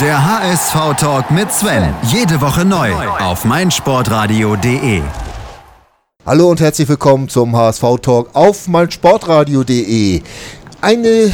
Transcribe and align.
Der 0.00 0.24
HSV-Talk 0.24 1.30
mit 1.30 1.52
Sven. 1.52 1.94
Jede 2.04 2.40
Woche 2.40 2.64
neu 2.64 2.90
auf 3.20 3.44
meinsportradio.de. 3.44 5.02
Hallo 6.24 6.48
und 6.50 6.60
herzlich 6.62 6.88
willkommen 6.88 7.28
zum 7.28 7.54
HSV-Talk 7.54 8.30
auf 8.32 8.68
meinsportradio.de. 8.68 10.22
Eine 10.80 11.32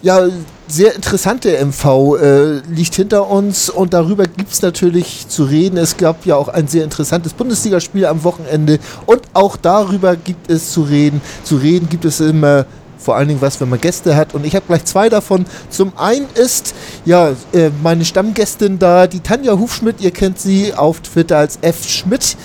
ja, 0.00 0.26
sehr 0.68 0.94
interessante 0.94 1.62
MV 1.62 2.16
äh, 2.16 2.58
liegt 2.70 2.94
hinter 2.94 3.28
uns 3.28 3.68
und 3.68 3.92
darüber 3.92 4.24
gibt 4.24 4.52
es 4.52 4.62
natürlich 4.62 5.28
zu 5.28 5.44
reden. 5.44 5.76
Es 5.76 5.98
gab 5.98 6.24
ja 6.24 6.36
auch 6.36 6.48
ein 6.48 6.66
sehr 6.66 6.84
interessantes 6.84 7.34
Bundesligaspiel 7.34 8.06
am 8.06 8.24
Wochenende 8.24 8.78
und 9.04 9.20
auch 9.34 9.58
darüber 9.58 10.16
gibt 10.16 10.50
es 10.50 10.72
zu 10.72 10.80
reden. 10.82 11.20
Zu 11.44 11.56
reden 11.56 11.90
gibt 11.90 12.06
es 12.06 12.20
immer 12.20 12.64
vor 12.98 13.16
allen 13.16 13.28
Dingen 13.28 13.40
was, 13.40 13.60
wenn 13.60 13.68
man 13.68 13.80
Gäste 13.80 14.16
hat. 14.16 14.34
Und 14.34 14.44
ich 14.44 14.54
habe 14.54 14.66
gleich 14.66 14.84
zwei 14.84 15.08
davon. 15.08 15.46
Zum 15.70 15.96
einen 15.96 16.26
ist 16.34 16.74
ja 17.04 17.30
äh, 17.52 17.70
meine 17.82 18.04
Stammgästin 18.04 18.78
da, 18.78 19.06
die 19.06 19.20
Tanja 19.20 19.58
Hufschmidt. 19.58 20.00
Ihr 20.00 20.10
kennt 20.10 20.38
sie 20.38 20.74
auf 20.74 21.00
Twitter 21.00 21.38
als 21.38 21.58
F 21.62 21.88
Schmidt 21.88 22.36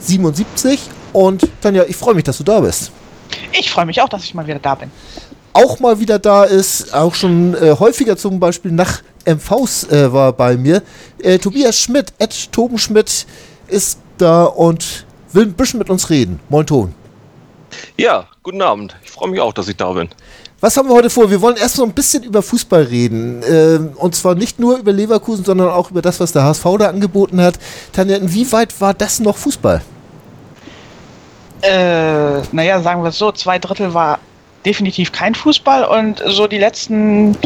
77. 0.00 0.80
Und 1.12 1.48
Tanja, 1.60 1.84
ich 1.88 1.96
freue 1.96 2.14
mich, 2.14 2.24
dass 2.24 2.38
du 2.38 2.44
da 2.44 2.60
bist. 2.60 2.92
Ich 3.52 3.70
freue 3.70 3.86
mich 3.86 4.00
auch, 4.02 4.08
dass 4.08 4.24
ich 4.24 4.34
mal 4.34 4.46
wieder 4.46 4.58
da 4.58 4.74
bin. 4.74 4.90
Auch 5.52 5.80
mal 5.80 5.98
wieder 5.98 6.18
da 6.18 6.44
ist, 6.44 6.94
auch 6.94 7.14
schon 7.14 7.54
äh, 7.54 7.74
häufiger 7.78 8.16
zum 8.16 8.38
Beispiel 8.38 8.70
nach 8.70 9.02
MVs 9.26 9.84
äh, 9.90 10.12
war 10.12 10.32
bei 10.32 10.56
mir. 10.56 10.82
Äh, 11.18 11.38
Tobias 11.38 11.76
Schmidt, 11.76 12.12
Ed 12.18 12.52
Toben 12.52 12.78
Schmidt 12.78 13.26
ist 13.66 13.98
da 14.18 14.44
und 14.44 15.06
will 15.32 15.44
ein 15.44 15.54
bisschen 15.54 15.78
mit 15.78 15.90
uns 15.90 16.08
reden. 16.08 16.40
Moin 16.48 16.66
Ton. 16.66 16.94
Ja, 17.96 18.26
guten 18.42 18.62
Abend. 18.62 18.96
Ich 19.04 19.10
freue 19.10 19.30
mich 19.30 19.40
auch, 19.40 19.52
dass 19.52 19.68
ich 19.68 19.76
da 19.76 19.92
bin. 19.92 20.08
Was 20.60 20.76
haben 20.76 20.88
wir 20.88 20.94
heute 20.94 21.08
vor? 21.08 21.30
Wir 21.30 21.40
wollen 21.40 21.56
erst 21.56 21.78
noch 21.78 21.86
ein 21.86 21.92
bisschen 21.92 22.22
über 22.22 22.42
Fußball 22.42 22.82
reden. 22.82 23.42
Ähm, 23.48 23.92
und 23.96 24.14
zwar 24.14 24.34
nicht 24.34 24.58
nur 24.58 24.76
über 24.76 24.92
Leverkusen, 24.92 25.44
sondern 25.44 25.70
auch 25.70 25.90
über 25.90 26.02
das, 26.02 26.20
was 26.20 26.32
der 26.32 26.44
HSV 26.44 26.64
da 26.78 26.88
angeboten 26.88 27.40
hat. 27.40 27.54
Tanja, 27.92 28.16
inwieweit 28.16 28.78
war 28.80 28.92
das 28.92 29.20
noch 29.20 29.36
Fußball? 29.38 29.80
Äh, 31.62 32.42
naja, 32.52 32.80
sagen 32.82 33.02
wir 33.02 33.08
es 33.08 33.18
so, 33.18 33.32
zwei 33.32 33.58
Drittel 33.58 33.94
war 33.94 34.18
definitiv 34.66 35.12
kein 35.12 35.34
Fußball 35.34 35.84
und 35.84 36.22
so 36.26 36.46
die 36.46 36.58
letzten 36.58 37.36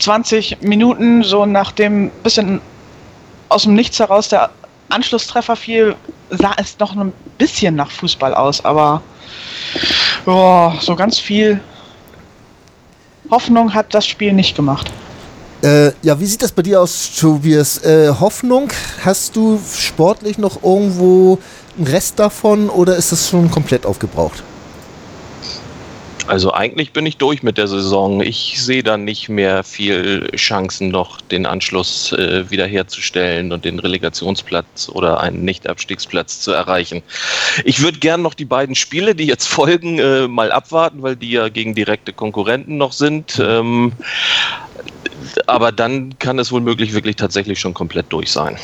20 0.00 0.58
Minuten, 0.60 1.22
so 1.22 1.46
nach 1.46 1.72
dem 1.72 2.10
bisschen 2.22 2.60
aus 3.48 3.62
dem 3.64 3.74
Nichts 3.74 3.98
heraus 3.98 4.28
der 4.28 4.50
Anschlusstreffer 4.90 5.56
fiel, 5.56 5.96
sah 6.30 6.52
es 6.58 6.78
noch 6.78 6.94
ein 6.96 7.12
bisschen 7.38 7.76
nach 7.76 7.90
Fußball 7.90 8.34
aus, 8.34 8.64
aber 8.64 9.02
oh, 10.26 10.72
so 10.80 10.96
ganz 10.96 11.18
viel 11.18 11.60
Hoffnung 13.30 13.72
hat 13.72 13.94
das 13.94 14.06
Spiel 14.06 14.32
nicht 14.32 14.56
gemacht. 14.56 14.90
Äh, 15.62 15.92
ja, 16.02 16.18
wie 16.18 16.26
sieht 16.26 16.42
das 16.42 16.50
bei 16.50 16.62
dir 16.62 16.80
aus, 16.80 17.12
Tobias? 17.18 17.78
Äh, 17.84 18.12
Hoffnung, 18.20 18.68
hast 19.04 19.36
du 19.36 19.60
sportlich 19.78 20.36
noch 20.36 20.62
irgendwo 20.62 21.38
einen 21.76 21.86
Rest 21.86 22.18
davon 22.18 22.68
oder 22.68 22.96
ist 22.96 23.12
das 23.12 23.28
schon 23.28 23.50
komplett 23.50 23.86
aufgebraucht? 23.86 24.42
Also 26.28 26.52
eigentlich 26.52 26.92
bin 26.92 27.04
ich 27.04 27.16
durch 27.16 27.42
mit 27.42 27.58
der 27.58 27.66
Saison. 27.66 28.20
Ich 28.20 28.62
sehe 28.62 28.82
da 28.82 28.96
nicht 28.96 29.28
mehr 29.28 29.64
viel 29.64 30.30
Chancen 30.36 30.88
noch, 30.88 31.20
den 31.20 31.46
Anschluss 31.46 32.12
äh, 32.12 32.48
wiederherzustellen 32.48 33.52
und 33.52 33.64
den 33.64 33.78
Relegationsplatz 33.78 34.88
oder 34.88 35.20
einen 35.20 35.44
Nicht-Abstiegsplatz 35.44 36.40
zu 36.40 36.52
erreichen. 36.52 37.02
Ich 37.64 37.82
würde 37.82 37.98
gern 37.98 38.22
noch 38.22 38.34
die 38.34 38.44
beiden 38.44 38.74
Spiele, 38.74 39.14
die 39.14 39.26
jetzt 39.26 39.46
folgen, 39.46 39.98
äh, 39.98 40.28
mal 40.28 40.52
abwarten, 40.52 41.02
weil 41.02 41.16
die 41.16 41.32
ja 41.32 41.48
gegen 41.48 41.74
direkte 41.74 42.12
Konkurrenten 42.12 42.76
noch 42.76 42.92
sind. 42.92 43.40
Ähm, 43.44 43.92
aber 45.46 45.72
dann 45.72 46.18
kann 46.18 46.38
es 46.38 46.52
wohl 46.52 46.60
möglich 46.60 46.92
wirklich 46.92 47.16
tatsächlich 47.16 47.58
schon 47.58 47.74
komplett 47.74 48.06
durch 48.10 48.30
sein. 48.30 48.58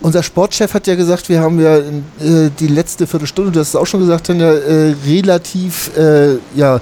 Unser 0.00 0.22
Sportchef 0.22 0.74
hat 0.74 0.86
ja 0.86 0.96
gesagt, 0.96 1.28
wir 1.28 1.40
haben 1.40 1.60
ja 1.60 1.78
äh, 1.78 2.50
die 2.58 2.66
letzte 2.66 3.06
Viertelstunde, 3.06 3.52
du 3.52 3.60
hast 3.60 3.68
es 3.68 3.76
auch 3.76 3.86
schon 3.86 4.00
gesagt, 4.00 4.28
haben 4.28 4.40
ja 4.40 4.52
äh, 4.52 4.94
relativ 5.06 5.96
äh, 5.96 6.36
ja, 6.54 6.80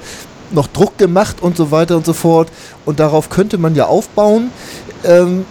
noch 0.50 0.66
Druck 0.66 0.98
gemacht 0.98 1.40
und 1.40 1.56
so 1.56 1.70
weiter 1.70 1.96
und 1.96 2.06
so 2.06 2.12
fort. 2.12 2.48
Und 2.84 3.00
darauf 3.00 3.30
könnte 3.30 3.58
man 3.58 3.74
ja 3.74 3.86
aufbauen. 3.86 4.50
Ähm, 5.04 5.44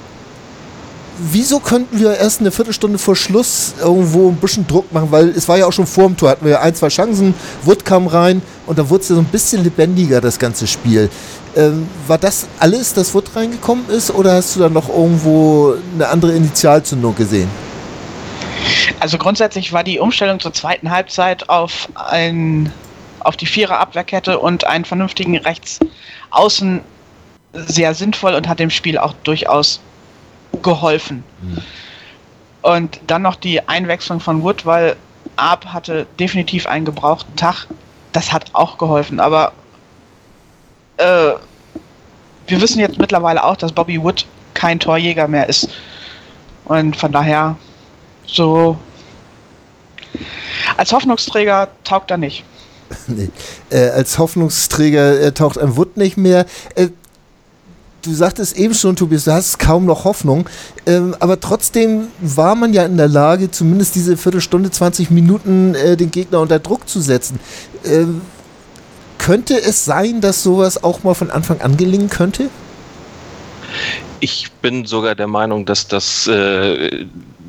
wieso 1.18 1.60
könnten 1.60 2.00
wir 2.00 2.18
erst 2.18 2.40
eine 2.40 2.52
Viertelstunde 2.52 2.98
vor 2.98 3.16
Schluss 3.16 3.74
irgendwo 3.80 4.30
ein 4.30 4.36
bisschen 4.36 4.68
Druck 4.68 4.92
machen? 4.92 5.12
Weil 5.12 5.30
es 5.30 5.48
war 5.48 5.58
ja 5.58 5.66
auch 5.66 5.74
schon 5.74 5.88
vor 5.88 6.06
dem 6.06 6.18
Tor, 6.18 6.30
hatten 6.30 6.46
wir 6.46 6.62
ein, 6.62 6.76
zwei 6.76 6.90
Chancen, 6.90 7.34
Wood 7.64 7.86
kam 7.86 8.08
rein 8.08 8.42
und 8.66 8.80
dann 8.80 8.90
wurde 8.90 9.04
es 9.04 9.10
ja 9.10 9.16
so 9.16 9.22
ein 9.22 9.26
bisschen 9.26 9.64
lebendiger, 9.64 10.22
das 10.22 10.40
ganze 10.40 10.68
Spiel. 10.68 11.10
Ähm, 11.56 11.88
war 12.08 12.18
das 12.18 12.48
alles, 12.60 12.94
das 12.94 13.14
Wood 13.14 13.36
reingekommen 13.36 13.90
ist, 13.90 14.12
oder 14.12 14.34
hast 14.34 14.56
du 14.56 14.62
da 14.62 14.70
noch 14.70 14.90
irgendwo 14.90 15.76
eine 15.96 16.08
andere 16.08 16.32
Initialzündung 16.34 17.16
gesehen? 17.16 17.50
Also 19.00 19.18
grundsätzlich 19.18 19.74
war 19.74 19.84
die 19.84 20.00
Umstellung 20.00 20.40
zur 20.40 20.54
zweiten 20.54 20.92
Halbzeit 20.92 21.50
auf 21.50 21.90
ein 21.96 22.72
auf 23.24 23.38
die 23.38 23.46
Vierer 23.46 23.80
Abwehrkette 23.80 24.40
und 24.40 24.66
einen 24.66 24.86
vernünftigen 24.86 25.38
Rechtsaußen 25.38 26.82
sehr 27.54 27.94
sinnvoll 27.94 28.34
und 28.34 28.48
hat 28.48 28.60
dem 28.60 28.70
Spiel 28.70 28.98
auch 28.98 29.14
durchaus 29.24 29.80
geholfen. 30.62 31.24
Mhm. 31.42 31.58
Und 32.62 33.00
dann 33.08 33.24
noch 33.24 33.36
die 33.36 33.68
Einwechslung 33.68 34.20
von 34.20 34.44
Wood, 34.44 34.66
weil 34.66 34.96
Arp 35.36 35.66
hatte 35.66 36.06
definitiv 36.20 36.68
einen 36.68 36.86
gebrauchten 36.86 37.36
Tag. 37.36 37.68
Das 38.12 38.32
hat 38.32 38.52
auch 38.54 38.78
geholfen. 38.78 39.20
Aber 39.20 39.54
äh, 40.98 41.34
wir 42.48 42.62
wissen 42.62 42.80
jetzt 42.80 43.00
mittlerweile 43.00 43.44
auch, 43.44 43.56
dass 43.56 43.72
Bobby 43.72 44.02
Wood 44.02 44.26
kein 44.54 44.80
Torjäger 44.80 45.28
mehr 45.28 45.50
ist. 45.50 45.70
Und 46.66 46.96
von 46.96 47.12
daher, 47.12 47.56
so 48.26 48.78
als 50.78 50.92
Hoffnungsträger 50.92 51.70
taugt 51.84 52.12
er 52.12 52.18
nicht. 52.18 52.44
nee. 53.08 53.30
Äh, 53.70 53.90
als 53.90 54.18
Hoffnungsträger 54.18 55.22
äh, 55.22 55.32
taucht 55.32 55.58
ein 55.58 55.78
Wood 55.78 55.98
nicht 55.98 56.18
mehr. 56.18 56.46
Äh, 56.76 56.90
du 58.02 58.14
sagtest 58.14 58.58
eben 58.58 58.74
schon, 58.74 58.96
Tobias, 58.96 59.26
du 59.26 59.32
hast 59.32 59.60
kaum 59.60 59.86
noch 59.86 60.06
Hoffnung. 60.06 60.50
Ähm, 60.86 61.16
aber 61.20 61.40
trotzdem 61.40 62.08
war 62.20 62.56
man 62.56 62.74
ja 62.74 62.86
in 62.86 62.98
der 62.98 63.08
Lage, 63.08 63.52
zumindest 63.52 63.96
diese 63.96 64.18
Viertelstunde, 64.18 64.72
20 64.72 65.12
Minuten 65.12 65.76
äh, 65.76 65.96
den 65.98 66.12
Gegner 66.12 66.40
unter 66.40 66.60
Druck 66.60 66.88
zu 66.88 67.00
setzen. 67.02 67.40
Ähm, 67.86 68.22
könnte 69.18 69.62
es 69.62 69.86
sein, 69.86 70.22
dass 70.22 70.42
sowas 70.42 70.84
auch 70.84 71.04
mal 71.04 71.14
von 71.14 71.30
Anfang 71.30 71.62
an 71.62 71.78
gelingen 71.78 72.10
könnte? 72.10 72.50
Ich 74.20 74.52
bin 74.62 74.86
sogar 74.86 75.16
der 75.16 75.28
Meinung, 75.28 75.66
dass 75.66 75.88
das 75.88 76.28
äh, 76.28 77.06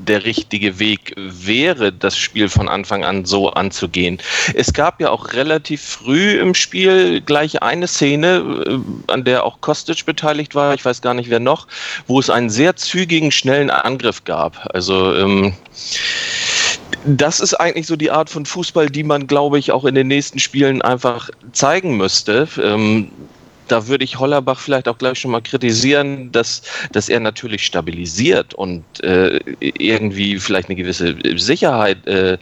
der 0.07 0.25
richtige 0.25 0.79
Weg 0.79 1.15
wäre, 1.17 1.93
das 1.93 2.17
Spiel 2.17 2.49
von 2.49 2.69
Anfang 2.69 3.05
an 3.05 3.25
so 3.25 3.51
anzugehen. 3.51 4.19
Es 4.55 4.73
gab 4.73 5.01
ja 5.01 5.11
auch 5.11 5.33
relativ 5.33 5.83
früh 5.83 6.39
im 6.41 6.55
Spiel 6.55 7.21
gleich 7.21 7.63
eine 7.63 7.87
Szene, 7.87 8.65
äh, 8.67 9.13
an 9.13 9.25
der 9.25 9.45
auch 9.45 9.61
Kostic 9.61 10.05
beteiligt 10.05 10.55
war, 10.55 10.75
ich 10.75 10.85
weiß 10.85 11.03
gar 11.03 11.15
nicht 11.15 11.31
wer 11.31 11.41
noch, 11.41 11.67
wo 12.07 12.21
es 12.21 12.31
einen 12.31 12.51
sehr 12.51 12.77
zügigen, 12.77 13.31
schnellen 13.31 13.71
Angriff 13.71 14.25
gab. 14.25 14.69
Also 14.75 15.15
ähm, 15.15 15.55
das 17.05 17.41
ist 17.41 17.55
eigentlich 17.55 17.87
so 17.87 17.97
die 17.97 18.11
Art 18.11 18.31
von 18.31 18.47
Fußball, 18.47 18.89
die 18.89 19.03
man, 19.03 19.27
glaube 19.27 19.59
ich, 19.59 19.73
auch 19.73 19.85
in 19.85 19.95
den 19.95 20.09
nächsten 20.09 20.39
Spielen 20.39 20.83
einfach 20.83 21.31
zeigen 21.53 21.97
müsste. 21.97 22.49
Ähm, 22.63 23.11
da 23.69 23.87
würde 23.89 24.05
ich 24.05 24.19
Hollerbach 24.19 24.59
vielleicht 24.59 24.89
auch 24.89 24.99
gleich 24.99 25.19
schon 25.19 25.31
mal 25.31 25.41
kritisieren, 25.41 26.33
dass, 26.33 26.63
dass 26.93 27.09
er 27.09 27.21
natürlich 27.21 27.65
stabilisiert 27.65 28.55
und 28.55 28.85
äh, 29.03 29.41
irgendwie 29.61 30.39
vielleicht 30.39 30.69
eine 30.69 30.77
gewisse 30.77 31.17
Sicherheit 31.37 32.07
äh, 32.07 32.39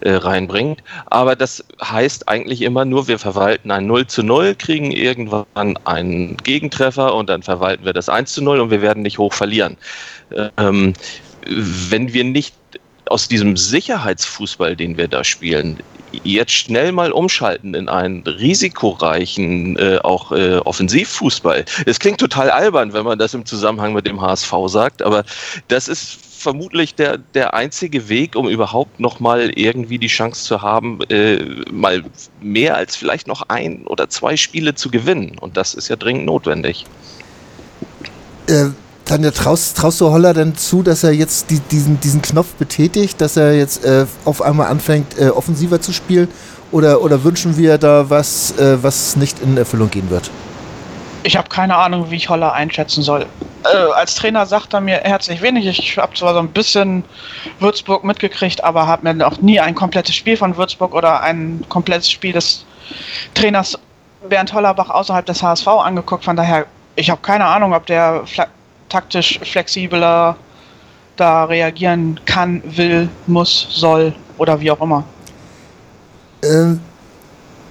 äh, 0.00 0.10
reinbringt. 0.10 0.82
Aber 1.06 1.36
das 1.36 1.64
heißt 1.82 2.28
eigentlich 2.28 2.62
immer 2.62 2.84
nur, 2.84 3.08
wir 3.08 3.18
verwalten 3.18 3.70
ein 3.70 3.86
0 3.86 4.06
zu 4.06 4.22
0, 4.22 4.54
kriegen 4.54 4.92
irgendwann 4.92 5.76
einen 5.84 6.36
Gegentreffer 6.38 7.14
und 7.14 7.28
dann 7.28 7.42
verwalten 7.42 7.84
wir 7.84 7.92
das 7.92 8.08
1 8.08 8.32
zu 8.32 8.42
0 8.42 8.60
und 8.60 8.70
wir 8.70 8.82
werden 8.82 9.02
nicht 9.02 9.18
hoch 9.18 9.32
verlieren. 9.32 9.76
Ähm, 10.56 10.92
wenn 11.46 12.12
wir 12.12 12.24
nicht 12.24 12.54
aus 13.06 13.28
diesem 13.28 13.56
Sicherheitsfußball, 13.56 14.76
den 14.76 14.96
wir 14.96 15.08
da 15.08 15.24
spielen, 15.24 15.78
jetzt 16.24 16.52
schnell 16.52 16.92
mal 16.92 17.12
umschalten 17.12 17.74
in 17.74 17.88
einen 17.88 18.22
risikoreichen, 18.22 19.76
äh, 19.76 19.98
auch 20.02 20.32
äh, 20.32 20.56
Offensivfußball. 20.58 21.64
Es 21.86 21.98
klingt 21.98 22.20
total 22.20 22.50
albern, 22.50 22.92
wenn 22.92 23.04
man 23.04 23.18
das 23.18 23.34
im 23.34 23.44
Zusammenhang 23.44 23.92
mit 23.92 24.06
dem 24.06 24.20
HSV 24.20 24.52
sagt, 24.66 25.02
aber 25.02 25.24
das 25.68 25.88
ist 25.88 26.18
vermutlich 26.38 26.94
der, 26.94 27.18
der 27.18 27.54
einzige 27.54 28.08
Weg, 28.08 28.36
um 28.36 28.48
überhaupt 28.48 29.00
noch 29.00 29.20
mal 29.20 29.50
irgendwie 29.58 29.98
die 29.98 30.06
Chance 30.06 30.44
zu 30.44 30.62
haben, 30.62 31.00
äh, 31.08 31.44
mal 31.70 32.04
mehr 32.40 32.76
als 32.76 32.96
vielleicht 32.96 33.26
noch 33.26 33.42
ein 33.48 33.86
oder 33.86 34.08
zwei 34.08 34.36
Spiele 34.36 34.74
zu 34.74 34.90
gewinnen. 34.90 35.36
Und 35.38 35.56
das 35.56 35.74
ist 35.74 35.88
ja 35.88 35.96
dringend 35.96 36.26
notwendig. 36.26 36.86
Äh, 38.46 38.68
Tanja, 39.08 39.30
traust, 39.30 39.78
traust 39.78 40.02
du 40.02 40.10
Holler 40.10 40.34
denn 40.34 40.54
zu, 40.54 40.82
dass 40.82 41.02
er 41.02 41.12
jetzt 41.12 41.50
die, 41.50 41.60
diesen, 41.60 41.98
diesen 41.98 42.20
Knopf 42.20 42.52
betätigt, 42.56 43.18
dass 43.22 43.38
er 43.38 43.56
jetzt 43.56 43.82
äh, 43.82 44.04
auf 44.26 44.42
einmal 44.42 44.66
anfängt, 44.66 45.18
äh, 45.18 45.30
offensiver 45.30 45.80
zu 45.80 45.94
spielen? 45.94 46.28
Oder, 46.72 47.00
oder 47.00 47.24
wünschen 47.24 47.56
wir 47.56 47.78
da 47.78 48.10
was, 48.10 48.58
äh, 48.58 48.82
was 48.82 49.16
nicht 49.16 49.40
in 49.40 49.56
Erfüllung 49.56 49.88
gehen 49.88 50.10
wird? 50.10 50.30
Ich 51.22 51.38
habe 51.38 51.48
keine 51.48 51.74
Ahnung, 51.76 52.10
wie 52.10 52.16
ich 52.16 52.28
Holler 52.28 52.52
einschätzen 52.52 53.02
soll. 53.02 53.24
äh, 53.64 53.68
als 53.94 54.14
Trainer 54.14 54.44
sagt 54.44 54.74
er 54.74 54.82
mir 54.82 54.98
herzlich 54.98 55.40
wenig. 55.40 55.66
Ich 55.66 55.96
habe 55.96 56.14
zwar 56.14 56.34
so 56.34 56.40
ein 56.40 56.48
bisschen 56.48 57.02
Würzburg 57.60 58.04
mitgekriegt, 58.04 58.62
aber 58.62 58.86
habe 58.86 59.04
mir 59.04 59.14
noch 59.14 59.40
nie 59.40 59.58
ein 59.58 59.74
komplettes 59.74 60.14
Spiel 60.16 60.36
von 60.36 60.54
Würzburg 60.58 60.94
oder 60.94 61.22
ein 61.22 61.64
komplettes 61.70 62.10
Spiel 62.10 62.34
des 62.34 62.66
Trainers 63.32 63.78
Bernd 64.28 64.52
Hollerbach 64.52 64.90
außerhalb 64.90 65.24
des 65.24 65.42
HSV 65.42 65.66
angeguckt. 65.66 66.26
Von 66.26 66.36
daher, 66.36 66.66
ich 66.94 67.08
habe 67.08 67.22
keine 67.22 67.46
Ahnung, 67.46 67.72
ob 67.72 67.86
der 67.86 68.24
taktisch 68.88 69.38
flexibler 69.42 70.36
da 71.16 71.44
reagieren 71.44 72.20
kann, 72.26 72.62
will, 72.64 73.08
muss, 73.26 73.66
soll 73.70 74.14
oder 74.38 74.60
wie 74.60 74.70
auch 74.70 74.80
immer. 74.80 75.04
Ähm, 76.42 76.80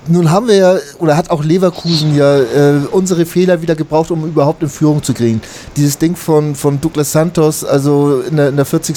nun 0.10 0.32
haben 0.32 0.48
wir 0.48 0.56
ja, 0.56 0.78
oder 1.00 1.18
hat 1.18 1.30
auch 1.30 1.44
Leverkusen 1.44 2.16
ja 2.16 2.40
äh, 2.40 2.80
unsere 2.92 3.26
Fehler 3.26 3.62
wieder 3.62 3.76
gebraucht, 3.76 4.12
um 4.12 4.26
überhaupt 4.26 4.64
in 4.64 4.70
Führung 4.70 5.04
zu 5.04 5.14
kriegen. 5.14 5.42
Dieses 5.76 5.98
Ding 5.98 6.16
von, 6.16 6.56
von 6.56 6.80
Douglas 6.82 7.12
Santos, 7.12 7.64
also 7.64 8.22
in 8.22 8.38
der, 8.38 8.50
in 8.50 8.56
der 8.56 8.66
40. 8.66 8.96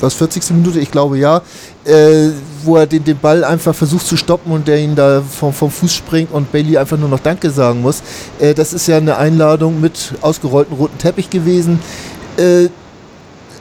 Was, 0.00 0.14
40. 0.14 0.50
Minute, 0.50 0.80
ich 0.80 0.90
glaube 0.90 1.18
ja, 1.18 1.42
äh, 1.84 2.30
wo 2.64 2.76
er 2.76 2.86
den, 2.86 3.04
den 3.04 3.18
Ball 3.18 3.44
einfach 3.44 3.74
versucht 3.74 4.06
zu 4.06 4.16
stoppen 4.16 4.52
und 4.52 4.66
der 4.68 4.78
ihn 4.78 4.94
da 4.94 5.22
vom, 5.22 5.52
vom 5.52 5.70
Fuß 5.70 5.94
springt 5.94 6.32
und 6.32 6.50
Bailey 6.52 6.78
einfach 6.78 6.98
nur 6.98 7.08
noch 7.08 7.20
Danke 7.20 7.50
sagen 7.50 7.82
muss. 7.82 8.02
Äh, 8.38 8.54
das 8.54 8.72
ist 8.72 8.86
ja 8.88 8.96
eine 8.96 9.16
Einladung 9.16 9.80
mit 9.80 10.14
ausgerollten 10.20 10.76
roten 10.76 10.98
Teppich 10.98 11.30
gewesen. 11.30 11.80
Äh, 12.36 12.68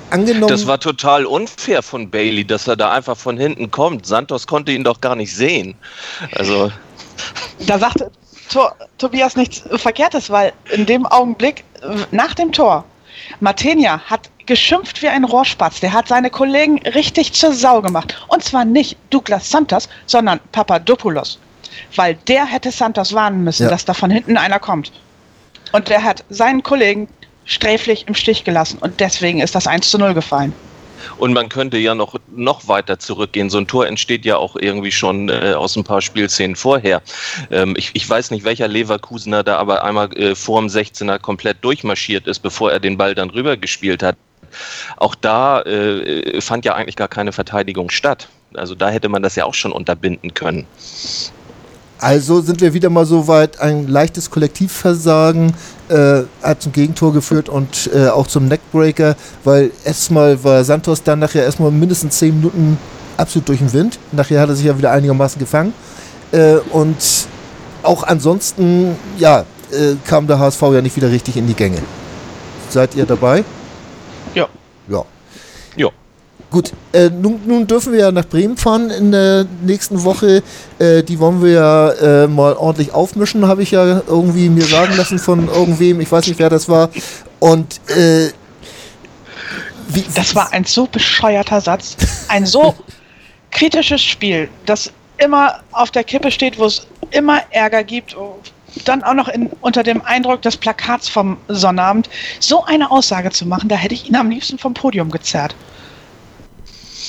angenommen. 0.09 0.47
Das 0.47 0.67
war 0.67 0.79
total 0.79 1.25
unfair 1.25 1.83
von 1.83 2.09
Bailey, 2.09 2.45
dass 2.45 2.67
er 2.67 2.75
da 2.75 2.91
einfach 2.91 3.17
von 3.17 3.37
hinten 3.37 3.71
kommt. 3.71 4.05
Santos 4.05 4.47
konnte 4.47 4.71
ihn 4.71 4.83
doch 4.83 5.01
gar 5.01 5.15
nicht 5.15 5.35
sehen. 5.35 5.75
Also. 6.31 6.71
Da 7.67 7.79
sagte 7.79 8.11
Tor, 8.49 8.75
Tobias 8.97 9.35
nichts 9.35 9.63
Verkehrtes, 9.81 10.29
weil 10.29 10.53
in 10.71 10.85
dem 10.85 11.05
Augenblick 11.05 11.63
nach 12.11 12.33
dem 12.33 12.51
Tor 12.51 12.85
Martenia 13.39 13.99
hat 14.05 14.29
geschimpft 14.45 15.01
wie 15.01 15.07
ein 15.07 15.23
Rohrspatz. 15.23 15.79
Der 15.79 15.93
hat 15.93 16.07
seine 16.07 16.29
Kollegen 16.29 16.79
richtig 16.79 17.33
zur 17.33 17.53
Sau 17.53 17.81
gemacht. 17.81 18.15
Und 18.27 18.43
zwar 18.43 18.65
nicht 18.65 18.97
Douglas 19.09 19.49
Santos, 19.49 19.89
sondern 20.05 20.39
Papadopoulos. 20.51 21.39
Weil 21.95 22.15
der 22.27 22.45
hätte 22.45 22.71
Santos 22.71 23.13
warnen 23.13 23.43
müssen, 23.43 23.63
ja. 23.63 23.69
dass 23.69 23.85
da 23.85 23.93
von 23.93 24.11
hinten 24.11 24.37
einer 24.37 24.59
kommt. 24.59 24.91
Und 25.71 25.89
der 25.89 26.03
hat 26.03 26.23
seinen 26.29 26.63
Kollegen 26.63 27.07
sträflich 27.45 28.07
im 28.07 28.15
Stich 28.15 28.43
gelassen. 28.43 28.77
Und 28.79 28.99
deswegen 28.99 29.41
ist 29.41 29.55
das 29.55 29.67
1 29.67 29.89
zu 29.89 29.97
0 29.97 30.13
gefallen. 30.13 30.53
Und 31.17 31.33
man 31.33 31.49
könnte 31.49 31.77
ja 31.77 31.95
noch, 31.95 32.15
noch 32.33 32.67
weiter 32.67 32.99
zurückgehen. 32.99 33.49
So 33.49 33.57
ein 33.57 33.67
Tor 33.67 33.87
entsteht 33.87 34.25
ja 34.25 34.37
auch 34.37 34.55
irgendwie 34.55 34.91
schon 34.91 35.29
äh, 35.29 35.53
aus 35.55 35.75
ein 35.75 35.83
paar 35.83 36.01
Spielszenen 36.01 36.55
vorher. 36.55 37.01
Ähm, 37.51 37.75
ich, 37.77 37.91
ich 37.93 38.09
weiß 38.09 38.31
nicht, 38.31 38.43
welcher 38.43 38.67
Leverkusener 38.67 39.43
da 39.43 39.57
aber 39.57 39.83
einmal 39.83 40.11
äh, 40.17 40.35
vor 40.35 40.61
dem 40.61 40.67
16er 40.67 41.19
komplett 41.19 41.63
durchmarschiert 41.63 42.27
ist, 42.27 42.39
bevor 42.39 42.71
er 42.71 42.79
den 42.79 42.97
Ball 42.97 43.15
dann 43.15 43.29
rübergespielt 43.29 44.03
hat. 44.03 44.17
Auch 44.97 45.15
da 45.15 45.61
äh, 45.61 46.39
fand 46.41 46.65
ja 46.65 46.75
eigentlich 46.75 46.95
gar 46.95 47.07
keine 47.07 47.31
Verteidigung 47.31 47.89
statt. 47.89 48.29
Also 48.53 48.75
da 48.75 48.89
hätte 48.89 49.09
man 49.09 49.21
das 49.21 49.35
ja 49.35 49.45
auch 49.45 49.53
schon 49.53 49.71
unterbinden 49.71 50.33
können. 50.33 50.65
Also 51.99 52.41
sind 52.41 52.61
wir 52.61 52.73
wieder 52.73 52.89
mal 52.89 53.05
so 53.05 53.27
weit, 53.27 53.59
ein 53.59 53.87
leichtes 53.87 54.29
Kollektivversagen 54.29 55.53
äh, 55.89 56.23
hat 56.41 56.61
zum 56.61 56.71
Gegentor 56.71 57.13
geführt 57.13 57.47
und 57.47 57.89
äh, 57.93 58.09
auch 58.09 58.27
zum 58.27 58.47
Neckbreaker, 58.47 59.15
weil 59.43 59.71
erstmal 59.85 60.43
war 60.43 60.63
Santos 60.63 61.03
dann 61.03 61.19
nachher 61.19 61.43
erstmal 61.43 61.71
mindestens 61.71 62.19
10 62.19 62.35
Minuten 62.35 62.77
absolut 63.17 63.47
durch 63.47 63.59
den 63.59 63.71
Wind. 63.71 63.99
Nachher 64.11 64.41
hat 64.41 64.49
er 64.49 64.55
sich 64.55 64.65
ja 64.65 64.77
wieder 64.77 64.91
einigermaßen 64.91 65.39
gefangen. 65.39 65.73
Äh, 66.31 66.55
und 66.71 66.97
auch 67.83 68.03
ansonsten, 68.03 68.95
ja, 69.17 69.45
äh, 69.71 69.95
kam 70.05 70.27
der 70.27 70.39
HSV 70.39 70.61
ja 70.61 70.81
nicht 70.81 70.95
wieder 70.95 71.09
richtig 71.09 71.37
in 71.37 71.47
die 71.47 71.53
Gänge. 71.53 71.81
Seid 72.69 72.95
ihr 72.95 73.05
dabei? 73.05 73.43
Ja. 74.33 74.47
Ja. 74.89 75.05
Gut, 76.55 76.71
äh, 76.93 77.09
nun, 77.09 77.41
nun, 77.45 77.67
dürfen 77.67 77.91
wir 77.91 77.99
ja 77.99 78.11
nach 78.13 78.23
Bremen 78.23 78.55
fahren 78.55 78.89
in 78.89 79.11
der 79.11 79.45
nächsten 79.65 80.05
Woche. 80.05 80.41
Äh, 80.79 81.03
die 81.03 81.19
wollen 81.19 81.43
wir 81.43 81.51
ja 81.51 81.89
äh, 81.89 82.27
mal 82.29 82.53
ordentlich 82.53 82.93
aufmischen, 82.93 83.45
habe 83.45 83.61
ich 83.61 83.71
ja 83.71 84.01
irgendwie 84.07 84.47
mir 84.47 84.63
sagen 84.63 84.95
lassen 84.95 85.19
von 85.19 85.49
irgendwem. 85.49 85.99
Ich 85.99 86.09
weiß 86.09 86.27
nicht, 86.27 86.39
wer 86.39 86.49
das 86.49 86.69
war. 86.69 86.91
Und 87.41 87.81
äh, 87.89 88.29
wie, 89.89 90.05
das 90.15 90.33
war 90.33 90.53
ein 90.53 90.63
so 90.63 90.85
bescheuerter 90.85 91.59
Satz. 91.59 91.97
Ein 92.29 92.45
so 92.45 92.73
kritisches 93.51 94.01
Spiel, 94.01 94.47
das 94.65 94.93
immer 95.17 95.59
auf 95.73 95.91
der 95.91 96.05
Kippe 96.05 96.31
steht, 96.31 96.57
wo 96.57 96.67
es 96.67 96.87
immer 97.11 97.41
Ärger 97.49 97.83
gibt. 97.83 98.15
Dann 98.85 99.03
auch 99.03 99.13
noch 99.13 99.27
in, 99.27 99.49
unter 99.59 99.83
dem 99.83 100.01
Eindruck 100.03 100.41
des 100.41 100.55
Plakats 100.55 101.09
vom 101.09 101.35
Sonnabend. 101.49 102.09
So 102.39 102.63
eine 102.63 102.91
Aussage 102.91 103.31
zu 103.31 103.45
machen, 103.45 103.67
da 103.67 103.75
hätte 103.75 103.93
ich 103.93 104.07
ihn 104.07 104.15
am 104.15 104.29
liebsten 104.29 104.57
vom 104.57 104.73
Podium 104.73 105.11
gezerrt. 105.11 105.53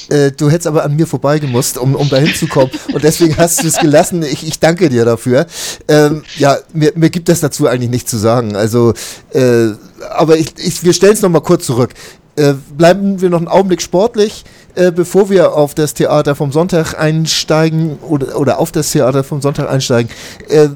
Äh, 0.09 0.33
du 0.33 0.51
hättest 0.51 0.67
aber 0.67 0.85
an 0.85 0.97
mir 0.97 1.07
vorbeigemusst, 1.07 1.79
um, 1.79 1.95
um 1.95 2.09
da 2.09 2.17
hinzukommen. 2.17 2.71
Und 2.93 3.03
deswegen 3.05 3.37
hast 3.37 3.63
du 3.63 3.69
es 3.69 3.79
gelassen. 3.79 4.23
Ich, 4.23 4.47
ich 4.47 4.61
danke 4.61 4.89
dir 4.89 5.05
dafür. 5.05 5.47
Ähm, 5.89 6.23
ja, 6.37 6.59
mir, 6.73 6.93
mir 6.95 7.11
gibt 7.11 7.29
es 7.29 7.41
dazu 7.41 7.67
eigentlich 7.67 7.91
nichts 7.91 8.11
zu 8.11 8.17
sagen. 8.17 8.57
Also, 8.57 8.95
äh, 9.33 9.69
aber 10.11 10.39
ich, 10.39 10.55
ich, 10.59 10.85
wir 10.85 10.93
stellen 10.93 11.15
es 11.15 11.23
nochmal 11.23 11.43
kurz 11.43 11.67
zurück. 11.67 11.91
Äh, 12.37 12.55
bleiben 12.77 13.21
wir 13.21 13.31
noch 13.31 13.39
einen 13.39 13.49
Augenblick 13.49 13.81
sportlich, 13.81 14.45
äh, 14.75 14.93
bevor 14.93 15.31
wir 15.31 15.55
auf 15.55 15.75
das 15.75 15.95
Theater 15.95 16.35
vom 16.35 16.53
Sonntag 16.53 16.95
einsteigen 16.95 17.99
oder, 18.03 18.39
oder 18.39 18.59
auf 18.59 18.73
das 18.73 18.93
Theater 18.93 19.25
vom 19.25 19.41
Sonntag 19.41 19.71
einsteigen. 19.71 20.11
Äh, 20.49 20.69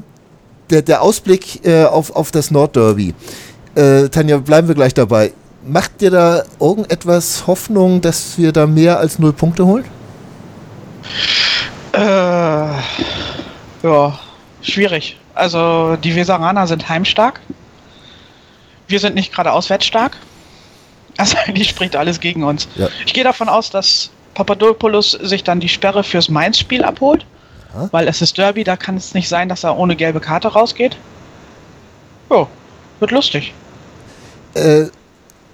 der, 0.71 0.83
der 0.83 1.03
Ausblick 1.03 1.67
äh, 1.67 1.85
auf, 1.85 2.15
auf 2.17 2.31
das 2.31 2.51
Nordderby. 2.51 3.15
Äh, 3.75 4.09
Tanja, 4.09 4.39
bleiben 4.39 4.69
wir 4.69 4.75
gleich 4.75 4.95
dabei. 4.95 5.33
Macht 5.63 6.01
dir 6.01 6.11
da 6.11 6.43
irgendetwas 6.59 7.47
Hoffnung, 7.47 8.01
dass 8.01 8.39
wir 8.39 8.53
da 8.53 8.67
mehr 8.67 8.99
als 8.99 9.19
null 9.19 9.33
Punkte 9.33 9.67
holen? 9.67 9.85
Äh, 11.93 12.01
ja, 13.83 14.19
schwierig. 14.63 15.19
Also 15.35 15.97
die 15.97 16.15
Weseraner 16.15 16.67
sind 16.67 16.89
heimstark. 16.89 17.41
Wir 18.89 19.01
sind 19.01 19.15
nicht 19.15 19.33
gerade 19.33 19.53
auswärts 19.53 19.87
stark. 19.87 20.17
Also 21.17 21.37
eigentlich 21.47 21.69
spricht 21.69 21.95
alles 21.95 22.21
gegen 22.21 22.43
uns. 22.43 22.69
Ja. 22.77 22.89
Ich 23.05 23.13
gehe 23.13 23.25
davon 23.25 23.49
aus, 23.49 23.71
dass 23.71 24.11
Papadopoulos 24.35 25.13
sich 25.13 25.45
dann 25.45 25.61
die 25.61 25.69
Sperre 25.69 26.05
fürs 26.05 26.29
Mainz-Spiel 26.31 26.85
abholt. 26.85 27.27
Aha. 27.75 27.89
Weil 27.93 28.09
es 28.09 28.23
ist 28.23 28.39
Derby, 28.39 28.65
da 28.65 28.77
kann 28.77 28.97
es 28.97 29.15
nicht 29.15 29.29
sein, 29.29 29.49
dass 29.49 29.63
er 29.63 29.77
ohne 29.79 29.95
gelbe 29.95 30.21
Karte 30.21 30.49
rausgeht. 30.49 30.97
Jo, 32.31 32.49
wird 32.99 33.11
lustig. 33.11 33.53
Äh, 34.55 34.87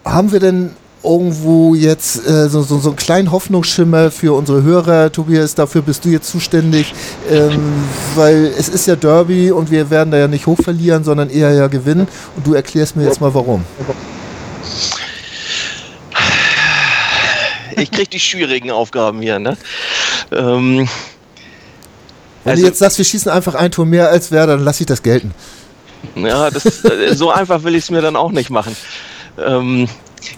haben 0.06 0.32
wir 0.32 0.40
denn 0.40 0.70
irgendwo 1.02 1.74
jetzt 1.74 2.26
äh, 2.26 2.48
so, 2.48 2.62
so, 2.62 2.78
so 2.78 2.88
einen 2.88 2.96
kleinen 2.96 3.30
Hoffnungsschimmer 3.30 4.10
für 4.10 4.34
unsere 4.34 4.62
Hörer? 4.62 5.12
Tobias, 5.12 5.54
dafür 5.54 5.82
bist 5.82 6.04
du 6.04 6.08
jetzt 6.08 6.28
zuständig, 6.28 6.94
ähm, 7.30 7.84
weil 8.14 8.52
es 8.58 8.68
ist 8.68 8.86
ja 8.86 8.96
Derby 8.96 9.50
und 9.50 9.70
wir 9.70 9.90
werden 9.90 10.10
da 10.10 10.18
ja 10.18 10.28
nicht 10.28 10.46
hoch 10.46 10.58
verlieren, 10.62 11.04
sondern 11.04 11.28
eher 11.30 11.52
ja 11.52 11.66
gewinnen. 11.66 12.08
Und 12.36 12.46
du 12.46 12.54
erklärst 12.54 12.96
mir 12.96 13.04
jetzt 13.04 13.20
mal 13.20 13.34
warum. 13.34 13.64
Ich 17.76 17.90
krieg 17.90 18.10
die 18.10 18.20
schwierigen 18.20 18.70
Aufgaben 18.70 19.20
hier, 19.20 19.38
ne? 19.38 19.56
Ähm, 20.32 20.88
Wenn 22.42 22.50
also, 22.52 22.62
du 22.62 22.68
jetzt 22.68 22.78
sagst, 22.78 22.96
wir 22.96 23.04
schießen 23.04 23.30
einfach 23.30 23.54
ein 23.54 23.70
Tor 23.70 23.84
mehr 23.84 24.08
als 24.08 24.32
wer, 24.32 24.46
dann 24.46 24.64
lass 24.64 24.80
ich 24.80 24.86
das 24.86 25.02
gelten. 25.02 25.34
Ja, 26.14 26.50
das, 26.50 26.84
äh, 26.84 27.14
so 27.14 27.30
einfach 27.30 27.64
will 27.64 27.74
ich 27.74 27.84
es 27.84 27.90
mir 27.90 28.00
dann 28.00 28.16
auch 28.16 28.32
nicht 28.32 28.48
machen. 28.48 28.74
Ähm, 29.38 29.88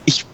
ich 0.05 0.25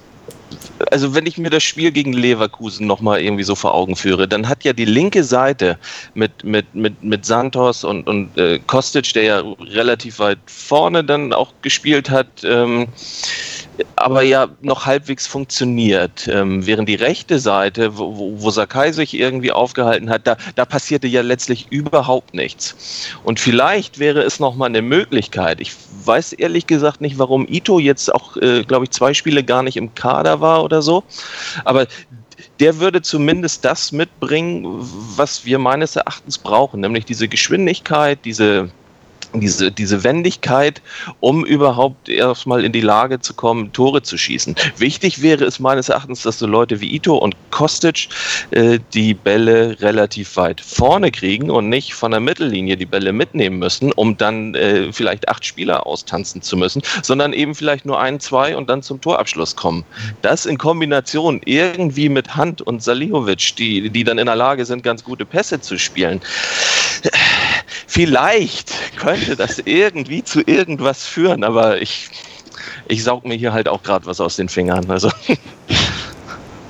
also 0.91 1.15
wenn 1.15 1.27
ich 1.27 1.39
mir 1.39 1.51
das 1.51 1.63
Spiel 1.63 1.93
gegen 1.93 2.13
Leverkusen 2.13 2.87
nochmal 2.87 3.21
irgendwie 3.21 3.45
so 3.45 3.55
vor 3.55 3.75
Augen 3.75 3.97
führe, 3.97 4.27
dann 4.29 4.49
hat 4.49 4.65
ja 4.65 4.73
die 4.73 4.85
linke 4.85 5.25
Seite 5.25 5.79
mit, 6.15 6.45
mit, 6.45 6.75
mit, 6.75 7.03
mit 7.03 7.25
Santos 7.25 7.85
und, 7.85 8.07
und 8.07 8.37
äh, 8.39 8.59
Kostic, 8.67 9.13
der 9.13 9.23
ja 9.23 9.43
relativ 9.61 10.19
weit 10.19 10.39
vorne 10.47 11.05
dann 11.05 11.33
auch 11.33 11.53
gespielt 11.63 12.11
hat, 12.11 12.27
ähm, 12.45 12.89
aber 13.97 14.23
ja 14.23 14.49
noch 14.61 14.87
halbwegs 14.87 15.27
funktioniert. 15.27 16.29
Ähm, 16.29 16.67
während 16.67 16.89
die 16.89 16.95
rechte 16.95 17.39
Seite, 17.39 17.97
wo, 17.99 18.35
wo 18.37 18.51
Sakai 18.51 18.93
sich 18.93 19.15
irgendwie 19.15 19.53
aufgehalten 19.53 20.11
hat, 20.11 20.27
da, 20.27 20.37
da 20.55 20.65
passierte 20.65 21.07
ja 21.07 21.23
letztlich 21.23 21.69
überhaupt 21.71 22.35
nichts. 22.35 23.09
Und 23.25 23.41
vielleicht 23.41 23.99
wäre 23.99 24.23
es 24.23 24.41
nochmal 24.41 24.69
eine 24.69 24.83
Möglichkeit. 24.83 25.61
Ich 25.61 25.73
weiß 26.05 26.35
ehrlich 26.35 26.67
gesagt 26.67 27.01
nicht, 27.01 27.19
warum 27.19 27.47
Ito 27.49 27.79
jetzt 27.79 28.15
auch, 28.15 28.37
äh, 28.37 28.63
glaube 28.65 28.85
ich, 28.85 28.91
zwei 28.91 29.15
Spiele 29.15 29.43
gar 29.43 29.63
nicht 29.63 29.77
im 29.77 29.95
Kader 29.95 30.41
war 30.41 30.65
oder 30.65 30.83
so. 30.83 31.05
Aber 31.65 31.87
der 32.61 32.79
würde 32.79 33.03
zumindest 33.03 33.65
das 33.65 33.93
mitbringen, 33.93 34.67
was 35.17 35.45
wir 35.45 35.59
meines 35.59 35.97
Erachtens 35.97 36.39
brauchen, 36.39 36.81
nämlich 36.81 37.05
diese 37.05 37.29
Geschwindigkeit, 37.29 38.19
diese 38.25 38.71
diese, 39.41 39.71
diese 39.71 40.05
Wendigkeit, 40.05 40.81
um 41.21 41.45
überhaupt 41.45 42.09
erstmal 42.09 42.65
in 42.65 42.73
die 42.73 42.81
Lage 42.81 43.21
zu 43.21 43.35
kommen, 43.35 43.73
Tore 43.73 44.03
zu 44.03 44.17
schießen. 44.17 44.55
Wichtig 44.77 45.23
wäre 45.23 45.45
es 45.45 45.59
meines 45.59 45.89
Erachtens, 45.89 46.23
dass 46.23 46.39
so 46.39 46.47
Leute 46.47 46.81
wie 46.81 46.95
Ito 46.95 47.17
und 47.17 47.35
Kostic 47.51 48.09
äh, 48.51 48.79
die 48.93 49.15
Bälle 49.15 49.81
relativ 49.81 50.37
weit 50.37 50.61
vorne 50.61 51.11
kriegen 51.11 51.51
und 51.51 51.69
nicht 51.69 51.95
von 51.95 52.11
der 52.11 52.21
Mittellinie 52.21 52.77
die 52.77 52.87
Bälle 52.87 53.13
mitnehmen 53.13 53.59
müssen, 53.59 53.93
um 53.93 54.17
dann 54.17 54.55
äh, 54.55 54.93
vielleicht 54.93 55.29
acht 55.29 55.45
Spieler 55.45 55.87
austanzen 55.87 56.43
zu 56.43 56.57
müssen, 56.57 56.83
sondern 57.03 57.33
eben 57.33 57.55
vielleicht 57.55 57.87
nur 57.87 58.01
ein, 58.01 58.21
zwei 58.21 58.57
und 58.57 58.69
dann 58.69 58.83
zum 58.83 59.01
Torabschluss 59.01 59.57
kommen. 59.57 59.85
Das 60.23 60.47
in 60.47 60.59
Kombination 60.59 61.41
irgendwie 61.45 62.09
mit 62.09 62.37
Hand 62.37 62.63
und 62.63 62.83
Salihovic, 62.83 63.57
die, 63.57 63.91
die 63.91 64.05
dann 64.05 64.19
in 64.19 64.27
der 64.27 64.37
Lage 64.37 64.65
sind, 64.65 64.83
ganz 64.83 65.05
gute 65.05 65.25
Pässe 65.25 65.61
zu 65.61 65.79
spielen. 65.79 66.21
Vielleicht 67.95 68.73
könnte 68.97 69.37
das 69.37 69.61
irgendwie 69.65 70.25
zu 70.25 70.41
irgendwas 70.45 71.05
führen, 71.05 71.45
aber 71.45 71.81
ich, 71.81 72.11
ich 72.89 73.05
saug 73.05 73.25
mir 73.25 73.37
hier 73.37 73.53
halt 73.53 73.69
auch 73.69 73.85
gerade 73.85 74.05
was 74.07 74.21
aus 74.21 74.35
den 74.35 74.49
Fingern. 74.49 74.91
Also, 74.91 75.11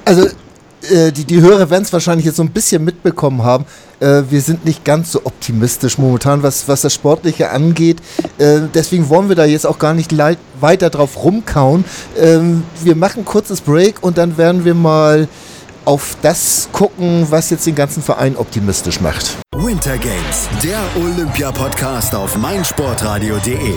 also 0.05 0.27
äh, 0.91 1.13
die, 1.13 1.25
die 1.25 1.41
Hörer 1.41 1.71
werden 1.71 1.85
es 1.85 1.95
wahrscheinlich 1.95 2.27
jetzt 2.27 2.37
so 2.37 2.43
ein 2.43 2.51
bisschen 2.51 2.85
mitbekommen 2.85 3.43
haben. 3.43 3.65
Äh, 4.01 4.25
wir 4.29 4.43
sind 4.43 4.67
nicht 4.67 4.85
ganz 4.85 5.13
so 5.13 5.23
optimistisch 5.25 5.97
momentan, 5.97 6.43
was, 6.43 6.69
was 6.69 6.83
das 6.83 6.93
Sportliche 6.93 7.49
angeht. 7.49 8.03
Äh, 8.37 8.61
deswegen 8.75 9.09
wollen 9.09 9.31
wir 9.31 9.37
da 9.37 9.47
jetzt 9.47 9.67
auch 9.67 9.79
gar 9.79 9.95
nicht 9.95 10.13
weiter 10.61 10.91
drauf 10.91 11.25
rumkauen. 11.25 11.87
Ähm, 12.19 12.65
wir 12.83 12.97
machen 12.97 13.25
kurzes 13.25 13.63
Break 13.63 14.03
und 14.03 14.19
dann 14.19 14.37
werden 14.37 14.67
wir 14.67 14.75
mal 14.75 15.27
auf 15.87 16.19
das 16.21 16.69
gucken, 16.71 17.27
was 17.31 17.49
jetzt 17.49 17.67
den 17.67 17.77
ganzen 17.77 18.03
Verein 18.03 18.37
optimistisch 18.37 19.01
macht. 19.01 19.39
Winter 19.57 19.97
Games, 19.99 20.49
der 20.65 20.81
Olympia-Podcast 20.97 22.13
auf 22.17 22.37
meinsportradio.de. 22.37 23.75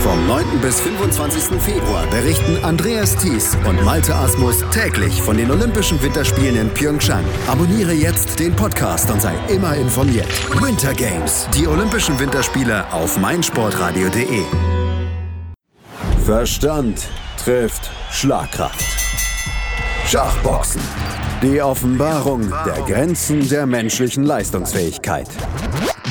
Vom 0.00 0.26
9. 0.28 0.60
bis 0.62 0.80
25. 0.80 1.60
Februar 1.60 2.06
berichten 2.06 2.62
Andreas 2.64 3.16
Thies 3.16 3.56
und 3.66 3.82
Malte 3.84 4.14
Asmus 4.14 4.64
täglich 4.70 5.20
von 5.20 5.36
den 5.36 5.50
Olympischen 5.50 6.00
Winterspielen 6.00 6.56
in 6.56 6.70
Pyeongchang. 6.70 7.24
Abonniere 7.48 7.92
jetzt 7.92 8.38
den 8.38 8.54
Podcast 8.54 9.10
und 9.10 9.20
sei 9.20 9.34
immer 9.48 9.74
informiert. 9.74 10.28
Winter 10.62 10.94
Games, 10.94 11.48
die 11.52 11.66
Olympischen 11.66 12.18
Winterspiele 12.20 12.84
auf 12.92 13.18
meinsportradio.de. 13.18 14.42
Verstand 16.24 17.08
trifft 17.42 17.90
Schlagkraft. 18.12 18.84
Schachboxen. 20.06 20.80
Die 21.44 21.60
Offenbarung 21.60 22.50
der 22.64 22.82
Grenzen 22.86 23.46
der 23.50 23.66
menschlichen 23.66 24.24
Leistungsfähigkeit. 24.24 25.28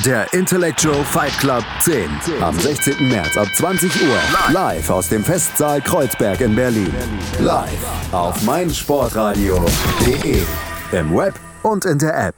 Der 0.06 0.32
Intellectual 0.32 1.02
Fight 1.04 1.36
Club 1.38 1.64
10. 1.80 2.08
Am 2.40 2.56
16. 2.56 3.08
März 3.08 3.36
ab 3.36 3.48
20 3.52 3.90
Uhr. 4.02 4.16
Live 4.52 4.90
aus 4.90 5.08
dem 5.08 5.24
Festsaal 5.24 5.80
Kreuzberg 5.80 6.40
in 6.40 6.54
Berlin. 6.54 6.94
Live 7.40 8.12
auf 8.12 8.40
meinsportradio.de. 8.44 10.42
Im 10.92 11.16
Web 11.16 11.34
und 11.64 11.84
in 11.84 11.98
der 11.98 12.28
App. 12.28 12.36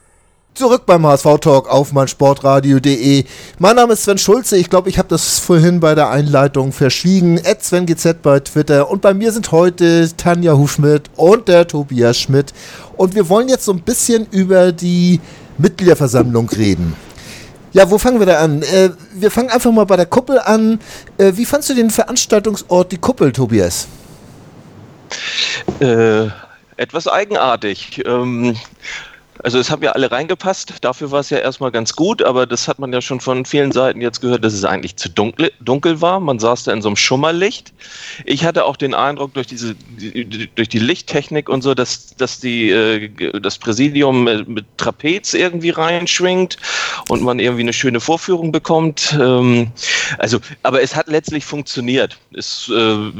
Zurück 0.56 0.86
beim 0.86 1.06
HSV-Talk 1.06 1.68
auf 1.68 1.92
meinsportradio.de. 1.92 3.24
Mein 3.58 3.76
Name 3.76 3.92
ist 3.92 4.04
Sven 4.04 4.16
Schulze. 4.16 4.56
Ich 4.56 4.70
glaube, 4.70 4.88
ich 4.88 4.96
habe 4.96 5.06
das 5.06 5.38
vorhin 5.38 5.80
bei 5.80 5.94
der 5.94 6.08
Einleitung 6.08 6.72
verschwiegen. 6.72 7.36
Ed 7.36 7.62
SvenGZ 7.62 8.22
bei 8.22 8.40
Twitter. 8.40 8.90
Und 8.90 9.02
bei 9.02 9.12
mir 9.12 9.32
sind 9.32 9.52
heute 9.52 10.10
Tanja 10.16 10.54
Hufschmidt 10.54 11.10
und 11.16 11.48
der 11.48 11.68
Tobias 11.68 12.18
Schmidt. 12.18 12.54
Und 12.96 13.14
wir 13.14 13.28
wollen 13.28 13.50
jetzt 13.50 13.66
so 13.66 13.72
ein 13.72 13.82
bisschen 13.82 14.28
über 14.30 14.72
die 14.72 15.20
Mitgliederversammlung 15.58 16.48
reden. 16.48 16.96
Ja, 17.74 17.90
wo 17.90 17.98
fangen 17.98 18.18
wir 18.18 18.26
da 18.26 18.38
an? 18.38 18.62
Äh, 18.62 18.92
wir 19.12 19.30
fangen 19.30 19.50
einfach 19.50 19.70
mal 19.72 19.84
bei 19.84 19.96
der 19.96 20.06
Kuppel 20.06 20.38
an. 20.38 20.80
Äh, 21.18 21.32
wie 21.34 21.44
fandst 21.44 21.68
du 21.68 21.74
den 21.74 21.90
Veranstaltungsort 21.90 22.92
die 22.92 22.98
Kuppel, 22.98 23.30
Tobias? 23.30 23.88
Äh, 25.80 26.28
etwas 26.78 27.08
eigenartig. 27.08 28.02
Ähm, 28.06 28.56
also 29.42 29.58
es 29.58 29.70
haben 29.70 29.82
ja 29.82 29.92
alle 29.92 30.10
reingepasst, 30.10 30.74
dafür 30.80 31.10
war 31.10 31.20
es 31.20 31.30
ja 31.30 31.38
erstmal 31.38 31.70
ganz 31.70 31.94
gut, 31.94 32.22
aber 32.22 32.46
das 32.46 32.68
hat 32.68 32.78
man 32.78 32.92
ja 32.92 33.00
schon 33.00 33.20
von 33.20 33.44
vielen 33.44 33.72
Seiten 33.72 34.00
jetzt 34.00 34.20
gehört, 34.20 34.44
dass 34.44 34.54
es 34.54 34.64
eigentlich 34.64 34.96
zu 34.96 35.08
dunkel, 35.08 35.52
dunkel 35.60 36.00
war. 36.00 36.20
Man 36.20 36.38
saß 36.38 36.64
da 36.64 36.72
in 36.72 36.82
so 36.82 36.88
einem 36.88 36.96
Schummerlicht. 36.96 37.72
Ich 38.24 38.44
hatte 38.44 38.64
auch 38.64 38.76
den 38.76 38.94
Eindruck 38.94 39.34
durch 39.34 39.46
diese 39.46 39.74
durch 40.54 40.68
die 40.68 40.78
Lichttechnik 40.78 41.48
und 41.48 41.62
so, 41.62 41.74
dass, 41.74 42.16
dass 42.16 42.40
die, 42.40 42.70
äh, 42.70 43.10
das 43.40 43.58
Präsidium 43.58 44.24
mit 44.24 44.66
Trapez 44.76 45.34
irgendwie 45.34 45.70
reinschwingt 45.70 46.56
und 47.08 47.22
man 47.22 47.38
irgendwie 47.38 47.62
eine 47.62 47.72
schöne 47.72 48.00
Vorführung 48.00 48.52
bekommt. 48.52 49.16
Ähm, 49.20 49.72
also, 50.18 50.38
aber 50.62 50.82
es 50.82 50.94
hat 50.94 51.08
letztlich 51.08 51.44
funktioniert. 51.44 52.18
Es 52.32 52.70
äh, 52.74 53.10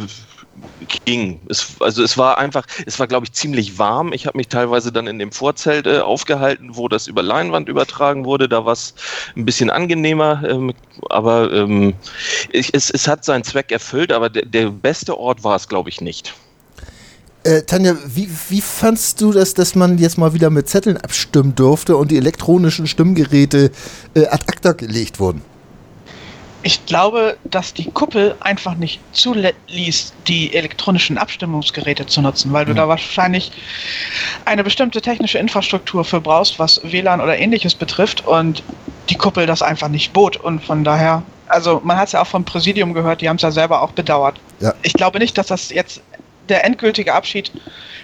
ging. 1.04 1.40
Es, 1.48 1.76
also 1.80 2.02
es 2.02 2.16
war 2.18 2.38
einfach, 2.38 2.66
es 2.86 2.98
war 2.98 3.06
glaube 3.06 3.26
ich 3.26 3.32
ziemlich 3.32 3.78
warm. 3.78 4.12
Ich 4.12 4.26
habe 4.26 4.36
mich 4.36 4.48
teilweise 4.48 4.92
dann 4.92 5.06
in 5.06 5.18
dem 5.18 5.32
Vorzelt 5.32 5.86
äh, 5.86 5.98
aufgehalten, 5.98 6.70
wo 6.72 6.88
das 6.88 7.06
über 7.06 7.22
Leinwand 7.22 7.68
übertragen 7.68 8.24
wurde. 8.24 8.48
Da 8.48 8.64
war 8.64 8.72
es 8.72 8.94
ein 9.36 9.44
bisschen 9.44 9.70
angenehmer, 9.70 10.42
ähm, 10.48 10.72
aber 11.10 11.52
ähm, 11.52 11.94
ich, 12.52 12.74
es, 12.74 12.90
es 12.90 13.08
hat 13.08 13.24
seinen 13.24 13.44
Zweck 13.44 13.72
erfüllt, 13.72 14.12
aber 14.12 14.30
der, 14.30 14.46
der 14.46 14.70
beste 14.70 15.18
Ort 15.18 15.44
war 15.44 15.56
es 15.56 15.68
glaube 15.68 15.88
ich 15.88 16.00
nicht. 16.00 16.34
Äh, 17.46 17.62
Tanja, 17.62 17.96
wie, 18.04 18.28
wie 18.48 18.60
fandst 18.60 19.20
du 19.20 19.30
das, 19.30 19.54
dass 19.54 19.76
man 19.76 19.98
jetzt 19.98 20.18
mal 20.18 20.34
wieder 20.34 20.50
mit 20.50 20.68
Zetteln 20.68 20.96
abstimmen 20.96 21.54
durfte 21.54 21.96
und 21.96 22.10
die 22.10 22.16
elektronischen 22.16 22.88
Stimmgeräte 22.88 23.70
äh, 24.14 24.26
ad 24.26 24.44
acta 24.48 24.72
gelegt 24.72 25.20
wurden? 25.20 25.42
Ich 26.66 26.84
glaube, 26.84 27.36
dass 27.44 27.74
die 27.74 27.92
Kuppel 27.92 28.34
einfach 28.40 28.74
nicht 28.74 29.00
zuließ, 29.12 30.12
die 30.26 30.52
elektronischen 30.52 31.16
Abstimmungsgeräte 31.16 32.06
zu 32.06 32.20
nutzen, 32.20 32.52
weil 32.52 32.64
du 32.64 32.72
mhm. 32.72 32.76
da 32.78 32.88
wahrscheinlich 32.88 33.52
eine 34.46 34.64
bestimmte 34.64 35.00
technische 35.00 35.38
Infrastruktur 35.38 36.04
für 36.04 36.20
brauchst, 36.20 36.58
was 36.58 36.80
WLAN 36.82 37.20
oder 37.20 37.38
ähnliches 37.38 37.76
betrifft 37.76 38.26
und 38.26 38.64
die 39.10 39.14
Kuppel 39.14 39.46
das 39.46 39.62
einfach 39.62 39.86
nicht 39.86 40.12
bot. 40.12 40.38
Und 40.38 40.58
von 40.64 40.82
daher, 40.82 41.22
also 41.46 41.80
man 41.84 41.98
hat 41.98 42.08
es 42.08 42.12
ja 42.14 42.22
auch 42.22 42.26
vom 42.26 42.44
Präsidium 42.44 42.94
gehört, 42.94 43.20
die 43.20 43.28
haben 43.28 43.36
es 43.36 43.42
ja 43.42 43.52
selber 43.52 43.80
auch 43.80 43.92
bedauert. 43.92 44.40
Ja. 44.58 44.74
Ich 44.82 44.94
glaube 44.94 45.20
nicht, 45.20 45.38
dass 45.38 45.46
das 45.46 45.70
jetzt 45.70 46.00
der 46.48 46.64
endgültige 46.64 47.14
Abschied 47.14 47.52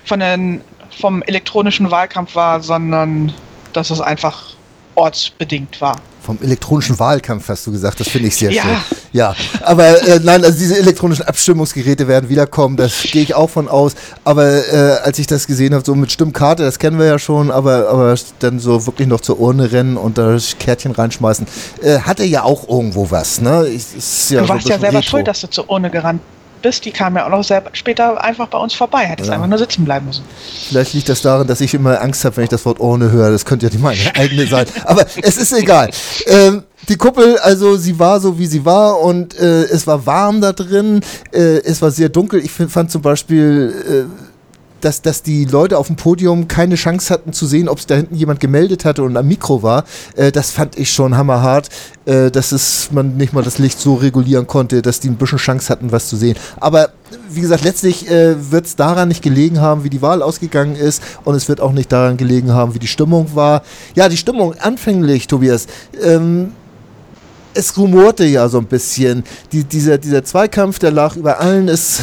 von 0.05 0.21
den, 0.21 0.61
vom 1.01 1.21
elektronischen 1.23 1.91
Wahlkampf 1.91 2.37
war, 2.37 2.61
sondern 2.61 3.35
dass 3.73 3.91
es 3.91 4.01
einfach 4.01 4.55
ortsbedingt 4.95 5.81
war. 5.81 5.97
Vom 6.25 6.39
elektronischen 6.41 6.99
Wahlkampf 6.99 7.49
hast 7.49 7.67
du 7.67 7.73
gesagt, 7.73 7.99
das 7.99 8.09
finde 8.09 8.29
ich 8.29 8.37
sehr 8.37 8.53
ja. 8.53 8.63
schön. 8.63 8.77
Ja, 9.13 9.35
aber 9.63 10.03
äh, 10.07 10.21
nein, 10.23 10.45
also 10.45 10.57
diese 10.57 10.79
elektronischen 10.79 11.25
Abstimmungsgeräte 11.27 12.09
werden 12.09 12.31
wiederkommen, 12.31 12.77
das 12.77 13.03
gehe 13.03 13.23
ich 13.23 13.35
auch 13.35 13.51
von 13.51 13.69
aus. 13.69 13.95
Aber 14.25 14.47
äh, 14.47 14.99
als 15.03 15.19
ich 15.19 15.27
das 15.27 15.47
gesehen 15.47 15.75
habe, 15.75 15.85
so 15.85 15.95
mit 15.95 16.13
Stimmkarte, 16.13 16.63
das 16.63 16.79
kennen 16.79 16.99
wir 16.99 17.07
ja 17.07 17.19
schon, 17.19 17.51
aber, 17.51 17.89
aber 17.89 18.15
dann 18.39 18.59
so 18.59 18.87
wirklich 18.87 19.09
noch 19.09 19.21
zur 19.21 19.41
Urne 19.41 19.73
rennen 19.73 19.97
und 19.97 20.17
da 20.17 20.37
Kärtchen 20.59 20.93
reinschmeißen, 20.93 21.47
äh, 21.83 21.99
hatte 21.99 22.25
ja 22.25 22.45
auch 22.45 22.69
irgendwo 22.69 23.11
was. 23.11 23.41
Ne? 23.41 23.67
Ich, 23.67 24.31
ja 24.31 24.43
du 24.43 24.49
warst 24.49 24.65
so 24.65 24.71
ja 24.71 24.79
selber 24.79 24.99
Retro. 24.99 25.11
schuld, 25.11 25.29
dass 25.29 25.41
du 25.41 25.51
zur 25.51 25.69
Urne 25.69 25.91
gerannt 25.91 26.21
bist, 26.63 26.85
die 26.85 26.91
kam 26.91 27.17
ja 27.17 27.27
auch 27.27 27.31
noch 27.31 27.45
sehr 27.45 27.63
später 27.73 28.23
einfach 28.23 28.49
bei 28.49 28.59
uns 28.59 28.75
vorbei. 28.75 29.05
Hättest 29.05 29.29
ja. 29.29 29.35
einfach 29.35 29.49
nur 29.49 29.59
sitzen 29.59 29.85
bleiben 29.85 30.07
müssen. 30.07 30.25
Vielleicht 30.69 30.95
liegt 30.95 31.09
das 31.09 31.23
daran, 31.23 31.47
dass 31.47 31.61
ich 31.61 31.75
immer 31.75 32.01
Angst 32.01 32.25
habe, 32.25 32.37
wenn 32.37 32.45
ich 32.45 32.51
das 32.51 32.65
Wort 32.65 32.81
Urne 32.81 33.11
höre. 33.11 33.31
Das 33.31 33.45
könnte 33.45 33.67
ja 33.67 33.71
die 33.71 33.79
meine 33.79 33.99
eigene 34.15 34.47
sein. 34.47 34.67
Aber 34.85 35.05
es 35.21 35.37
ist 35.37 35.53
egal. 35.53 35.91
Ähm, 36.27 36.63
die 36.89 36.97
Kuppel, 36.97 37.39
also 37.39 37.77
sie 37.77 37.99
war 37.99 38.21
so, 38.21 38.39
wie 38.39 38.47
sie 38.47 38.65
war 38.65 39.01
und 39.01 39.39
äh, 39.39 39.65
es 39.65 39.87
war 39.87 40.05
warm 40.07 40.41
da 40.41 40.53
drin. 40.53 41.01
Äh, 41.33 41.59
es 41.65 41.83
war 41.83 41.91
sehr 41.91 42.09
dunkel. 42.09 42.45
Ich 42.45 42.51
find, 42.53 42.71
fand 42.71 42.91
zum 42.91 43.03
Beispiel... 43.03 44.09
Äh, 44.09 44.32
dass, 44.85 45.03
dass 45.03 45.23
die 45.23 45.45
Leute 45.45 45.79
auf 45.79 45.87
dem 45.87 45.97
Podium 45.97 46.49
keine 46.49 46.75
Chance 46.75 47.13
hatten 47.13 47.33
zu 47.33 47.47
sehen, 47.47 47.69
ob 47.69 47.79
es 47.79 47.87
da 47.87 47.95
hinten 47.95 48.15
jemand 48.15 48.41
gemeldet 48.41 48.85
hatte 48.85 49.03
und 49.03 49.17
am 49.17 49.27
Mikro 49.27 49.63
war. 49.63 49.85
Äh, 50.17 50.33
das 50.33 50.51
fand 50.51 50.79
ich 50.79 50.93
schon 50.93 51.17
hammerhart, 51.17 51.69
äh, 52.05 52.31
dass 52.31 52.53
es, 52.53 52.91
man 52.93 53.17
nicht 53.17 53.33
mal 53.33 53.43
das 53.43 53.59
Licht 53.59 53.81
so 53.81 53.95
regulieren 53.95 54.47
konnte, 54.47 54.83
dass 54.83 55.01
die 55.01 55.09
ein 55.09 55.17
bisschen 55.17 55.39
Chance 55.39 55.69
hatten, 55.69 55.93
was 55.93 56.09
zu 56.09 56.17
sehen. 56.17 56.37
Aber 56.61 56.91
wie 57.31 57.41
gesagt, 57.41 57.65
letztlich 57.65 58.11
äh, 58.11 58.51
wird 58.51 58.67
es 58.67 58.77
daran 58.77 59.09
nicht 59.09 59.23
gelegen 59.23 59.61
haben, 59.61 59.85
wie 59.85 59.91
die 59.91 60.03
Wahl 60.03 60.23
ausgegangen 60.23 60.77
ist 60.77 61.03
und 61.25 61.35
es 61.35 61.49
wird 61.49 61.61
auch 61.61 61.73
nicht 61.73 61.93
daran 61.93 62.17
gelegen 62.17 62.53
haben, 62.53 62.75
wie 62.75 62.79
die 62.79 62.87
Stimmung 62.87 63.35
war. 63.35 63.63
Ja, 63.95 64.09
die 64.09 64.17
Stimmung 64.17 64.55
anfänglich, 64.59 65.27
Tobias. 65.27 65.67
Ähm, 66.03 66.53
es 67.55 67.77
rumorte 67.77 68.25
ja 68.25 68.49
so 68.49 68.59
ein 68.59 68.67
bisschen. 68.67 69.25
Die, 69.53 69.65
dieser, 69.65 69.99
dieser 69.99 70.25
Zweikampf, 70.25 70.79
der 70.79 70.91
lag 70.91 71.17
über 71.17 71.41
allen. 71.41 71.69
Es 71.69 72.01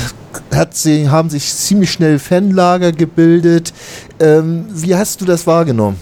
hat 0.53 0.75
sie, 0.75 1.09
haben 1.09 1.29
sich 1.29 1.53
ziemlich 1.53 1.91
schnell 1.91 2.19
Fanlager 2.19 2.91
gebildet. 2.91 3.73
Ähm, 4.19 4.65
wie 4.69 4.95
hast 4.95 5.21
du 5.21 5.25
das 5.25 5.47
wahrgenommen? 5.47 5.99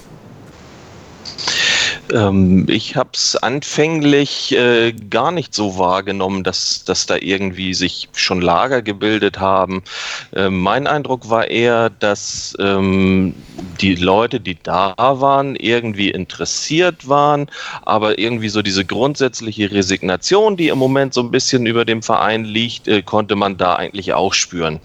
Ähm, 2.13 2.65
ich 2.69 2.95
habe 2.95 3.09
es 3.13 3.35
anfänglich 3.35 4.55
äh, 4.55 4.93
gar 4.93 5.31
nicht 5.31 5.53
so 5.53 5.77
wahrgenommen, 5.77 6.43
dass, 6.43 6.83
dass 6.85 7.05
da 7.05 7.17
irgendwie 7.19 7.73
sich 7.73 8.09
schon 8.13 8.41
Lager 8.41 8.81
gebildet 8.81 9.39
haben. 9.39 9.83
Äh, 10.33 10.49
mein 10.49 10.87
Eindruck 10.87 11.29
war 11.29 11.49
eher, 11.49 11.89
dass 11.89 12.55
ähm, 12.59 13.35
die 13.81 13.95
Leute, 13.95 14.39
die 14.39 14.57
da 14.61 14.93
waren, 14.97 15.55
irgendwie 15.55 16.09
interessiert 16.09 17.07
waren, 17.07 17.47
aber 17.83 18.19
irgendwie 18.19 18.49
so 18.49 18.61
diese 18.61 18.85
grundsätzliche 18.85 19.71
Resignation, 19.71 20.57
die 20.57 20.69
im 20.69 20.77
Moment 20.77 21.13
so 21.13 21.21
ein 21.21 21.31
bisschen 21.31 21.65
über 21.65 21.85
dem 21.85 22.01
Verein 22.01 22.45
liegt, 22.45 22.87
äh, 22.87 23.01
konnte 23.01 23.35
man 23.35 23.57
da 23.57 23.75
eigentlich 23.75 24.13
auch 24.13 24.33
spüren. 24.33 24.79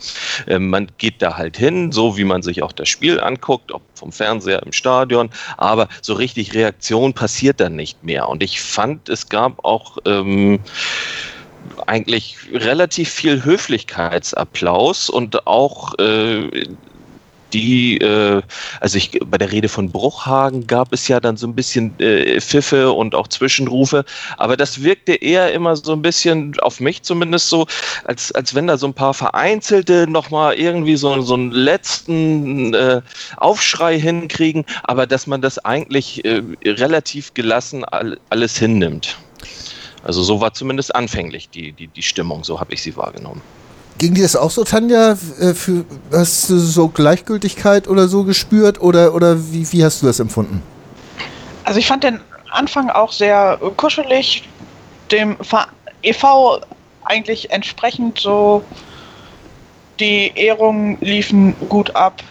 Ähm, 0.47 0.71
man 0.71 0.89
geht 0.99 1.23
da 1.23 1.37
halt 1.37 1.57
hin, 1.57 1.93
so 1.93 2.17
wie 2.17 2.25
man 2.25 2.43
sich 2.43 2.63
auch 2.63 2.73
das 2.73 2.89
Spiel 2.89 3.21
anguckt, 3.21 3.73
ob 3.73 3.83
vom 4.03 4.11
Fernseher 4.11 4.63
im 4.65 4.73
Stadion, 4.73 5.31
aber 5.57 5.89
so 6.01 6.15
richtig 6.15 6.55
Reaktion 6.55 7.12
passiert 7.13 7.61
dann 7.61 7.77
nicht 7.77 8.03
mehr. 8.05 8.29
Und 8.29 8.43
ich 8.43 8.61
fand, 8.61 9.09
es 9.09 9.29
gab 9.29 9.65
auch 9.65 9.99
ähm, 10.05 10.61
eigentlich 11.87 12.37
relativ 12.53 13.11
viel 13.11 13.45
Höflichkeitsapplaus 13.45 15.11
und 15.11 15.47
auch 15.47 15.99
äh, 15.99 16.67
die, 17.53 17.99
äh, 17.99 18.43
also 18.81 18.99
ich, 18.99 19.19
bei 19.27 19.39
der 19.39 19.53
Rede 19.53 19.69
von 19.69 19.91
Bruchhagen 19.91 20.67
gab 20.67 20.93
es 20.93 21.09
ja 21.09 21.21
dann 21.21 21.37
so 21.37 21.47
ein 21.47 21.55
bisschen 21.55 21.99
äh, 22.01 22.41
Pfiffe 22.41 22.93
und 22.93 23.15
auch 23.15 23.29
Zwischenrufe, 23.29 24.05
aber 24.39 24.57
das 24.57 24.83
wirkte 24.83 25.15
eher 25.15 25.53
immer 25.53 25.77
so 25.77 25.93
ein 25.93 26.03
bisschen, 26.03 26.59
auf 26.61 26.81
mich 26.81 27.03
zumindest 27.03 27.49
so, 27.49 27.67
als, 28.05 28.33
als 28.33 28.55
wenn 28.55 28.67
da 28.67 28.77
so 28.77 28.87
ein 28.87 28.95
paar 28.95 29.15
Vereinzelte 29.15 30.07
nochmal 30.09 30.55
irgendwie 30.55 30.97
so, 30.97 31.21
so 31.23 31.35
einen 31.35 31.51
letzten 31.51 32.75
äh, 32.75 33.03
Aufschrei 33.37 33.99
hinkriegen, 33.99 34.65
aber 34.85 35.07
dass 35.07 35.27
man 35.27 35.43
das 35.43 35.59
eigentlich 35.59 36.25
äh, 36.25 36.43
relativ 36.65 37.35
gelassen 37.35 37.85
all, 37.85 38.19
alles 38.31 38.57
hinnimmt. 38.57 39.17
Also 40.05 40.23
so 40.23 40.41
war 40.41 40.53
zumindest 40.53 40.95
anfänglich 40.95 41.49
die, 41.51 41.73
die, 41.73 41.87
die 41.87 42.03
Stimmung, 42.03 42.43
so 42.43 42.59
habe 42.59 42.75
ich 42.75 42.83
sie 42.83 42.97
wahrgenommen. 42.97 43.41
Ging 43.99 44.15
dir 44.15 44.23
das 44.23 44.37
auch 44.37 44.51
so, 44.51 44.65
Tanja? 44.65 45.13
Äh, 45.13 45.55
für, 45.55 45.85
hast 46.13 46.51
du 46.51 46.59
so 46.59 46.89
Gleichgültigkeit 46.89 47.89
oder 47.89 48.09
so 48.09 48.25
gespürt 48.25 48.81
oder, 48.81 49.15
oder 49.15 49.53
wie, 49.53 49.71
wie 49.73 49.85
hast 49.85 50.03
du 50.03 50.07
das 50.07 50.21
empfunden? 50.21 50.63
Also 51.65 51.79
ich 51.79 51.87
fand 51.87 52.05
den 52.05 52.21
Anfang 52.51 52.91
auch 52.91 53.13
sehr 53.13 53.59
kuschelig, 53.77 54.49
dem 55.11 55.37
EV 56.03 56.61
eigentlich 57.05 57.51
entsprechend 57.51 58.19
so. 58.19 58.65
Die 60.01 60.33
Ehrungen 60.35 60.99
liefen 61.01 61.55
gut 61.69 61.95
ab. 61.95 62.23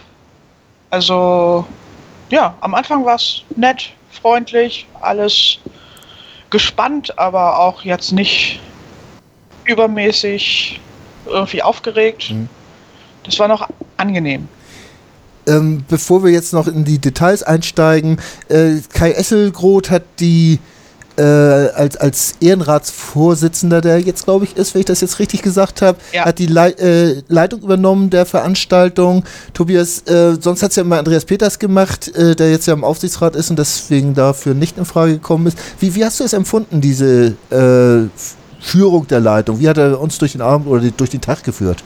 Also 0.90 1.66
ja, 2.30 2.54
am 2.60 2.74
Anfang 2.74 3.04
war 3.04 3.14
es 3.14 3.42
nett, 3.56 3.90
freundlich, 4.10 4.86
alles 5.00 5.58
gespannt, 6.50 7.18
aber 7.18 7.58
auch 7.58 7.82
jetzt 7.82 8.12
nicht 8.12 8.60
übermäßig 9.64 10.80
irgendwie 11.26 11.62
aufgeregt. 11.62 12.30
Mhm. 12.30 12.48
Das 13.24 13.38
war 13.38 13.48
noch 13.48 13.68
angenehm. 13.96 14.48
Ähm, 15.46 15.84
bevor 15.88 16.22
wir 16.22 16.30
jetzt 16.30 16.52
noch 16.52 16.68
in 16.68 16.84
die 16.84 16.98
Details 16.98 17.42
einsteigen, 17.42 18.20
äh, 18.48 18.76
Kai 18.92 19.12
Esselgroth 19.12 19.90
hat 19.90 20.04
die 20.20 20.60
äh, 21.16 21.22
als, 21.22 21.96
als 21.96 22.34
Ehrenratsvorsitzender, 22.40 23.80
der 23.80 23.98
jetzt 23.98 24.24
glaube 24.24 24.44
ich 24.44 24.56
ist, 24.56 24.74
wenn 24.74 24.80
ich 24.80 24.86
das 24.86 25.00
jetzt 25.00 25.18
richtig 25.18 25.42
gesagt 25.42 25.82
habe, 25.82 25.98
ja. 26.12 26.24
hat 26.24 26.38
die 26.38 26.46
Le 26.46 26.78
äh, 26.78 27.22
Leitung 27.28 27.60
übernommen 27.62 28.08
der 28.10 28.24
Veranstaltung. 28.24 29.24
Tobias, 29.52 30.02
äh, 30.06 30.36
sonst 30.40 30.62
hat 30.62 30.70
es 30.70 30.76
ja 30.76 30.82
immer 30.82 30.98
Andreas 30.98 31.24
Peters 31.24 31.58
gemacht, 31.58 32.14
äh, 32.16 32.34
der 32.34 32.50
jetzt 32.50 32.66
ja 32.66 32.74
im 32.74 32.84
Aufsichtsrat 32.84 33.36
ist 33.36 33.50
und 33.50 33.58
deswegen 33.58 34.14
dafür 34.14 34.54
nicht 34.54 34.78
in 34.78 34.84
Frage 34.84 35.14
gekommen 35.14 35.48
ist. 35.48 35.58
Wie, 35.80 35.94
wie 35.94 36.04
hast 36.04 36.20
du 36.20 36.24
es 36.24 36.32
empfunden, 36.32 36.80
diese 36.80 37.34
äh, 37.50 38.08
Führung 38.62 39.06
der 39.08 39.20
Leitung? 39.20 39.60
Wie 39.60 39.68
hat 39.68 39.76
er 39.76 40.00
uns 40.00 40.18
durch 40.18 40.32
den 40.32 40.40
Abend 40.40 40.68
oder 40.68 40.80
durch 40.90 41.10
den 41.10 41.20
Tag 41.20 41.42
geführt? 41.44 41.82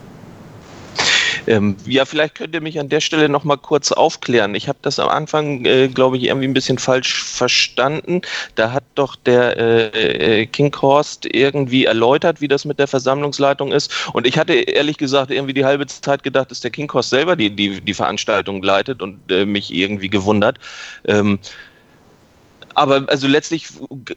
Ähm, 1.47 1.76
ja, 1.87 2.04
vielleicht 2.04 2.35
könnt 2.35 2.54
ihr 2.54 2.61
mich 2.61 2.78
an 2.80 2.88
der 2.88 3.00
Stelle 3.00 3.28
noch 3.28 3.45
mal 3.45 3.56
kurz 3.56 3.92
aufklären. 3.92 4.54
Ich 4.54 4.68
habe 4.68 4.78
das 4.83 4.99
am 4.99 5.09
Anfang, 5.09 5.64
äh, 5.64 5.88
glaube 5.88 6.16
ich, 6.16 6.25
irgendwie 6.25 6.49
ein 6.49 6.54
bisschen 6.54 6.78
falsch 6.78 7.23
verstanden. 7.23 8.23
Da 8.56 8.73
hat 8.73 8.85
doch 8.95 9.16
der 9.16 9.56
äh, 9.56 10.42
äh 10.42 10.47
Kinghorst 10.47 11.26
irgendwie 11.26 11.85
erläutert, 11.85 12.40
wie 12.40 12.49
das 12.49 12.64
mit 12.64 12.78
der 12.78 12.88
Versammlungsleitung 12.88 13.73
ist. 13.73 13.92
Und 14.12 14.26
ich 14.26 14.38
hatte 14.38 14.54
ehrlich 14.54 14.99
gesagt 14.99 15.30
irgendwie 15.30 15.54
die 15.54 15.64
halbe 15.64 15.87
Zeit 15.87 16.23
gedacht, 16.23 16.50
dass 16.50 16.61
der 16.61 16.71
Kinghorst 16.71 17.11
selber 17.11 17.37
die, 17.37 17.50
die, 17.50 17.80
die 17.80 17.95
Veranstaltung 17.95 18.62
leitet 18.62 19.00
und 19.00 19.30
äh, 19.30 19.47
mich 19.47 19.73
irgendwie 19.73 20.09
gewundert. 20.09 20.59
Ähm, 21.06 21.38
aber 22.76 23.04
also 23.09 23.26
letztlich, 23.26 23.68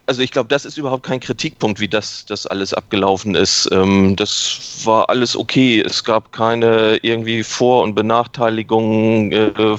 also 0.06 0.22
ich 0.22 0.32
glaube, 0.32 0.50
das 0.50 0.66
ist 0.66 0.78
überhaupt 0.78 1.04
kein 1.04 1.22
Kritikpunkt, 1.22 1.80
wie 1.80 1.88
das, 1.88 2.26
das 2.26 2.46
alles 2.46 2.74
abgelaufen 2.74 3.34
ist. 3.34 3.70
Ähm, 3.72 4.18
das 4.18 4.82
war 4.84 5.10
alles 5.10 5.38
okay. 5.38 5.82
Es 5.82 6.04
gab 6.04 6.34
keine 6.34 6.98
irgendwie 7.02 7.44
Vor- 7.44 7.84
und 7.84 7.96
Benachteiligungen. 7.96 9.32
Äh, 9.32 9.78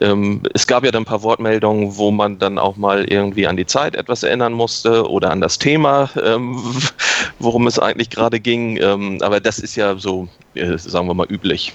ähm, 0.00 0.42
es 0.54 0.66
gab 0.66 0.84
ja 0.84 0.90
dann 0.90 1.02
ein 1.02 1.06
paar 1.06 1.22
Wortmeldungen, 1.22 1.96
wo 1.96 2.10
man 2.10 2.38
dann 2.38 2.58
auch 2.58 2.76
mal 2.76 3.04
irgendwie 3.04 3.46
an 3.46 3.58
die 3.58 3.66
Zeit 3.66 3.94
etwas 3.94 4.22
erinnern 4.22 4.54
musste 4.54 5.08
oder 5.08 5.30
an 5.30 5.42
das 5.42 5.58
Thema, 5.58 6.08
ähm, 6.22 6.58
worum 7.38 7.66
es 7.66 7.78
eigentlich 7.78 8.08
gerade 8.08 8.40
ging. 8.40 8.78
Ähm, 8.78 9.18
aber 9.20 9.38
das 9.38 9.58
ist 9.58 9.76
ja 9.76 9.96
so, 9.98 10.28
äh, 10.54 10.78
sagen 10.78 11.08
wir 11.08 11.14
mal, 11.14 11.26
üblich. 11.30 11.74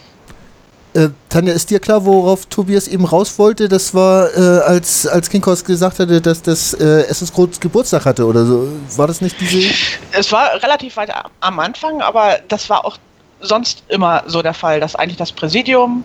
Äh, 0.94 1.10
Tanja, 1.30 1.54
ist 1.54 1.70
dir 1.70 1.80
klar, 1.80 2.06
worauf 2.06 2.46
Tobias 2.48 2.88
eben 2.88 3.06
raus 3.06 3.40
wollte? 3.40 3.70
Das 3.70 3.94
war, 3.94 4.28
äh, 4.36 4.60
als, 4.62 5.08
als 5.08 5.30
Kinkos 5.30 5.64
gesagt 5.64 6.00
hatte, 6.00 6.20
dass 6.20 6.42
das 6.42 6.74
äh, 6.74 7.04
Essensgroß 7.04 7.62
Geburtstag 7.62 8.06
hatte 8.06 8.26
oder 8.26 8.46
so. 8.46 8.68
War 8.98 9.08
das 9.08 9.22
nicht 9.22 9.40
diese. 9.40 9.74
Es 10.12 10.32
war 10.34 10.62
relativ 10.62 10.98
weit 10.98 11.12
am 11.40 11.60
Anfang, 11.60 12.02
aber 12.02 12.40
das 12.50 12.70
war 12.70 12.84
auch 12.84 12.98
sonst 13.40 13.84
immer 13.88 14.24
so 14.28 14.42
der 14.42 14.54
Fall, 14.54 14.82
dass 14.82 14.96
eigentlich 14.96 15.18
das 15.18 15.32
Präsidium 15.32 16.04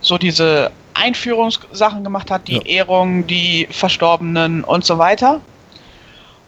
so 0.00 0.18
diese 0.18 0.70
Einführungssachen 0.94 2.04
gemacht 2.04 2.30
hat, 2.30 2.46
die 2.46 2.54
ja. 2.54 2.62
Ehrung, 2.62 3.26
die 3.26 3.66
Verstorbenen 3.70 4.62
und 4.62 4.84
so 4.84 4.98
weiter. 4.98 5.40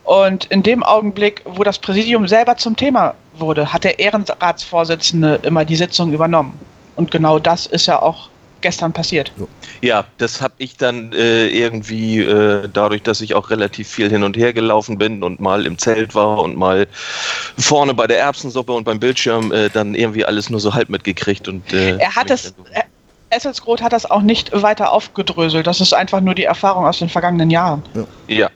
Und 0.04 0.44
in 0.46 0.62
dem 0.62 0.82
Augenblick, 0.82 1.42
wo 1.44 1.64
das 1.64 1.78
Präsidium 1.78 2.28
selber 2.28 2.56
zum 2.56 2.76
Thema 2.76 3.14
wurde, 3.36 3.72
hat 3.72 3.82
der 3.84 3.98
Ehrenratsvorsitzende 3.98 5.40
immer 5.42 5.64
die 5.64 5.76
Sitzung 5.76 6.12
übernommen. 6.12 6.58
Und 6.96 7.10
genau 7.10 7.38
das 7.38 7.66
ist 7.66 7.86
ja 7.86 8.00
auch 8.00 8.28
gestern 8.60 8.92
passiert. 8.94 9.30
Ja, 9.82 10.04
das 10.16 10.40
habe 10.40 10.54
ich 10.56 10.78
dann 10.78 11.12
äh, 11.12 11.48
irgendwie 11.48 12.20
äh, 12.20 12.66
dadurch, 12.72 13.02
dass 13.02 13.20
ich 13.20 13.34
auch 13.34 13.50
relativ 13.50 13.88
viel 13.88 14.08
hin 14.08 14.22
und 14.22 14.38
her 14.38 14.54
gelaufen 14.54 14.96
bin 14.96 15.22
und 15.22 15.38
mal 15.38 15.66
im 15.66 15.76
Zelt 15.76 16.14
war 16.14 16.38
und 16.38 16.56
mal 16.56 16.86
vorne 17.58 17.92
bei 17.92 18.06
der 18.06 18.20
Erbsensuppe 18.20 18.72
und 18.72 18.84
beim 18.84 18.98
Bildschirm 18.98 19.52
äh, 19.52 19.68
dann 19.68 19.94
irgendwie 19.94 20.24
alles 20.24 20.48
nur 20.48 20.60
so 20.60 20.72
halb 20.72 20.88
mitgekriegt 20.88 21.46
und 21.46 21.74
äh, 21.74 21.98
er 21.98 22.16
hat 22.16 22.30
es 22.30 22.54
Esselsgroth 23.30 23.82
hat 23.82 23.92
das 23.92 24.08
auch 24.08 24.22
nicht 24.22 24.52
weiter 24.52 24.92
aufgedröselt. 24.92 25.66
Das 25.66 25.80
ist 25.80 25.92
einfach 25.92 26.20
nur 26.20 26.34
die 26.34 26.44
Erfahrung 26.44 26.86
aus 26.86 27.00
den 27.00 27.08
vergangenen 27.08 27.50
Jahren. 27.50 27.82
Ja. 28.28 28.34
ja. 28.34 28.50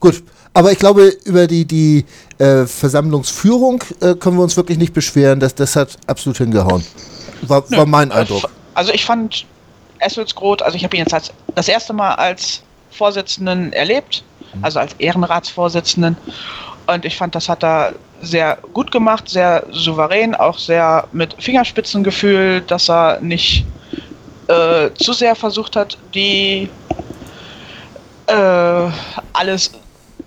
Gut, 0.00 0.22
aber 0.54 0.72
ich 0.72 0.78
glaube, 0.78 1.12
über 1.24 1.46
die, 1.46 1.64
die 1.66 2.06
äh, 2.38 2.66
Versammlungsführung 2.66 3.84
äh, 4.00 4.14
können 4.14 4.36
wir 4.36 4.42
uns 4.42 4.56
wirklich 4.56 4.78
nicht 4.78 4.94
beschweren. 4.94 5.40
Das, 5.40 5.54
das 5.54 5.76
hat 5.76 5.98
absolut 6.06 6.38
hingehauen. 6.38 6.84
War, 7.42 7.70
war 7.70 7.86
mein 7.86 8.12
Eindruck. 8.12 8.48
Also 8.74 8.92
ich 8.92 9.04
fand 9.04 9.46
Esselsgroth, 9.98 10.62
also 10.62 10.76
ich 10.76 10.84
habe 10.84 10.96
ihn 10.96 11.00
jetzt 11.00 11.14
als, 11.14 11.32
das 11.54 11.68
erste 11.68 11.92
Mal 11.92 12.14
als 12.14 12.62
Vorsitzenden 12.90 13.72
erlebt, 13.72 14.24
mhm. 14.54 14.64
also 14.64 14.78
als 14.78 14.94
Ehrenratsvorsitzenden. 14.98 16.16
Und 16.86 17.04
ich 17.04 17.16
fand, 17.16 17.34
das 17.34 17.48
hat 17.48 17.62
er 17.62 17.94
sehr 18.20 18.58
gut 18.72 18.90
gemacht, 18.90 19.28
sehr 19.28 19.64
souverän, 19.70 20.34
auch 20.34 20.58
sehr 20.58 21.06
mit 21.12 21.34
Fingerspitzengefühl, 21.38 22.60
dass 22.62 22.88
er 22.88 23.20
nicht 23.20 23.64
äh, 24.48 24.90
zu 24.94 25.12
sehr 25.12 25.34
versucht 25.34 25.76
hat, 25.76 25.98
die 26.14 26.68
äh, 28.26 28.88
alles 29.32 29.72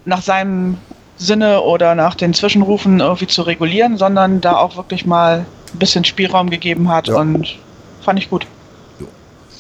nach 0.06 0.22
seinem 0.22 0.78
Sinne 1.18 1.62
oder 1.62 1.96
nach 1.96 2.16
den 2.16 2.34
Zwischenrufen 2.34 3.00
irgendwie 3.00 3.28
zu 3.28 3.42
regulieren, 3.44 3.98
sondern 3.98 4.42
da 4.42 4.58
auch 4.58 4.76
wirklich 4.76 5.06
mal 5.06 5.46
ein 5.74 5.80
bisschen 5.80 6.04
Spielraum 6.06 6.50
gegeben 6.50 6.90
hat 6.90 7.08
ja. 7.08 7.16
und 7.16 7.58
fand 8.02 8.20
ich 8.20 8.30
gut. 8.30 8.46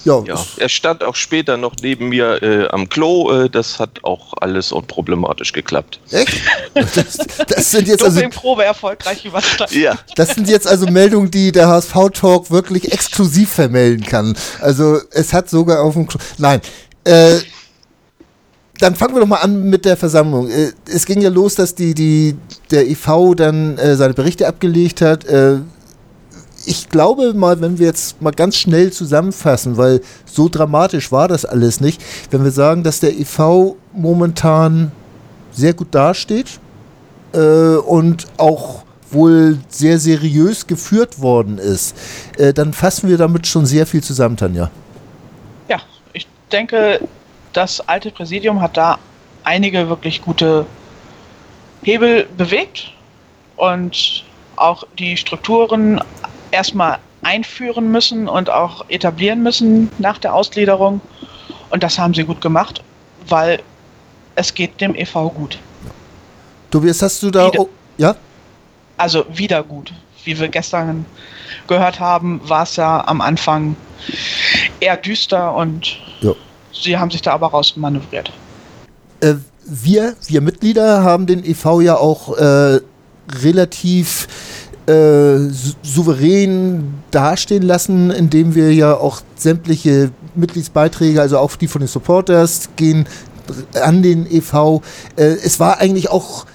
Ja, 0.05 0.23
ja, 0.23 0.45
er 0.57 0.69
stand 0.69 1.03
auch 1.03 1.15
später 1.15 1.57
noch 1.57 1.73
neben 1.81 2.09
mir 2.09 2.43
äh, 2.43 2.67
am 2.67 2.87
Klo. 2.89 3.31
Äh, 3.31 3.49
das 3.49 3.79
hat 3.79 4.03
auch 4.03 4.33
alles 4.39 4.71
unproblematisch 4.71 5.51
geklappt. 5.51 5.99
Echt? 6.11 6.41
Das, 6.75 7.17
das 7.47 7.71
sind 7.71 7.87
jetzt 7.87 8.03
also 8.03 8.21
Probe 8.29 8.63
erfolgreich 8.63 9.25
überstanden. 9.25 9.79
Ja. 9.79 9.97
Das 10.15 10.35
sind 10.35 10.47
jetzt 10.47 10.67
also 10.67 10.85
Meldungen, 10.85 11.31
die 11.31 11.51
der 11.51 11.67
HSV 11.67 11.93
Talk 12.13 12.51
wirklich 12.51 12.91
exklusiv 12.91 13.49
vermelden 13.49 14.05
kann. 14.05 14.37
Also 14.61 14.99
es 15.11 15.33
hat 15.33 15.49
sogar 15.49 15.81
auf 15.81 15.93
dem 15.93 16.05
Klo. 16.05 16.19
Nein. 16.37 16.61
Äh, 17.05 17.39
dann 18.79 18.95
fangen 18.95 19.15
wir 19.15 19.21
doch 19.21 19.27
mal 19.27 19.37
an 19.37 19.69
mit 19.69 19.85
der 19.85 19.97
Versammlung. 19.97 20.49
Äh, 20.49 20.73
es 20.87 21.05
ging 21.05 21.21
ja 21.21 21.29
los, 21.29 21.55
dass 21.55 21.73
die, 21.75 21.93
die, 21.93 22.35
der 22.71 22.87
IV 22.87 23.35
dann 23.35 23.77
äh, 23.77 23.95
seine 23.95 24.13
Berichte 24.13 24.47
abgelegt 24.47 25.01
hat. 25.01 25.25
Ich 26.67 26.89
glaube 26.89 27.33
mal, 27.33 27.61
wenn 27.61 27.77
wir 27.79 27.87
jetzt 27.87 28.21
mal 28.21 28.31
ganz 28.31 28.57
schnell 28.57 28.91
zusammenfassen, 28.91 29.77
weil 29.77 30.01
so 30.25 30.49
dramatisch 30.49 31.11
war 31.11 31.27
das 31.27 31.45
alles 31.45 31.79
nicht, 31.79 32.01
wenn 32.31 32.43
wir 32.43 32.51
sagen, 32.51 32.83
dass 32.83 32.99
der 32.99 33.17
EV 33.17 33.75
momentan 33.93 34.91
sehr 35.51 35.73
gut 35.73 35.93
dasteht 35.93 36.59
äh, 37.33 37.75
und 37.75 38.25
auch 38.37 38.83
wohl 39.11 39.59
sehr 39.69 39.99
seriös 39.99 40.67
geführt 40.67 41.21
worden 41.21 41.57
ist, 41.57 41.95
äh, 42.37 42.53
dann 42.53 42.73
fassen 42.73 43.09
wir 43.09 43.17
damit 43.17 43.47
schon 43.47 43.65
sehr 43.65 43.85
viel 43.85 44.03
zusammen, 44.03 44.37
Tanja. 44.37 44.69
Ja, 45.69 45.79
ich 46.13 46.27
denke, 46.51 46.99
das 47.53 47.87
alte 47.87 48.11
Präsidium 48.11 48.61
hat 48.61 48.77
da 48.77 48.97
einige 49.43 49.87
wirklich 49.89 50.21
gute 50.21 50.65
Hebel 51.83 52.27
bewegt 52.37 52.91
und 53.55 54.23
auch 54.55 54.83
die 54.97 55.17
Strukturen 55.17 56.01
erstmal 56.55 56.99
einführen 57.21 57.91
müssen 57.91 58.27
und 58.27 58.49
auch 58.49 58.85
etablieren 58.89 59.43
müssen 59.43 59.91
nach 59.97 60.17
der 60.17 60.33
Ausgliederung. 60.33 61.01
Und 61.69 61.83
das 61.83 61.97
haben 61.99 62.13
sie 62.13 62.23
gut 62.23 62.41
gemacht, 62.41 62.83
weil 63.27 63.61
es 64.35 64.53
geht 64.53 64.79
dem 64.81 64.95
EV 64.95 65.31
gut. 65.33 65.59
Tobias, 66.71 67.01
hast 67.01 67.21
du 67.23 67.31
da... 67.31 67.49
Oh, 67.57 67.69
ja? 67.97 68.15
Also 68.97 69.25
wieder 69.33 69.63
gut. 69.63 69.93
Wie 70.23 70.37
wir 70.39 70.47
gestern 70.47 71.05
gehört 71.67 71.99
haben, 71.99 72.41
war 72.47 72.63
es 72.63 72.75
ja 72.75 73.05
am 73.07 73.21
Anfang 73.21 73.75
eher 74.79 74.97
düster 74.97 75.53
und 75.53 75.97
ja. 76.21 76.31
sie 76.73 76.97
haben 76.97 77.11
sich 77.11 77.21
da 77.21 77.33
aber 77.33 77.47
rausmanövriert. 77.47 78.31
Äh, 79.21 79.35
wir, 79.65 80.15
wir 80.27 80.41
Mitglieder 80.41 81.03
haben 81.03 81.25
den 81.25 81.43
EV 81.43 81.81
ja 81.81 81.97
auch 81.97 82.37
äh, 82.37 82.79
relativ 83.41 84.27
äh, 84.87 85.51
souverän 85.83 86.95
dastehen 87.11 87.63
lassen, 87.63 88.11
indem 88.11 88.55
wir 88.55 88.73
ja 88.73 88.95
auch 88.95 89.21
sämtliche 89.35 90.11
Mitgliedsbeiträge, 90.35 91.21
also 91.21 91.39
auch 91.39 91.55
die 91.55 91.67
von 91.67 91.81
den 91.81 91.87
Supporters, 91.87 92.69
gehen 92.75 93.05
an 93.81 94.01
den 94.01 94.29
EV. 94.29 94.81
Äh, 95.15 95.23
es 95.43 95.59
war 95.59 95.79
eigentlich 95.79 96.09
auch 96.09 96.45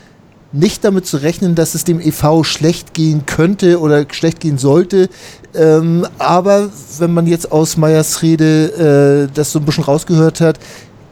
nicht 0.52 0.84
damit 0.84 1.06
zu 1.06 1.18
rechnen, 1.18 1.54
dass 1.54 1.74
es 1.74 1.84
dem 1.84 2.00
EV 2.00 2.44
schlecht 2.44 2.94
gehen 2.94 3.24
könnte 3.26 3.80
oder 3.80 4.04
schlecht 4.10 4.40
gehen 4.40 4.58
sollte. 4.58 5.08
Ähm, 5.54 6.06
aber 6.18 6.70
wenn 6.98 7.12
man 7.12 7.26
jetzt 7.26 7.52
aus 7.52 7.76
Meyers 7.76 8.22
Rede 8.22 9.28
äh, 9.28 9.34
das 9.34 9.52
so 9.52 9.60
ein 9.60 9.64
bisschen 9.64 9.84
rausgehört 9.84 10.40
hat, 10.40 10.58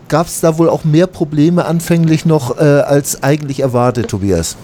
gab 0.08 0.26
es 0.26 0.40
da 0.40 0.58
wohl 0.58 0.68
auch 0.68 0.84
mehr 0.84 1.06
Probleme 1.06 1.66
anfänglich 1.66 2.24
noch 2.24 2.58
äh, 2.58 2.62
als 2.62 3.22
eigentlich 3.22 3.60
erwartet, 3.60 4.08
Tobias. 4.08 4.56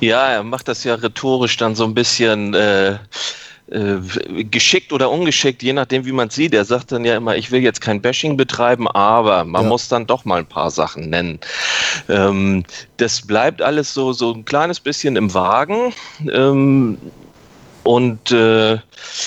Ja, 0.00 0.28
er 0.28 0.42
macht 0.42 0.68
das 0.68 0.84
ja 0.84 0.94
rhetorisch 0.94 1.56
dann 1.56 1.74
so 1.74 1.84
ein 1.84 1.94
bisschen 1.94 2.54
äh, 2.54 2.98
äh, 3.70 4.44
geschickt 4.44 4.94
oder 4.94 5.10
ungeschickt, 5.10 5.62
je 5.62 5.74
nachdem, 5.74 6.06
wie 6.06 6.12
man 6.12 6.30
sieht. 6.30 6.54
Er 6.54 6.64
sagt 6.64 6.90
dann 6.90 7.04
ja 7.04 7.16
immer, 7.16 7.36
ich 7.36 7.50
will 7.50 7.60
jetzt 7.60 7.82
kein 7.82 8.00
Bashing 8.00 8.36
betreiben, 8.36 8.88
aber 8.88 9.44
man 9.44 9.64
ja. 9.64 9.68
muss 9.68 9.88
dann 9.88 10.06
doch 10.06 10.24
mal 10.24 10.38
ein 10.38 10.46
paar 10.46 10.70
Sachen 10.70 11.10
nennen. 11.10 11.38
Ähm, 12.08 12.64
das 12.96 13.26
bleibt 13.26 13.60
alles 13.60 13.92
so, 13.92 14.14
so 14.14 14.32
ein 14.32 14.46
kleines 14.46 14.80
bisschen 14.80 15.16
im 15.16 15.34
Wagen. 15.34 15.92
Ähm, 16.32 16.96
und 17.84 18.32
äh, 18.32 18.78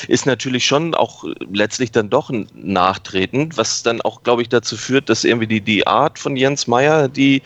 ist 0.07 0.25
natürlich 0.25 0.65
schon 0.65 0.93
auch 0.93 1.23
letztlich 1.51 1.91
dann 1.91 2.09
doch 2.09 2.31
nachtretend, 2.53 3.57
was 3.57 3.83
dann 3.83 4.01
auch, 4.01 4.23
glaube 4.23 4.41
ich, 4.41 4.49
dazu 4.49 4.77
führt, 4.77 5.09
dass 5.09 5.23
irgendwie 5.23 5.47
die, 5.47 5.61
die 5.61 5.87
Art 5.87 6.19
von 6.19 6.35
Jens 6.35 6.67
Meyer, 6.67 7.07
die, 7.07 7.41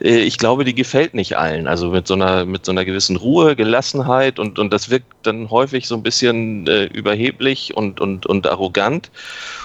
äh, 0.00 0.18
ich 0.18 0.38
glaube, 0.38 0.64
die 0.64 0.74
gefällt 0.74 1.14
nicht 1.14 1.36
allen. 1.36 1.66
Also 1.66 1.90
mit 1.90 2.06
so 2.06 2.14
einer, 2.14 2.44
mit 2.44 2.64
so 2.64 2.72
einer 2.72 2.84
gewissen 2.84 3.16
Ruhe, 3.16 3.56
Gelassenheit 3.56 4.38
und, 4.38 4.58
und 4.58 4.72
das 4.72 4.90
wirkt 4.90 5.12
dann 5.22 5.50
häufig 5.50 5.86
so 5.86 5.94
ein 5.94 6.02
bisschen 6.02 6.66
äh, 6.66 6.84
überheblich 6.84 7.76
und, 7.76 8.00
und, 8.00 8.26
und 8.26 8.46
arrogant. 8.46 9.10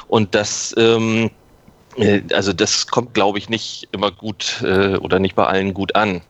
Und 0.07 0.35
das, 0.35 0.75
ähm, 0.77 1.25
äh, 1.25 1.29
also 2.33 2.53
das 2.53 2.87
kommt, 2.87 3.13
glaube 3.13 3.37
ich, 3.37 3.49
nicht 3.49 3.87
immer 3.91 4.11
gut 4.11 4.61
äh, 4.63 4.95
oder 4.97 5.19
nicht 5.19 5.35
bei 5.35 5.45
allen 5.45 5.73
gut 5.73 5.95
an. 5.95 6.21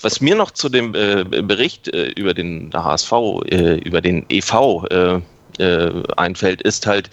Was 0.00 0.20
mir 0.20 0.34
noch 0.34 0.50
zu 0.50 0.68
dem 0.68 0.94
äh, 0.94 1.24
Bericht 1.24 1.88
äh, 1.88 2.06
über 2.08 2.34
den 2.34 2.70
HSV, 2.72 3.12
äh, 3.50 3.74
über 3.80 4.00
den 4.00 4.24
EV 4.28 4.84
äh, 4.90 5.20
einfällt, 6.16 6.62
ist 6.62 6.86
halt, 6.86 7.10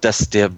dass 0.00 0.30
der 0.30 0.50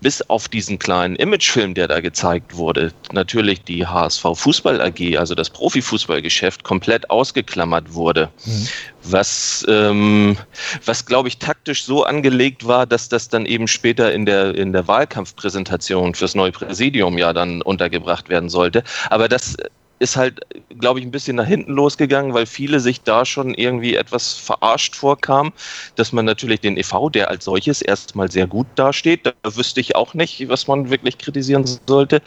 bis 0.00 0.22
auf 0.22 0.48
diesen 0.48 0.78
kleinen 0.78 1.16
Imagefilm, 1.16 1.74
der 1.74 1.88
da 1.88 2.00
gezeigt 2.00 2.56
wurde, 2.56 2.92
natürlich 3.12 3.62
die 3.62 3.86
HSV 3.86 4.22
Fußball 4.34 4.80
AG, 4.80 5.16
also 5.16 5.34
das 5.34 5.50
Profifußballgeschäft, 5.50 6.64
komplett 6.64 7.08
ausgeklammert 7.10 7.94
wurde. 7.94 8.28
Mhm. 8.44 8.68
Was, 9.04 9.64
ähm, 9.68 10.36
was 10.84 11.06
glaube 11.06 11.28
ich, 11.28 11.38
taktisch 11.38 11.84
so 11.84 12.04
angelegt 12.04 12.66
war, 12.66 12.86
dass 12.86 13.08
das 13.08 13.28
dann 13.28 13.46
eben 13.46 13.68
später 13.68 14.12
in 14.12 14.26
der, 14.26 14.54
in 14.54 14.72
der 14.72 14.86
Wahlkampfpräsentation 14.86 16.14
fürs 16.14 16.34
neue 16.34 16.52
Präsidium 16.52 17.16
ja 17.16 17.32
dann 17.32 17.62
untergebracht 17.62 18.28
werden 18.28 18.48
sollte. 18.48 18.84
Aber 19.10 19.28
das 19.28 19.56
ist 19.98 20.16
halt, 20.16 20.40
glaube 20.78 21.00
ich, 21.00 21.06
ein 21.06 21.10
bisschen 21.10 21.36
nach 21.36 21.46
hinten 21.46 21.72
losgegangen, 21.72 22.34
weil 22.34 22.46
viele 22.46 22.80
sich 22.80 23.02
da 23.02 23.24
schon 23.24 23.54
irgendwie 23.54 23.94
etwas 23.94 24.34
verarscht 24.34 24.94
vorkamen, 24.94 25.52
dass 25.94 26.12
man 26.12 26.24
natürlich 26.24 26.60
den 26.60 26.76
EV, 26.76 27.10
der 27.10 27.30
als 27.30 27.44
solches 27.44 27.80
erstmal 27.82 28.30
sehr 28.30 28.46
gut 28.46 28.66
dasteht, 28.74 29.26
da 29.26 29.32
wüsste 29.44 29.80
ich 29.80 29.96
auch 29.96 30.14
nicht, 30.14 30.48
was 30.48 30.66
man 30.66 30.90
wirklich 30.90 31.18
kritisieren 31.18 31.64
sollte, 31.86 32.20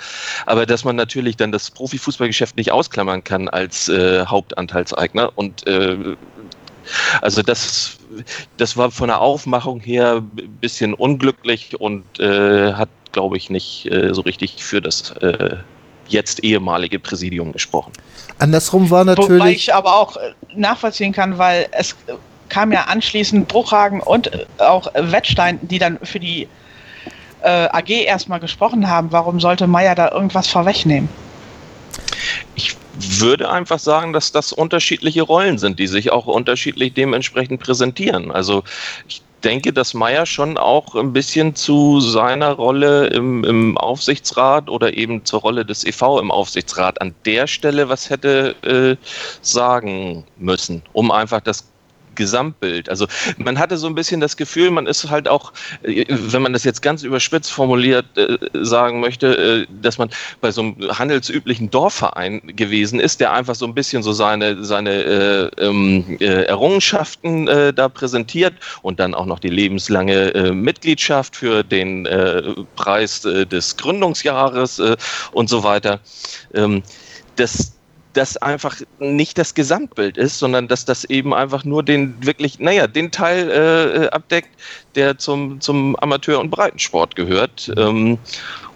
aber 0.45 0.65
dass 0.65 0.84
man 0.84 0.95
natürlich 0.95 1.38
dann 1.38 1.51
das 1.51 1.69
Profifußballgeschäft 1.71 2.58
nicht 2.58 2.71
ausklammern 2.71 3.23
kann 3.23 3.47
als 3.49 3.88
äh, 3.89 4.25
Hauptanteilseigner 4.25 5.32
und 5.36 5.67
äh, 5.67 6.15
also 7.21 7.41
das, 7.41 7.97
das 8.58 8.77
war 8.77 8.91
von 8.91 9.08
der 9.08 9.21
Aufmachung 9.21 9.79
her 9.79 10.23
ein 10.23 10.58
bisschen 10.60 10.93
unglücklich 10.93 11.79
und 11.79 12.19
äh, 12.19 12.73
hat, 12.73 12.89
glaube 13.12 13.38
ich, 13.38 13.49
nicht 13.49 13.91
äh, 13.91 14.13
so 14.13 14.21
richtig 14.21 14.63
für 14.63 14.82
das 14.82 15.12
äh, 15.17 15.58
jetzt 16.12 16.43
ehemalige 16.43 17.00
Präsidium 17.00 17.52
gesprochen. 17.52 17.93
Andersrum 18.38 18.89
war 18.89 19.06
natürlich. 19.06 19.41
Wobei 19.41 19.52
ich 19.52 19.74
aber 19.74 19.95
auch 19.95 20.17
äh, 20.17 20.34
nachvollziehen 20.56 21.12
kann, 21.12 21.38
weil 21.38 21.67
es 21.72 21.95
kam 22.50 22.72
ja 22.72 22.86
anschließend 22.86 23.48
Bruchhagen 23.48 24.02
und 24.02 24.34
äh, 24.34 24.45
auch 24.58 24.88
Wettstein, 24.93 25.60
die 25.62 25.80
dann 25.80 26.00
für 26.04 26.19
die 26.19 26.48
äh, 27.41 27.67
AG 27.72 27.89
erstmal 27.89 28.39
gesprochen 28.39 28.89
haben. 28.89 29.12
Warum 29.12 29.39
sollte 29.39 29.67
Meier 29.67 29.95
da 29.95 30.12
irgendwas 30.12 30.48
vorwegnehmen? 30.48 31.10
Ich 32.56 32.76
würde 33.00 33.50
einfach 33.50 33.80
sagen, 33.80 34.12
dass 34.12 34.32
das 34.32 34.52
unterschiedliche 34.52 35.22
Rollen 35.22 35.58
sind, 35.58 35.80
die 35.80 35.88
sich 35.88 36.12
auch 36.12 36.26
unterschiedlich 36.26 36.93
dementsprechend 36.93 37.62
präsentieren. 37.62 38.32
Also 38.32 38.63
ich 39.08 39.22
denke, 39.43 39.73
dass 39.73 39.93
Meyer 39.93 40.25
schon 40.25 40.58
auch 40.58 40.95
ein 40.95 41.13
bisschen 41.13 41.56
zu 41.56 41.99
seiner 42.02 42.52
Rolle 42.52 43.08
im, 43.08 43.43
im, 43.43 43.78
Aufsichtsrat 43.78 44.69
oder 44.69 44.95
eben 44.95 45.25
zur 45.25 45.41
Rolle 45.41 45.65
des 45.65 45.86
EV 45.86 46.19
im 46.19 46.32
Aufsichtsrat 46.32 47.02
an 47.02 47.13
der 47.25 47.47
Stelle 47.47 47.89
was 47.89 48.10
hätte 48.10 48.56
äh, 48.63 48.95
sagen 49.41 50.25
müssen, 50.38 50.84
um 50.93 51.12
einfach 51.12 51.41
das 51.41 51.68
Gesamtbild. 52.19 52.89
Also 52.89 53.08
man 53.38 53.58
hatte 53.58 53.77
so 53.77 53.88
ein 53.88 53.95
bisschen 53.95 54.19
das 54.19 54.36
Gefühl, 54.36 54.69
man 54.71 54.86
ist 54.86 55.10
halt 55.10 55.27
auch, 55.27 55.53
äh, 55.84 56.05
wenn 56.10 56.41
man 56.41 56.53
das 56.53 56.65
jetzt 56.65 56.82
ganz 56.82 57.01
überspitzt 57.01 57.49
formuliert 57.49 58.05
äh, 58.17 58.38
sagen 58.53 58.99
möchte, 58.99 59.38
äh, 59.38 59.67
dass 59.82 59.97
man 59.97 60.10
bei 60.41 60.51
so 60.51 60.62
einem 60.62 60.75
handelsüblichen 60.99 61.71
Dorfverein 61.71 62.41
gewesen 62.45 62.99
ist, 62.99 63.21
der 63.21 63.32
einfach 63.32 63.55
so 63.55 63.65
ein 63.65 63.73
bisschen 63.73 64.03
so 64.03 64.12
seine, 64.12 64.63
seine 64.63 64.91
äh, 64.91 65.65
ähm, 65.65 66.17
äh, 66.19 66.43
Errungenschaften 66.43 67.47
äh, 67.47 67.73
da 67.73 67.88
präsentiert 67.88 68.53
und 68.82 68.99
dann 68.99 69.15
auch 69.15 69.25
noch 69.25 69.39
die 69.39 69.49
lebenslange 69.49 70.51
Mitgliedschaft 70.53 71.36
für 71.38 71.63
den 71.63 72.08
Preis 72.75 73.21
des 73.21 73.77
Gründungsjahres 73.77 74.82
und 75.32 75.49
so 75.49 75.63
weiter. 75.63 75.99
Ähm, 76.53 76.84
das, 77.38 77.79
das 78.13 78.38
einfach 78.38 78.78
nicht 79.00 79.38
das 79.38 79.54
Gesamtbild 79.54 80.17
ist, 80.17 80.39
sondern 80.39 80.67
dass 80.67 80.86
das 80.86 81.04
eben 81.06 81.34
einfach 81.34 81.63
nur 81.63 81.84
den 81.84 82.15
wirklich, 82.26 82.60
naja, 82.60 82.88
den 82.88 83.12
Teil 83.12 83.50
äh, 83.52 84.08
abdeckt, 84.10 84.50
der 84.95 85.17
zum, 85.17 85.62
zum 85.62 85.95
Amateur- 85.98 86.39
und 86.39 86.50
Breitensport 86.50 87.15
gehört. 87.15 87.72
Ähm, 87.78 88.17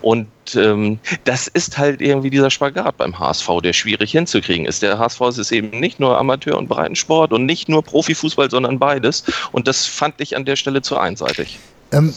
und 0.02 0.28
ähm, 0.56 1.00
das 1.24 1.48
ist 1.48 1.78
halt 1.78 2.02
irgendwie 2.02 2.30
dieser 2.30 2.52
Spagat 2.52 2.98
beim 2.98 3.18
HSV, 3.18 3.48
der 3.64 3.74
schwierig 3.74 4.12
hinzukriegen 4.12 4.66
ist. 4.66 4.84
Der 4.84 5.00
HSV 5.00 5.22
ist 5.38 5.52
eben 5.52 5.80
nicht 5.80 6.00
nur 6.00 6.18
Amateur- 6.18 6.58
und 6.58 6.68
Breitensport 6.68 7.32
und 7.32 7.46
nicht 7.46 7.70
nur 7.70 7.84
Profifußball, 7.84 8.52
sondern 8.52 8.80
beides. 8.80 9.24
Und 9.52 9.68
das 9.68 9.86
fand 9.86 10.16
ich 10.20 10.36
an 10.36 10.46
der 10.46 10.58
Stelle 10.58 10.82
zu 10.82 10.98
einseitig. 10.98 11.58
Ähm, 11.92 12.14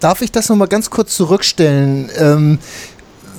darf 0.00 0.20
ich 0.20 0.32
das 0.32 0.48
nochmal 0.48 0.68
ganz 0.68 0.90
kurz 0.90 1.14
zurückstellen? 1.16 2.10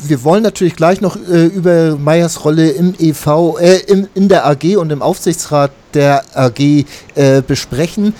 Wir 0.02 0.24
wollen 0.24 0.44
natürlich 0.44 0.76
gleich 0.76 1.02
noch 1.02 1.16
äh, 1.16 1.46
über 1.46 1.98
Meyers 1.98 2.46
Rolle 2.46 2.70
im 2.70 2.94
EV, 2.98 3.58
äh, 3.60 3.78
im, 3.88 4.08
in 4.16 4.30
der 4.30 4.46
AG 4.46 4.78
und 4.78 4.92
im 4.92 5.02
Aufsichtsrat 5.02 5.72
der 5.94 6.24
AG 6.34 6.86
äh, 7.16 7.42
besprechen. 7.46 8.14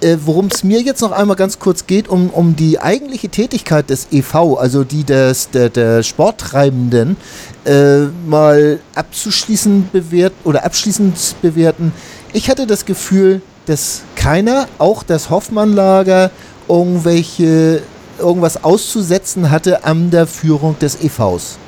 Äh, 0.00 0.18
worum 0.24 0.48
es 0.48 0.64
mir 0.64 0.82
jetzt 0.82 1.00
noch 1.00 1.12
einmal 1.12 1.36
ganz 1.36 1.58
kurz 1.58 1.86
geht, 1.86 2.08
um, 2.08 2.28
um 2.28 2.56
die 2.56 2.78
eigentliche 2.78 3.28
Tätigkeit 3.28 3.88
des 3.88 4.08
EV, 4.10 4.56
also 4.58 4.84
die 4.84 5.04
des, 5.04 5.50
der, 5.50 5.70
der 5.70 6.02
Sporttreibenden, 6.02 7.16
äh, 7.64 8.00
mal 8.26 8.80
abzuschließen 8.94 9.88
bewert 9.92 10.34
oder 10.44 10.64
abschließend 10.64 11.36
bewerten. 11.40 11.92
Ich 12.34 12.50
hatte 12.50 12.66
das 12.66 12.84
Gefühl, 12.84 13.40
dass 13.64 14.02
keiner, 14.14 14.68
auch 14.78 15.04
das 15.04 15.30
Hoffmann-Lager, 15.30 16.30
irgendwelche, 16.68 17.82
irgendwas 18.18 18.62
auszusetzen 18.62 19.50
hatte 19.50 19.84
an 19.84 20.10
der 20.10 20.26
Führung 20.26 20.78
des 20.78 21.02
EVs. 21.02 21.58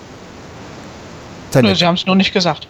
Nö, 1.54 1.74
Sie 1.74 1.86
haben 1.86 1.94
es 1.94 2.06
nur 2.06 2.16
nicht 2.16 2.32
gesagt. 2.32 2.68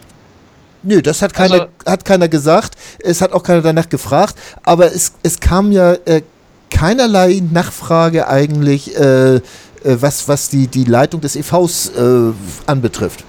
Nö, 0.83 1.03
das 1.03 1.23
hat 1.23 1.35
keiner, 1.35 1.55
also, 1.55 1.67
hat 1.87 2.05
keiner 2.05 2.29
gesagt. 2.29 2.75
Es 3.01 3.21
hat 3.21 3.33
auch 3.33 3.43
keiner 3.43 3.63
danach 3.63 3.89
gefragt. 3.89 4.37
Aber 4.63 4.87
es, 4.87 5.15
es 5.23 5.41
kam 5.41 5.73
ja 5.73 5.95
äh, 6.05 6.23
keinerlei 6.71 7.43
Nachfrage 7.51 8.29
eigentlich, 8.29 8.97
äh, 8.97 9.37
äh, 9.37 9.41
was, 9.83 10.29
was 10.29 10.49
die, 10.49 10.69
die 10.69 10.85
Leitung 10.85 11.21
des 11.21 11.35
EVs 11.35 11.89
äh, 11.97 12.33
anbetrifft. 12.67 13.25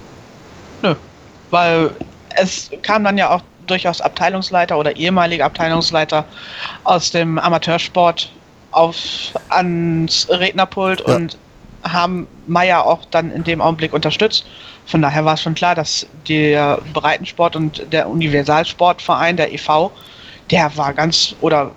Nö, 0.82 0.94
weil 1.50 1.90
es 2.36 2.70
kam 2.82 3.04
dann 3.04 3.18
ja 3.18 3.30
auch 3.30 3.42
durchaus 3.66 4.00
Abteilungsleiter 4.00 4.78
oder 4.78 4.96
ehemalige 4.96 5.44
Abteilungsleiter 5.44 6.24
aus 6.84 7.10
dem 7.10 7.38
Amateursport 7.38 8.30
auf, 8.70 8.96
ans 9.48 10.28
Rednerpult 10.30 11.04
ja. 11.06 11.16
und 11.16 11.38
haben 11.82 12.26
Meier 12.46 12.84
auch 12.84 13.04
dann 13.10 13.30
in 13.30 13.44
dem 13.44 13.60
Augenblick 13.60 13.92
unterstützt. 13.92 14.44
Von 14.86 15.02
daher 15.02 15.24
war 15.24 15.34
es 15.34 15.42
schon 15.42 15.54
klar, 15.54 15.74
dass 15.74 16.06
der 16.28 16.80
Breitensport 16.92 17.56
und 17.56 17.92
der 17.92 18.08
Universalsportverein, 18.08 19.36
der 19.36 19.52
EV, 19.52 19.90
der 20.50 20.76
war 20.76 20.94
ganz 20.94 21.34
oder 21.40 21.72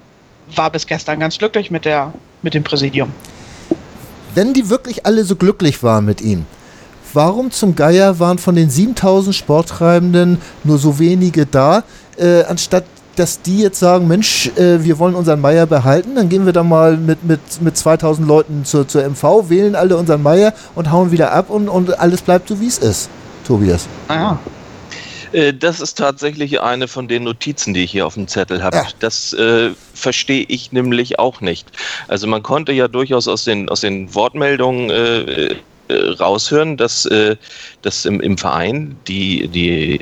war 0.55 0.69
bis 0.69 0.87
gestern 0.87 1.19
ganz 1.19 1.37
glücklich 1.37 1.71
mit, 1.71 1.85
der, 1.85 2.13
mit 2.41 2.53
dem 2.53 2.63
Präsidium. 2.63 3.11
Wenn 4.33 4.53
die 4.53 4.69
wirklich 4.69 5.05
alle 5.05 5.25
so 5.25 5.35
glücklich 5.35 5.83
waren 5.83 6.05
mit 6.05 6.21
ihm, 6.21 6.45
warum 7.13 7.51
zum 7.51 7.75
Geier 7.75 8.19
waren 8.19 8.37
von 8.37 8.55
den 8.55 8.69
7000 8.69 9.35
Sporttreibenden 9.35 10.41
nur 10.63 10.77
so 10.77 10.99
wenige 10.99 11.45
da, 11.45 11.83
äh, 12.17 12.43
anstatt 12.43 12.85
dass 13.15 13.41
die 13.41 13.59
jetzt 13.59 13.79
sagen, 13.79 14.07
Mensch, 14.07 14.47
äh, 14.55 14.83
wir 14.83 14.99
wollen 14.99 15.15
unseren 15.15 15.41
Meier 15.41 15.65
behalten, 15.65 16.15
dann 16.15 16.29
gehen 16.29 16.45
wir 16.45 16.53
da 16.53 16.63
mal 16.63 16.97
mit, 16.97 17.23
mit, 17.23 17.39
mit 17.61 17.77
2000 17.77 18.27
Leuten 18.27 18.65
zur, 18.65 18.87
zur 18.87 19.03
MV, 19.03 19.49
wählen 19.49 19.75
alle 19.75 19.97
unseren 19.97 20.23
Meier 20.23 20.53
und 20.75 20.91
hauen 20.91 21.11
wieder 21.11 21.31
ab 21.31 21.49
und, 21.49 21.69
und 21.69 21.99
alles 21.99 22.21
bleibt 22.21 22.47
so, 22.47 22.59
wie 22.59 22.67
es 22.67 22.77
ist. 22.77 23.09
Tobias. 23.45 23.87
Ah 24.07 24.15
ja. 24.15 24.39
Äh, 25.33 25.53
das 25.53 25.79
ist 25.79 25.97
tatsächlich 25.97 26.61
eine 26.61 26.87
von 26.87 27.07
den 27.07 27.23
Notizen, 27.23 27.73
die 27.73 27.83
ich 27.83 27.91
hier 27.91 28.05
auf 28.05 28.15
dem 28.15 28.27
Zettel 28.27 28.63
habe. 28.63 28.77
Ja. 28.77 28.87
Das 28.99 29.33
äh, 29.33 29.71
verstehe 29.93 30.45
ich 30.47 30.71
nämlich 30.71 31.19
auch 31.19 31.41
nicht. 31.41 31.67
Also 32.07 32.27
man 32.27 32.43
konnte 32.43 32.71
ja 32.71 32.87
durchaus 32.87 33.27
aus 33.27 33.43
den, 33.43 33.69
aus 33.69 33.81
den 33.81 34.13
Wortmeldungen 34.13 34.89
äh, 34.89 35.47
äh 35.47 35.55
raushören, 36.19 36.77
dass, 36.77 37.05
äh, 37.05 37.35
dass 37.81 38.05
im, 38.05 38.21
im 38.21 38.37
Verein 38.37 38.95
die, 39.07 39.49
die 39.49 39.99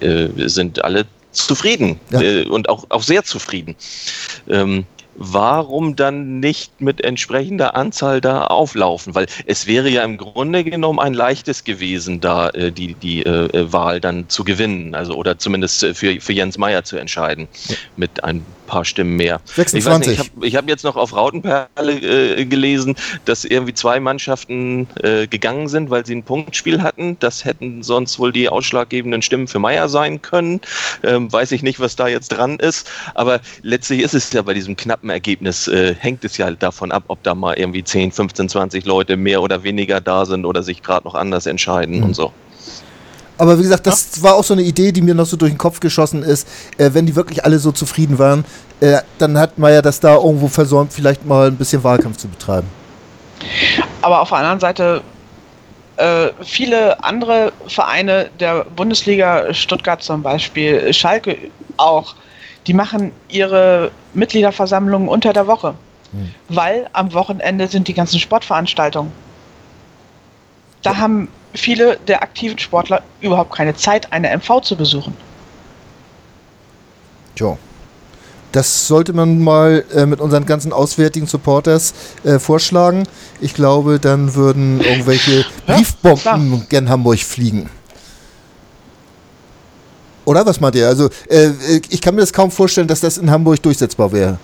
sind 0.48 0.84
alle 0.84 1.06
zufrieden 1.32 2.00
ja. 2.12 2.22
äh, 2.22 2.46
und 2.46 2.70
auch, 2.70 2.86
auch 2.89 3.04
sehr 3.04 3.24
zufrieden. 3.24 3.76
Ähm, 4.48 4.86
warum 5.20 5.98
dann 5.98 6.39
nicht 6.39 6.80
mit 6.80 7.04
entsprechender 7.04 7.76
Anzahl 7.76 8.22
da 8.22 8.46
auflaufen? 8.46 9.15
Weil 9.15 9.28
es 9.46 9.68
wäre 9.68 9.89
ja 9.89 10.04
im 10.04 10.18
Grunde 10.18 10.63
genommen 10.63 11.00
ein 11.00 11.13
leichtes 11.13 11.65
gewesen, 11.65 12.22
da 12.22 12.50
äh, 12.50 12.72
die, 12.72 12.94
die 12.94 13.26
äh, 13.26 13.72
Wahl 13.72 14.00
dann 14.00 14.30
zu 14.30 14.44
gewinnen, 14.44 14.96
also 14.96 15.13
oder 15.13 15.38
zumindest 15.38 15.84
äh, 15.84 15.94
für, 15.94 16.20
für 16.22 16.34
Jens 16.34 16.58
Meyer 16.58 16.84
zu 16.84 16.98
entscheiden, 16.98 17.50
mit 17.98 18.24
ein 18.24 18.46
paar 18.70 18.86
Stimmen 18.86 19.16
mehr. 19.16 19.42
26. 19.46 20.14
Ich, 20.14 20.20
ich 20.20 20.56
habe 20.56 20.58
hab 20.58 20.70
jetzt 20.70 20.84
noch 20.84 20.96
auf 20.96 21.16
Rautenperle 21.16 22.38
äh, 22.38 22.46
gelesen, 22.46 22.96
dass 23.26 23.44
irgendwie 23.44 23.74
zwei 23.74 24.00
Mannschaften 24.00 24.88
äh, 25.02 25.28
gegangen 25.28 25.68
sind, 25.68 25.90
weil 25.90 26.06
sie 26.06 26.16
ein 26.16 26.24
Punktspiel 26.24 26.82
hatten. 26.82 27.18
Das 27.20 27.44
hätten 27.44 27.82
sonst 27.82 28.20
wohl 28.20 28.32
die 28.32 28.48
ausschlaggebenden 28.50 29.22
Stimmen 29.22 29.48
für 29.48 29.60
Meier 29.60 29.90
sein 29.90 30.22
können. 30.22 30.62
Ähm, 31.04 31.32
weiß 31.32 31.52
ich 31.52 31.64
nicht, 31.64 31.80
was 31.80 31.96
da 31.96 32.08
jetzt 32.08 32.30
dran 32.30 32.58
ist. 32.60 32.90
Aber 33.16 33.42
letztlich 33.64 34.02
ist 34.02 34.14
es 34.14 34.32
ja 34.32 34.44
bei 34.44 34.54
diesem 34.54 34.76
knappen 34.76 35.10
Ergebnis, 35.10 35.68
äh, 35.68 35.96
hängt 35.96 36.24
es 36.24 36.38
ja 36.38 36.52
davon 36.52 36.92
ab, 36.92 37.06
ob 37.08 37.24
da 37.24 37.34
mal 37.34 37.58
irgendwie 37.58 37.84
10, 37.84 38.12
15, 38.12 38.50
20 38.50 38.86
Leute 38.86 39.18
mehr 39.18 39.42
oder 39.42 39.64
weniger 39.64 40.00
da 40.00 40.26
sind 40.26 40.46
oder 40.46 40.62
sich 40.62 40.84
gerade 40.84 41.08
noch 41.08 41.16
anders 41.16 41.48
entscheiden 41.48 41.98
mhm. 41.98 42.04
und 42.04 42.16
so. 42.16 42.32
Aber 43.39 43.58
wie 43.58 43.63
gesagt, 43.63 43.88
das 43.88 44.17
ja. 44.17 44.23
war 44.23 44.36
auch 44.36 44.43
so 44.43 44.54
eine 44.54 44.63
Idee, 44.63 44.91
die 44.91 45.02
mir 45.02 45.15
noch 45.15 45.25
so 45.25 45.38
durch 45.38 45.52
den 45.52 45.58
Kopf 45.58 45.80
geschossen 45.80 46.23
ist. 46.23 46.47
Äh, 46.78 46.89
wenn 46.93 47.06
die 47.06 47.15
wirklich 47.15 47.45
alle 47.45 47.58
so 47.58 47.71
zufrieden 47.71 48.19
waren, 48.19 48.43
äh, 48.82 48.99
dann 49.17 49.38
hat 49.38 49.58
man 49.58 49.71
ja 49.71 49.82
das 49.82 50.02
da 50.02 50.15
irgendwo 50.15 50.49
versäumt, 50.49 50.91
vielleicht 50.91 51.25
mal 51.25 51.47
ein 51.47 51.56
bisschen 51.56 51.82
Wahlkampf 51.82 52.17
zu 52.17 52.28
betreiben. 52.28 52.67
Aber 54.02 54.21
auf 54.21 54.30
der 54.30 54.39
anderen 54.39 54.60
Seite, 54.60 55.02
äh, 55.95 56.28
viele 56.43 57.02
andere 57.02 57.54
Vereine 57.67 58.30
der 58.41 58.65
Bundesliga, 58.65 59.54
Stuttgart 59.54 60.04
zum 60.04 60.21
Beispiel, 60.21 60.93
Schalke 60.93 61.38
auch, 61.78 62.15
die 62.67 62.73
machen 62.73 63.13
ihre 63.30 63.91
Mitgliederversammlungen 64.13 65.08
unter 65.08 65.32
der 65.32 65.47
Woche. 65.47 65.75
Hm. 66.12 66.34
Weil 66.49 66.89
am 66.91 67.13
Wochenende 67.13 67.67
sind 67.67 67.88
die 67.88 67.93
ganzen 67.93 68.19
Sportveranstaltungen. 68.19 69.13
Da 70.82 70.92
ja. 70.92 70.98
haben 70.98 71.28
viele 71.54 71.98
der 72.08 72.22
aktiven 72.22 72.58
Sportler 72.58 73.04
überhaupt 73.22 73.56
keine 73.56 73.76
Zeit, 73.76 74.12
eine 74.12 74.36
MV 74.36 74.62
zu 74.62 74.76
besuchen. 74.76 75.15
Tja. 77.36 77.58
Das 78.52 78.88
sollte 78.88 79.13
man 79.13 79.39
mal 79.44 79.86
äh, 79.94 80.08
mit 80.08 80.20
unseren 80.20 80.46
ganzen 80.46 80.74
auswärtigen 80.74 81.28
Supporters 81.28 81.94
äh, 82.24 82.39
vorschlagen. 82.39 83.04
Ich 83.39 83.54
glaube, 83.54 84.00
dann 84.00 84.34
würden 84.34 84.82
irgendwelche 84.82 85.46
ja, 85.68 85.76
Briefbomben 85.76 86.65
gern 86.68 86.89
Hamburg 86.89 87.20
fliegen. 87.20 87.70
Oder 90.26 90.46
was 90.46 90.60
meint 90.60 90.76
ihr? 90.76 90.88
Also, 90.88 91.10
äh, 91.28 91.50
ich 91.89 92.02
kann 92.02 92.15
mir 92.15 92.22
das 92.22 92.34
kaum 92.34 92.50
vorstellen, 92.50 92.88
dass 92.88 93.02
das 93.02 93.18
in 93.20 93.30
Hamburg 93.30 93.62
durchsetzbar 93.62 94.12
wäre. 94.12 94.39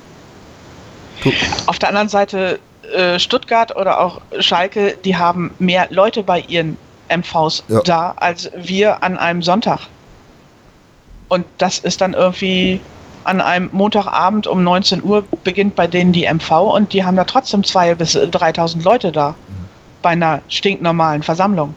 Auf 1.65 1.79
der 1.79 1.89
anderen 1.89 2.09
Seite, 2.09 2.59
äh, 2.93 3.19
Stuttgart 3.19 3.75
oder 3.75 3.99
auch 3.99 4.21
Schalke, 4.39 4.97
die 5.03 5.15
haben 5.15 5.53
mehr 5.59 5.87
Leute 5.89 6.23
bei 6.23 6.41
ihren 6.41 6.77
MVs 7.09 7.63
ja. 7.67 7.81
da 7.81 8.13
als 8.17 8.49
wir 8.55 9.03
an 9.03 9.17
einem 9.17 9.41
Sonntag. 9.41 9.81
Und 11.27 11.45
das 11.57 11.79
ist 11.79 12.01
dann 12.01 12.13
irgendwie 12.13 12.79
an 13.23 13.41
einem 13.41 13.69
Montagabend 13.71 14.47
um 14.47 14.63
19 14.63 15.03
Uhr 15.03 15.23
beginnt 15.43 15.75
bei 15.75 15.87
denen 15.87 16.13
die 16.13 16.25
MV 16.31 16.51
und 16.51 16.93
die 16.93 17.03
haben 17.03 17.17
da 17.17 17.23
trotzdem 17.23 17.61
2.000 17.61 17.95
bis 17.95 18.15
3.000 18.15 18.83
Leute 18.83 19.11
da. 19.11 19.31
Mhm. 19.31 19.35
Bei 20.01 20.09
einer 20.11 20.41
stinknormalen 20.49 21.23
Versammlung. 21.23 21.73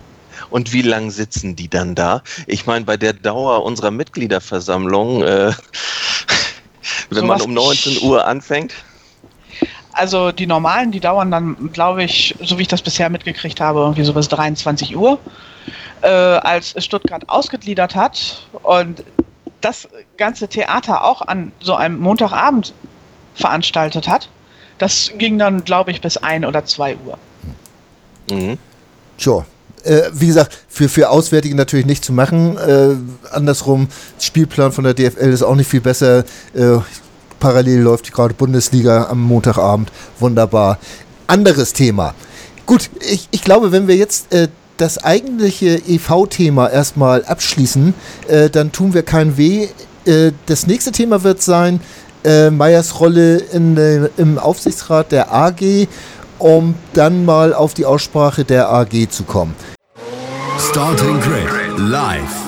Und 0.50 0.72
wie 0.72 0.82
lang 0.82 1.10
sitzen 1.10 1.56
die 1.56 1.68
dann 1.68 1.94
da? 1.94 2.22
Ich 2.46 2.66
meine, 2.66 2.84
bei 2.84 2.96
der 2.96 3.14
Dauer 3.14 3.64
unserer 3.64 3.90
Mitgliederversammlung, 3.90 5.22
äh, 5.22 5.52
wenn 7.10 7.20
so 7.20 7.24
man 7.24 7.40
um 7.40 7.54
19 7.54 8.02
Uhr 8.02 8.26
anfängt 8.26 8.74
also 9.98 10.32
die 10.32 10.46
normalen, 10.46 10.92
die 10.92 11.00
dauern 11.00 11.30
dann, 11.30 11.70
glaube 11.72 12.04
ich, 12.04 12.34
so 12.40 12.56
wie 12.58 12.62
ich 12.62 12.68
das 12.68 12.82
bisher 12.82 13.10
mitgekriegt 13.10 13.60
habe, 13.60 13.80
irgendwie 13.80 14.04
so 14.04 14.14
bis 14.14 14.28
23 14.28 14.96
Uhr. 14.96 15.18
Äh, 16.00 16.08
als 16.08 16.74
Stuttgart 16.82 17.28
ausgegliedert 17.28 17.96
hat 17.96 18.46
und 18.62 19.02
das 19.60 19.88
ganze 20.16 20.46
Theater 20.46 21.04
auch 21.04 21.22
an 21.22 21.50
so 21.60 21.74
einem 21.74 21.98
Montagabend 21.98 22.72
veranstaltet 23.34 24.06
hat, 24.06 24.28
das 24.78 25.12
ging 25.18 25.38
dann, 25.38 25.64
glaube 25.64 25.90
ich, 25.90 26.00
bis 26.00 26.16
1 26.16 26.46
oder 26.46 26.64
2 26.64 26.96
Uhr. 27.04 27.18
Mhm. 28.30 28.58
Sure. 29.16 29.44
Äh, 29.82 30.02
wie 30.12 30.28
gesagt, 30.28 30.56
für, 30.68 30.88
für 30.88 31.10
Auswärtige 31.10 31.56
natürlich 31.56 31.86
nicht 31.86 32.04
zu 32.04 32.12
machen. 32.12 32.56
Äh, 32.56 32.94
andersrum, 33.34 33.88
Spielplan 34.20 34.70
von 34.70 34.84
der 34.84 34.94
DFL 34.94 35.32
ist 35.32 35.42
auch 35.42 35.56
nicht 35.56 35.68
viel 35.68 35.80
besser. 35.80 36.24
Äh, 36.54 36.78
Parallel 37.38 37.80
läuft 37.80 38.12
gerade 38.12 38.34
Bundesliga 38.34 39.08
am 39.10 39.20
Montagabend. 39.20 39.90
Wunderbar. 40.18 40.78
Anderes 41.26 41.72
Thema. 41.72 42.14
Gut, 42.66 42.90
ich, 43.00 43.28
ich 43.30 43.42
glaube, 43.42 43.72
wenn 43.72 43.88
wir 43.88 43.96
jetzt 43.96 44.32
äh, 44.32 44.48
das 44.76 44.98
eigentliche 45.02 45.80
EV-Thema 45.86 46.68
erstmal 46.68 47.24
abschließen, 47.24 47.94
äh, 48.28 48.50
dann 48.50 48.72
tun 48.72 48.94
wir 48.94 49.02
kein 49.02 49.36
Weh. 49.36 49.68
Äh, 50.04 50.32
das 50.46 50.66
nächste 50.66 50.92
Thema 50.92 51.22
wird 51.22 51.42
sein, 51.42 51.80
äh, 52.24 52.50
Meyers 52.50 53.00
Rolle 53.00 53.38
in, 53.38 54.08
im 54.16 54.38
Aufsichtsrat 54.38 55.12
der 55.12 55.32
AG, 55.32 55.88
um 56.38 56.74
dann 56.94 57.24
mal 57.24 57.52
auf 57.52 57.74
die 57.74 57.84
Aussprache 57.84 58.44
der 58.44 58.70
AG 58.70 59.10
zu 59.10 59.24
kommen. 59.24 59.54
Starting 60.58 61.20
Grid 61.20 61.78
live. 61.78 62.47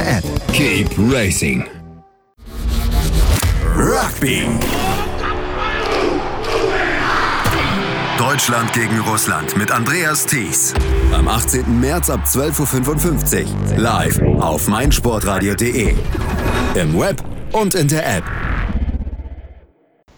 der 0.01 0.17
App. 0.17 0.23
Keep 0.53 0.89
Racing. 0.97 1.65
Rugby. 3.75 4.47
Deutschland 8.17 8.71
gegen 8.73 8.99
Russland 8.99 9.57
mit 9.57 9.71
Andreas 9.71 10.25
Thies. 10.25 10.73
Am 11.13 11.27
18. 11.27 11.79
März 11.79 12.09
ab 12.09 12.21
12.55 12.25 13.45
Uhr. 13.45 13.77
Live 13.77 14.19
auf 14.39 14.67
meinsportradio.de. 14.67 15.95
Im 16.75 16.99
Web 16.99 17.23
und 17.51 17.75
in 17.75 17.87
der 17.87 18.17
App. 18.17 18.23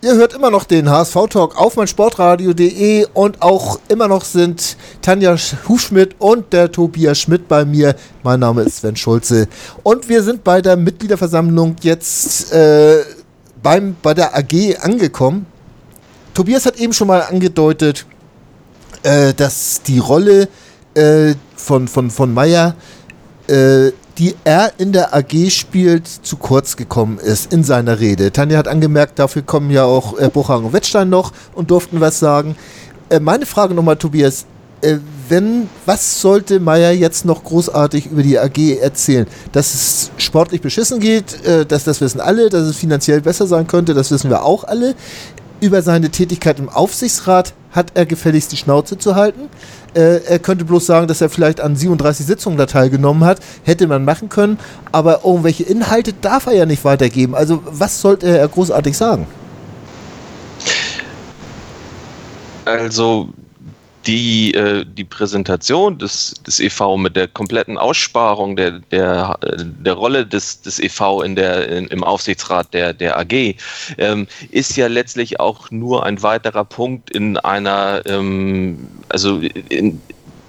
Ihr 0.04 0.16
hört 0.16 0.34
immer 0.34 0.52
noch 0.52 0.66
den 0.66 0.89
HSV-Talk 0.89 1.56
auf 1.56 1.78
meinsportradio.de 1.78 3.08
und 3.13 3.42
auch 3.42 3.80
immer 3.88 4.10
noch 4.10 4.26
sind 4.26 4.76
Tanja 5.02 5.38
Hufschmidt 5.70 6.18
und 6.20 6.52
der 6.52 6.70
Tobias 6.70 7.20
Schmidt 7.20 7.48
bei 7.48 7.63
mir. 7.63 7.96
Mein 8.22 8.42
Name 8.42 8.63
ist 8.63 8.80
Sven 8.80 8.98
Schulze 8.98 9.48
und 9.82 10.10
wir 10.10 10.22
sind 10.22 10.44
bei 10.44 10.62
der 10.62 10.76
Mitgliederversammlung 10.76 11.78
jetzt 11.84 12.52
äh, 12.52 12.98
beim, 13.62 13.96
bei 14.02 14.13
der 14.13 14.36
AG 14.36 14.76
angekommen. 14.82 15.46
Tobias 16.34 16.66
hat 16.66 16.76
eben 16.76 16.92
schon 16.92 17.08
mal 17.08 17.22
angedeutet, 17.22 18.06
äh, 19.04 19.34
dass 19.34 19.84
die 19.84 20.00
Rolle 20.00 20.50
äh, 20.96 21.34
von, 21.56 21.88
von, 21.88 22.12
von 22.12 22.34
Meyer 22.34 22.76
äh, 23.48 23.92
die 24.17 24.36
er 24.43 24.73
in 24.78 24.91
der 24.91 25.13
AG 25.15 25.49
spielt, 25.49 26.08
zu 26.08 26.38
kurz 26.38 26.76
gekommen 26.76 27.17
ist 27.17 27.52
in 27.52 27.63
seiner 27.63 27.99
Rede. 27.99 28.32
Tanja 28.32 28.58
hat 28.58 28.67
angemerkt, 28.67 29.19
dafür 29.19 29.41
kommen 29.41 29.71
ja 29.71 29.86
auch 29.86 30.17
äh, 30.19 30.30
Buchhagen 30.30 30.65
und 30.65 30.73
Wettstein 30.73 31.10
noch 31.10 31.32
und 31.54 31.71
durften 31.71 31.99
was 31.99 32.19
sagen. 32.19 32.56
Äh, 33.10 33.19
meine 33.19 33.45
Frage 33.45 33.73
nochmal, 33.73 33.97
Tobias. 33.97 34.45
Äh, 34.82 34.97
wenn, 35.30 35.69
was 35.86 36.19
sollte 36.19 36.60
Meier 36.60 36.91
jetzt 36.91 37.26
noch 37.26 37.43
großartig 37.43 38.08
über 38.08 38.21
die 38.23 38.38
AG 38.38 38.80
erzählen? 38.82 39.26
Dass 39.52 39.73
es 39.73 40.12
sportlich 40.17 40.62
beschissen 40.62 40.99
geht, 40.99 41.43
äh, 41.45 41.65
dass 41.65 41.86
das 41.86 42.02
wissen 42.02 42.19
alle, 42.19 42.49
dass 42.49 42.63
es 42.63 42.76
finanziell 42.76 43.21
besser 43.21 43.47
sein 43.47 43.65
könnte, 43.65 43.93
das 43.93 44.12
wissen 44.12 44.30
wir 44.30 44.43
auch 44.43 44.65
alle. 44.65 44.95
Über 45.62 45.82
seine 45.82 46.10
Tätigkeit 46.10 46.60
im 46.60 46.67
Aufsichtsrat 46.67 47.54
hat 47.74 47.92
er 47.96 48.06
gefälligst 48.06 48.52
die 48.52 48.58
Schnauze 48.58 48.98
zu 48.98 49.16
halten. 49.16 49.50
Äh, 49.94 50.24
er 50.26 50.40
könnte 50.40 50.64
bloß 50.64 50.86
sagen, 50.86 51.08
dass 51.08 51.22
er 51.22 51.30
vielleicht 51.30 51.60
an 51.60 51.76
37 51.76 52.26
Sitzungen 52.26 52.58
da 52.58 52.66
teilgenommen 52.66 53.26
hat. 53.26 53.40
Hätte 53.64 53.88
man 53.88 54.06
machen 54.06 54.30
können. 54.30 54.60
Aber 54.92 55.26
irgendwelche 55.26 55.64
Inhalte 55.64 56.14
darf 56.14 56.46
er 56.46 56.54
ja 56.54 56.66
nicht 56.66 56.86
weitergeben. 56.86 57.36
Also 57.36 57.62
was 57.66 58.00
sollte 58.00 58.28
er 58.28 58.48
großartig 58.48 58.96
sagen? 58.96 59.28
Also 62.66 63.30
die, 64.06 64.54
äh, 64.54 64.86
die 64.86 65.04
Präsentation 65.04 65.98
des, 65.98 66.34
des 66.46 66.60
EV 66.60 66.98
mit 66.98 67.16
der 67.16 67.28
kompletten 67.28 67.78
Aussparung 67.78 68.56
der, 68.56 68.80
der, 68.92 69.38
der 69.42 69.94
Rolle 69.94 70.26
des, 70.26 70.62
des 70.62 70.80
EV 70.80 71.22
in 71.24 71.36
der, 71.36 71.70
in, 71.70 71.88
im 71.88 72.04
Aufsichtsrat 72.04 72.74
der, 72.74 72.94
der 72.94 73.18
AG 73.18 73.56
ähm, 73.98 74.28
ist 74.52 74.76
ja 74.76 74.88
letztlich 74.88 75.39
auch 75.39 75.72
nur 75.72 76.06
ein 76.06 76.22
weiterer 76.22 76.66
Punkt 76.66 77.12
in 77.12 77.38
einer, 77.38 78.02
ähm, 78.06 78.88
also 79.10 79.39
in, 79.70 80.02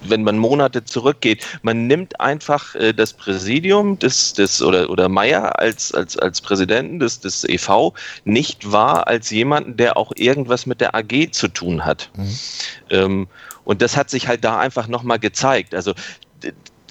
wenn 0.09 0.23
man 0.23 0.37
Monate 0.37 0.83
zurückgeht, 0.83 1.45
man 1.61 1.87
nimmt 1.87 2.19
einfach 2.19 2.75
äh, 2.75 2.93
das 2.93 3.13
Präsidium 3.13 3.99
des, 3.99 4.33
des 4.33 4.61
oder, 4.61 4.89
oder 4.89 5.09
Meier 5.09 5.59
als, 5.59 5.93
als, 5.93 6.17
als 6.17 6.41
Präsidenten 6.41 6.99
des, 6.99 7.19
des 7.19 7.43
EV 7.43 7.93
nicht 8.23 8.71
wahr 8.71 9.07
als 9.07 9.29
jemanden, 9.29 9.77
der 9.77 9.97
auch 9.97 10.11
irgendwas 10.15 10.65
mit 10.65 10.81
der 10.81 10.95
AG 10.95 11.31
zu 11.31 11.47
tun 11.47 11.85
hat. 11.85 12.09
Mhm. 12.15 12.39
Ähm, 12.89 13.27
und 13.63 13.81
das 13.81 13.97
hat 13.97 14.09
sich 14.09 14.27
halt 14.27 14.43
da 14.43 14.59
einfach 14.59 14.87
nochmal 14.87 15.19
gezeigt. 15.19 15.73
Also 15.73 15.93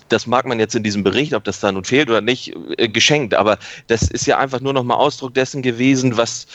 das 0.08 0.26
mag 0.26 0.46
man 0.46 0.60
jetzt 0.60 0.74
in 0.74 0.82
diesem 0.82 1.02
Bericht, 1.02 1.34
ob 1.34 1.44
das 1.44 1.60
da 1.60 1.72
nun 1.72 1.84
fehlt 1.84 2.10
oder 2.10 2.20
nicht, 2.20 2.54
äh, 2.76 2.88
geschenkt. 2.88 3.34
Aber 3.34 3.58
das 3.86 4.02
ist 4.02 4.26
ja 4.26 4.38
einfach 4.38 4.60
nur 4.60 4.72
nochmal 4.72 4.98
Ausdruck 4.98 5.34
dessen 5.34 5.62
gewesen, 5.62 6.16
was 6.16 6.46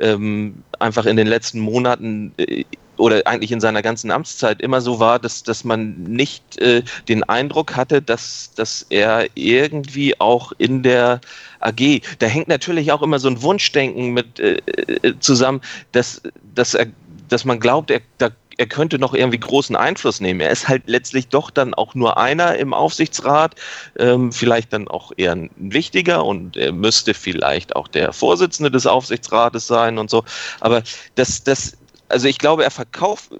ähm, 0.00 0.62
einfach 0.78 1.06
in 1.06 1.16
den 1.16 1.26
letzten 1.26 1.60
Monaten 1.60 2.32
äh, 2.36 2.64
oder 3.02 3.26
eigentlich 3.26 3.50
in 3.50 3.60
seiner 3.60 3.82
ganzen 3.82 4.12
Amtszeit 4.12 4.62
immer 4.62 4.80
so 4.80 5.00
war, 5.00 5.18
dass, 5.18 5.42
dass 5.42 5.64
man 5.64 5.94
nicht 6.04 6.56
äh, 6.58 6.84
den 7.08 7.24
Eindruck 7.24 7.74
hatte, 7.74 8.00
dass, 8.00 8.52
dass 8.54 8.86
er 8.90 9.26
irgendwie 9.34 10.20
auch 10.20 10.52
in 10.58 10.84
der 10.84 11.20
AG, 11.58 12.00
da 12.20 12.26
hängt 12.26 12.46
natürlich 12.46 12.92
auch 12.92 13.02
immer 13.02 13.18
so 13.18 13.28
ein 13.28 13.42
Wunschdenken 13.42 14.12
mit 14.12 14.38
äh, 14.38 14.58
äh 15.02 15.14
zusammen, 15.18 15.62
dass, 15.90 16.22
dass, 16.54 16.74
er, 16.74 16.86
dass 17.28 17.44
man 17.44 17.58
glaubt, 17.58 17.90
er, 17.90 18.02
da 18.18 18.30
er 18.56 18.66
könnte 18.66 19.00
noch 19.00 19.14
irgendwie 19.14 19.40
großen 19.40 19.74
Einfluss 19.74 20.20
nehmen. 20.20 20.40
Er 20.40 20.50
ist 20.50 20.68
halt 20.68 20.84
letztlich 20.86 21.26
doch 21.26 21.50
dann 21.50 21.74
auch 21.74 21.96
nur 21.96 22.18
einer 22.18 22.56
im 22.56 22.74
Aufsichtsrat, 22.74 23.56
ähm, 23.98 24.30
vielleicht 24.30 24.72
dann 24.72 24.86
auch 24.86 25.10
eher 25.16 25.32
ein 25.32 25.50
wichtiger 25.56 26.24
und 26.24 26.56
er 26.56 26.70
müsste 26.70 27.14
vielleicht 27.14 27.74
auch 27.74 27.88
der 27.88 28.12
Vorsitzende 28.12 28.70
des 28.70 28.86
Aufsichtsrates 28.86 29.66
sein 29.66 29.98
und 29.98 30.10
so. 30.10 30.22
Aber 30.60 30.82
das, 31.16 31.42
das, 31.42 31.76
also 32.12 32.28
ich 32.28 32.38
glaube, 32.38 32.64
er 32.64 32.70
verkauft, 32.70 33.30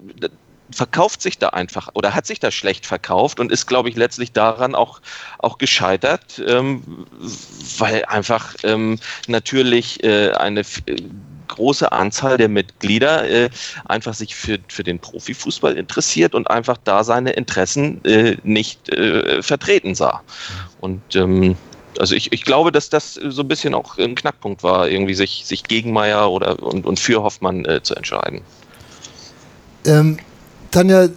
verkauft 0.71 1.21
sich 1.21 1.37
da 1.37 1.49
einfach 1.49 1.89
oder 1.93 2.15
hat 2.15 2.25
sich 2.25 2.39
da 2.39 2.51
schlecht 2.51 2.85
verkauft 2.85 3.39
und 3.39 3.51
ist, 3.51 3.67
glaube 3.67 3.89
ich, 3.89 3.95
letztlich 3.95 4.31
daran 4.31 4.75
auch, 4.75 5.01
auch 5.37 5.57
gescheitert, 5.57 6.41
ähm, 6.45 7.05
weil 7.77 8.05
einfach 8.05 8.55
ähm, 8.63 8.99
natürlich 9.27 10.03
äh, 10.03 10.31
eine 10.31 10.63
große 11.47 11.91
Anzahl 11.91 12.37
der 12.37 12.49
Mitglieder 12.49 13.29
äh, 13.29 13.49
einfach 13.85 14.15
sich 14.15 14.35
für, 14.35 14.57
für 14.69 14.83
den 14.83 14.97
Profifußball 14.97 15.77
interessiert 15.77 16.33
und 16.33 16.49
einfach 16.49 16.77
da 16.83 17.03
seine 17.03 17.31
Interessen 17.31 18.03
äh, 18.05 18.37
nicht 18.43 18.89
äh, 18.89 19.43
vertreten 19.43 19.93
sah. 19.93 20.23
Und 20.81 21.15
ähm, 21.15 21.55
also 21.99 22.15
ich, 22.15 22.31
ich 22.31 22.43
glaube, 22.43 22.71
dass 22.71 22.89
das 22.89 23.13
so 23.13 23.43
ein 23.43 23.47
bisschen 23.47 23.75
auch 23.75 23.97
ein 23.99 24.15
Knackpunkt 24.15 24.63
war, 24.63 24.89
irgendwie 24.89 25.13
sich, 25.13 25.43
sich 25.45 25.63
gegen 25.63 25.93
Meier 25.93 26.31
oder 26.31 26.61
und, 26.61 26.85
und 26.87 26.99
für 26.99 27.21
Hoffmann 27.21 27.65
äh, 27.65 27.83
zu 27.83 27.95
entscheiden. 27.95 28.41
Ähm, 29.85 30.17
Tanja, 30.71 31.07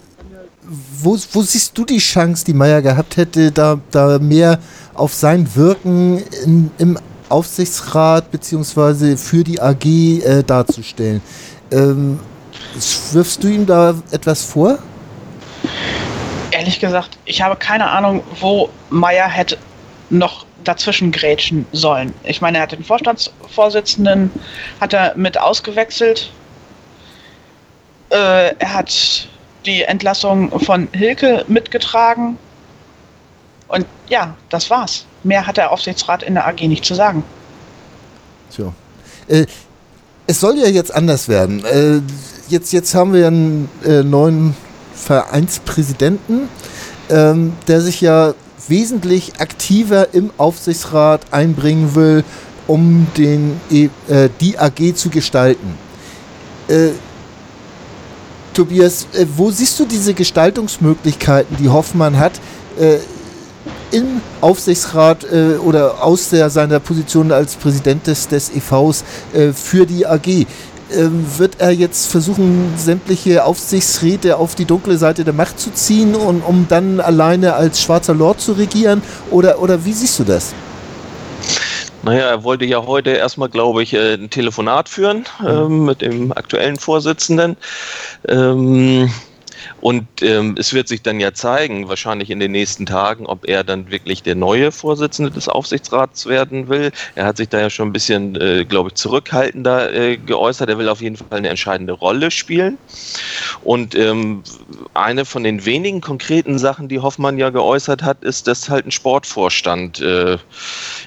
wo, 0.63 1.17
wo 1.33 1.43
siehst 1.43 1.77
du 1.79 1.85
die 1.85 1.99
Chance, 1.99 2.45
die 2.45 2.53
Meier 2.53 2.83
gehabt 2.83 3.17
hätte, 3.17 3.53
da, 3.53 3.79
da 3.91 4.19
mehr 4.19 4.59
auf 4.95 5.15
sein 5.15 5.49
Wirken 5.55 6.23
in, 6.45 6.71
im 6.79 6.99
Aufsichtsrat 7.29 8.31
bzw. 8.31 9.17
für 9.17 9.45
die 9.45 9.61
AG 9.61 9.85
äh, 9.85 10.43
darzustellen? 10.43 11.21
Ähm, 11.71 12.21
wirfst 13.13 13.43
du 13.43 13.49
ihm 13.49 13.67
da 13.67 13.95
etwas 14.11 14.45
vor? 14.45 14.79
Ehrlich 16.51 16.81
gesagt, 16.81 17.19
ich 17.25 17.43
habe 17.43 17.57
keine 17.57 17.89
Ahnung, 17.91 18.23
wo 18.41 18.71
Meier 18.91 19.29
hätte 19.29 19.59
noch 20.11 20.47
dazwischen 20.65 21.13
grätschen 21.13 21.67
sollen. 21.73 22.13
Ich 22.25 22.41
meine, 22.41 22.59
er 22.59 22.63
hat 22.63 22.73
den 22.73 22.85
Vorstandsvorsitzenden 22.85 24.31
hat 24.81 24.93
er 24.93 25.17
mit 25.17 25.39
ausgewechselt. 25.39 26.31
Äh, 28.11 28.55
er 28.59 28.75
hat 28.75 29.29
die 29.65 29.83
Entlassung 29.83 30.59
von 30.61 30.89
Hilke 30.93 31.45
mitgetragen. 31.49 32.39
Und 33.69 33.85
ja, 34.09 34.37
das 34.49 34.71
war's. 34.71 35.05
Mehr 35.25 35.47
hat 35.47 35.57
der 35.57 35.73
Aufsichtsrat 35.73 36.23
in 36.23 36.35
der 36.35 36.47
AG 36.47 36.61
nicht 36.61 36.85
zu 36.85 36.95
sagen. 36.95 37.25
Tja. 38.55 38.73
Äh, 39.27 39.47
es 40.29 40.41
soll 40.41 40.59
ja 40.59 40.69
jetzt 40.69 40.95
anders 40.95 41.29
werden. 41.29 41.65
Äh, 41.65 42.01
jetzt, 42.49 42.73
jetzt 42.73 42.95
haben 42.95 43.13
wir 43.13 43.27
einen 43.27 43.69
äh, 43.85 44.03
neuen 44.03 44.57
Vereinspräsidenten, 44.95 46.49
ähm, 47.11 47.53
der 47.69 47.81
sich 47.81 48.01
ja 48.01 48.35
wesentlich 48.69 49.41
aktiver 49.41 50.15
im 50.15 50.31
Aufsichtsrat 50.39 51.33
einbringen 51.33 51.95
will, 51.95 52.25
um 52.67 53.07
den, 53.17 53.61
e, 53.71 53.89
äh, 54.09 54.29
die 54.41 54.59
AG 54.59 54.95
zu 54.95 55.11
gestalten. 55.11 55.79
Tobias, 58.57 59.07
äh, 59.13 59.27
wo 59.37 59.51
siehst 59.51 59.79
du 59.79 59.85
diese 59.85 60.15
Gestaltungsmöglichkeiten, 60.15 61.59
die 61.59 61.69
Hoffmann 61.69 62.19
hat, 62.19 62.33
äh, 62.81 62.97
im 63.95 64.23
Aufsichtsrat 64.41 65.25
äh, 65.31 65.59
oder 65.59 66.03
aus 66.03 66.31
der, 66.31 66.49
seiner 66.49 66.81
Position 66.81 67.33
als 67.33 67.55
Präsident 67.55 68.07
des, 68.07 68.29
des 68.29 68.51
EVs 68.51 69.05
für 69.55 69.85
die 69.87 70.07
AG? 70.07 70.47
Ähm, 70.89 71.27
wird 71.37 71.57
er 71.59 71.73
jetzt 71.73 72.07
versuchen, 72.07 72.73
sämtliche 72.77 73.45
Aufsichtsräte 73.45 74.37
auf 74.37 74.55
die 74.55 74.65
dunkle 74.65 74.97
Seite 74.97 75.25
der 75.25 75.35
Macht 75.35 75.61
zu 75.61 75.73
ziehen, 75.73 76.15
und, 76.15 76.41
um 76.43 76.67
dann 76.69 77.01
alleine 77.01 77.55
als 77.55 77.83
schwarzer 77.83 78.15
Lord 78.15 78.41
zu 78.41 78.53
regieren? 78.53 79.03
Oder, 79.31 79.61
oder 79.61 79.85
wie 79.85 79.93
siehst 79.93 80.19
du 80.19 80.25
das? 80.25 80.55
Naja, 82.07 82.29
er 82.29 82.45
wollte 82.45 82.65
ja 82.65 82.87
heute 82.87 83.11
erstmal, 83.11 83.49
glaube 83.49 83.83
ich, 83.83 83.93
äh, 83.93 84.15
ein 84.15 84.31
Telefonat 84.31 84.89
führen 84.89 85.25
äh, 85.45 85.69
mit 85.69 86.03
dem 86.03 86.31
aktuellen 86.31 86.77
Vorsitzenden. 86.77 87.57
Ähm, 88.29 89.11
und 89.81 90.07
ähm, 90.23 90.55
es 90.59 90.73
wird 90.73 90.89
sich 90.89 91.03
dann 91.03 91.21
ja 91.21 91.33
zeigen, 91.33 91.89
wahrscheinlich 91.89 92.31
in 92.31 92.41
den 92.41 92.53
nächsten 92.53 92.87
Tagen, 92.87 93.27
ob 93.27 93.49
er 93.49 93.65
dann 93.65 93.91
wirklich 93.91 94.23
der 94.23 94.35
neue 94.35 94.73
Vorsitzende 94.73 95.31
des 95.31 95.49
Aufsichtsrats 95.49 96.27
werden 96.27 96.69
will. 96.69 96.93
Er 97.15 97.27
hat 97.27 97.37
sich 97.37 97.49
da 97.49 97.61
ja 97.61 97.71
schon 97.71 97.89
ein 97.89 97.93
bisschen, 97.93 98.41
äh, 98.41 98.65
glaube 98.65 98.89
ich, 98.89 98.95
zurückhaltender 98.95 99.93
äh, 99.93 100.17
geäußert. 100.17 100.69
Er 100.69 100.79
will 100.79 100.89
auf 100.89 101.01
jeden 101.01 101.17
Fall 101.17 101.39
eine 101.39 101.49
entscheidende 101.49 101.93
Rolle 101.93 102.31
spielen. 102.31 102.79
Und 103.63 103.95
ähm, 103.95 104.43
eine 104.95 105.25
von 105.25 105.45
den 105.45 105.65
wenigen 105.65 106.01
konkreten 106.01 106.59
Sachen, 106.59 106.89
die 106.89 107.01
Hoffmann 107.01 107.39
ja 107.39 107.51
geäußert 107.51 108.03
hat, 108.03 108.23
ist, 108.23 108.47
dass 108.47 108.69
halt 108.69 108.87
ein 108.87 108.91
Sportvorstand 108.91 110.01
äh, 110.01 110.39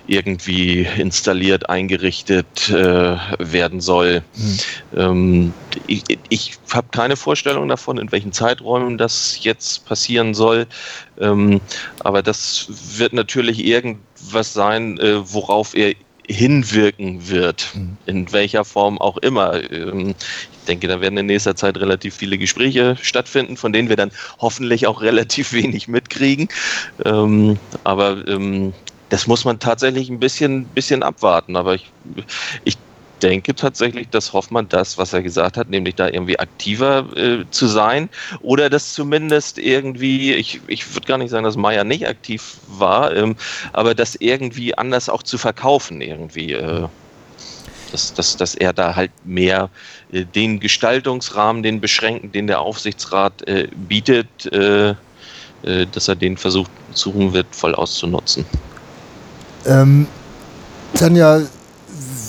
irgendwie 0.07 0.87
installiert, 0.97 1.69
eingerichtet 1.69 2.69
äh, 2.69 3.17
werden 3.39 3.81
soll. 3.81 4.23
Mhm. 4.35 4.57
Ähm, 4.97 5.53
ich, 5.87 6.03
ich 6.29 6.53
habe 6.71 6.87
keine 6.91 7.15
Vorstellung 7.15 7.67
davon, 7.67 7.97
in 7.97 8.11
welchen 8.11 8.31
Zeiträumen 8.49 8.97
das 8.97 9.43
jetzt 9.43 9.85
passieren 9.85 10.33
soll. 10.33 10.65
Ähm, 11.19 11.61
aber 11.99 12.23
das 12.23 12.67
wird 12.97 13.13
natürlich 13.13 13.63
irgendwas 13.63 14.53
sein, 14.53 14.97
äh, 14.99 15.21
worauf 15.31 15.75
er 15.75 15.93
hinwirken 16.27 17.27
wird, 17.27 17.71
mhm. 17.73 17.97
in 18.05 18.31
welcher 18.31 18.63
Form 18.63 18.99
auch 18.99 19.17
immer. 19.17 19.61
Ähm, 19.71 20.09
ich 20.09 20.65
denke, 20.67 20.87
da 20.87 21.01
werden 21.01 21.17
in 21.17 21.25
nächster 21.27 21.55
Zeit 21.55 21.77
relativ 21.77 22.15
viele 22.15 22.37
Gespräche 22.37 22.97
stattfinden, 23.01 23.57
von 23.57 23.73
denen 23.73 23.89
wir 23.89 23.95
dann 23.95 24.11
hoffentlich 24.39 24.87
auch 24.87 25.01
relativ 25.01 25.53
wenig 25.59 25.87
mitkriegen. 25.87 26.49
Ähm, 27.05 27.57
aber 27.83 28.27
ähm, 28.27 28.73
das 29.09 29.25
muss 29.27 29.45
man 29.45 29.59
tatsächlich 29.59 30.09
ein 30.09 30.19
bisschen, 30.19 30.65
bisschen 30.65 31.01
abwarten. 31.01 31.55
Aber 31.55 31.75
ich, 31.75 31.91
ich 32.63 32.77
denke 33.19 33.55
tatsächlich, 33.55 34.09
dass 34.09 34.33
Hoffmann 34.33 34.67
das, 34.69 34.97
was 34.97 35.13
er 35.13 35.21
gesagt 35.21 35.57
hat, 35.57 35.69
nämlich 35.69 35.95
da 35.95 36.07
irgendwie 36.07 36.39
aktiver 36.39 37.05
äh, 37.15 37.45
zu 37.51 37.67
sein 37.67 38.09
oder 38.41 38.69
das 38.69 38.93
zumindest 38.93 39.57
irgendwie, 39.57 40.33
ich, 40.33 40.61
ich 40.67 40.93
würde 40.95 41.07
gar 41.07 41.17
nicht 41.17 41.29
sagen, 41.29 41.43
dass 41.43 41.55
Meier 41.57 41.83
nicht 41.83 42.07
aktiv 42.07 42.57
war, 42.67 43.15
ähm, 43.15 43.35
aber 43.73 43.93
das 43.95 44.15
irgendwie 44.15 44.77
anders 44.77 45.09
auch 45.09 45.23
zu 45.23 45.37
verkaufen 45.37 46.01
irgendwie. 46.01 46.53
Äh, 46.53 46.87
dass, 47.91 48.13
dass, 48.13 48.37
dass 48.37 48.55
er 48.55 48.71
da 48.71 48.95
halt 48.95 49.11
mehr 49.23 49.69
äh, 50.11 50.23
den 50.23 50.59
Gestaltungsrahmen, 50.59 51.63
den 51.63 51.81
beschränken, 51.81 52.31
den 52.31 52.47
der 52.47 52.59
Aufsichtsrat 52.61 53.47
äh, 53.47 53.67
bietet, 53.87 54.27
äh, 54.51 54.89
äh, 54.89 55.87
dass 55.91 56.07
er 56.07 56.15
den 56.15 56.37
versucht, 56.37 56.71
suchen 56.93 57.33
wird, 57.33 57.47
voll 57.51 57.75
auszunutzen. 57.75 58.45
Ähm, 59.65 60.07
Tanja, 60.93 61.41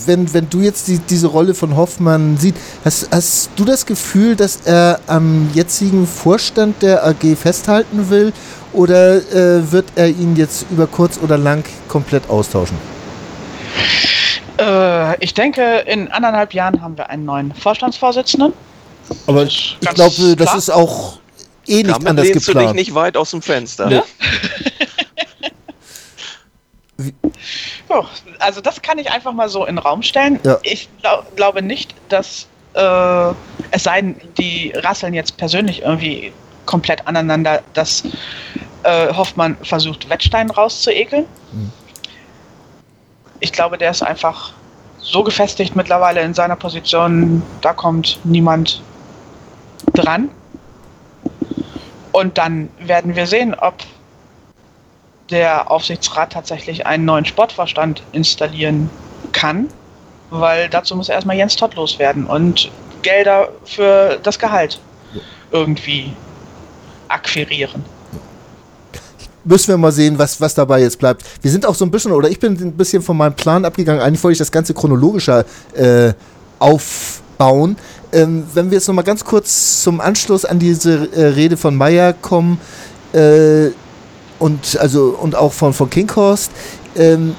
wenn, 0.07 0.33
wenn 0.33 0.49
du 0.51 0.61
jetzt 0.61 0.89
die, 0.89 0.99
diese 0.99 1.27
Rolle 1.27 1.55
von 1.55 1.77
Hoffmann 1.77 2.37
siehst, 2.37 2.57
hast, 2.85 3.09
hast 3.11 3.51
du 3.57 3.65
das 3.65 3.87
Gefühl, 3.87 4.37
dass 4.37 4.61
er 4.65 5.01
am 5.07 5.51
jetzigen 5.55 6.07
Vorstand 6.07 6.83
der 6.83 7.07
AG 7.07 7.37
festhalten 7.37 8.11
will 8.11 8.33
oder 8.73 9.17
äh, 9.17 9.73
wird 9.73 9.87
er 9.97 10.09
ihn 10.09 10.37
jetzt 10.37 10.67
über 10.71 10.87
kurz 10.87 11.19
oder 11.23 11.37
lang 11.39 11.65
komplett 11.89 12.29
austauschen? 12.29 12.77
Äh, 14.59 15.25
ich 15.25 15.35
denke, 15.35 15.85
in 15.87 16.09
anderthalb 16.09 16.55
Jahren 16.55 16.81
haben 16.83 16.97
wir 16.97 17.09
einen 17.11 17.25
neuen 17.25 17.55
Vorstandsvorsitzenden. 17.55 18.53
Aber 19.27 19.45
ich 19.45 19.77
glaube, 19.81 20.37
das 20.37 20.55
ist 20.55 20.71
auch 20.71 21.19
eh 21.67 21.83
nicht 21.83 21.91
Damit 21.91 22.09
anders 22.09 22.27
geplant. 22.29 22.49
du 22.49 22.67
dich 22.67 22.87
nicht 22.87 22.95
weit 22.95 23.17
aus 23.17 23.31
dem 23.31 23.43
Fenster. 23.43 23.91
Ja? 23.91 24.03
Oh, 27.91 28.05
also 28.38 28.61
das 28.61 28.80
kann 28.80 28.99
ich 28.99 29.11
einfach 29.11 29.32
mal 29.32 29.49
so 29.49 29.66
in 29.66 29.74
den 29.74 29.78
Raum 29.78 30.03
stellen. 30.03 30.38
Ja. 30.45 30.59
Ich 30.62 30.88
glaub, 31.01 31.36
glaube 31.36 31.61
nicht, 31.61 31.93
dass 32.09 32.47
äh, 32.74 33.30
es 33.72 33.82
sei 33.82 34.01
denn, 34.01 34.16
die 34.38 34.72
rasseln 34.76 35.12
jetzt 35.12 35.36
persönlich 35.36 35.82
irgendwie 35.82 36.32
komplett 36.66 37.07
aneinander, 37.09 37.62
dass 37.74 38.05
äh, 38.84 39.12
Hoffmann 39.12 39.57
versucht, 39.62 40.09
Wettstein 40.09 40.51
rauszuekeln. 40.51 41.26
Mhm. 41.53 41.72
Ich 43.41 43.53
glaube, 43.53 43.76
der 43.76 43.91
ist 43.91 44.03
einfach 44.03 44.53
so 44.99 45.24
gefestigt 45.24 45.74
mittlerweile 45.74 46.20
in 46.20 46.32
seiner 46.32 46.57
Position, 46.57 47.43
da 47.61 47.72
kommt 47.72 48.20
niemand 48.22 48.82
dran. 49.95 50.30
Und 52.12 52.38
dann 52.38 52.68
werden 52.78 53.16
wir 53.16 53.26
sehen, 53.26 53.55
ob 53.55 53.74
der 55.31 55.70
Aufsichtsrat 55.70 56.33
tatsächlich 56.33 56.87
einen 56.87 57.05
neuen 57.05 57.24
Sportvorstand 57.24 58.03
installieren 58.12 58.91
kann, 59.33 59.68
weil 60.31 60.68
dazu 60.68 60.97
muss 60.97 61.09
erstmal 61.09 61.37
Jens 61.37 61.57
Todd 61.57 61.74
loswerden 61.74 62.26
und 62.26 62.70
Gelder 63.03 63.49
für 63.64 64.18
das 64.22 64.39
Gehalt 64.39 64.81
irgendwie 65.51 66.12
akquirieren. 67.09 67.85
Müssen 69.43 69.68
wir 69.68 69.78
mal 69.78 69.93
sehen, 69.93 70.18
was, 70.18 70.41
was 70.41 70.55
dabei 70.55 70.81
jetzt 70.83 70.99
bleibt. 70.99 71.24
Wir 71.41 71.51
sind 71.51 71.64
auch 71.64 71.74
so 71.74 71.85
ein 71.85 71.91
bisschen, 71.91 72.12
oder 72.12 72.28
ich 72.28 72.39
bin 72.39 72.53
ein 72.61 72.72
bisschen 72.72 73.01
von 73.03 73.16
meinem 73.16 73.35
Plan 73.35 73.64
abgegangen. 73.64 74.03
Eigentlich 74.03 74.22
wollte 74.22 74.35
ich 74.35 74.39
das 74.39 74.53
Ganze 74.53 74.74
chronologischer 74.74 75.45
äh, 75.74 76.12
aufbauen. 76.59 77.76
Ähm, 78.12 78.47
wenn 78.53 78.70
wir 78.70 78.76
jetzt 78.76 78.87
nochmal 78.87 79.05
ganz 79.05 79.24
kurz 79.24 79.83
zum 79.83 80.01
Anschluss 80.01 80.45
an 80.45 80.59
diese 80.59 81.09
äh, 81.12 81.26
Rede 81.28 81.57
von 81.57 81.74
Meyer 81.74 82.12
kommen, 82.12 82.61
äh, 83.14 83.70
und 84.41 84.76
also 84.80 85.16
und 85.20 85.36
auch 85.36 85.53
von, 85.53 85.72
von 85.72 85.88
Kinghorst. 85.88 86.51
Ähm, 86.97 87.36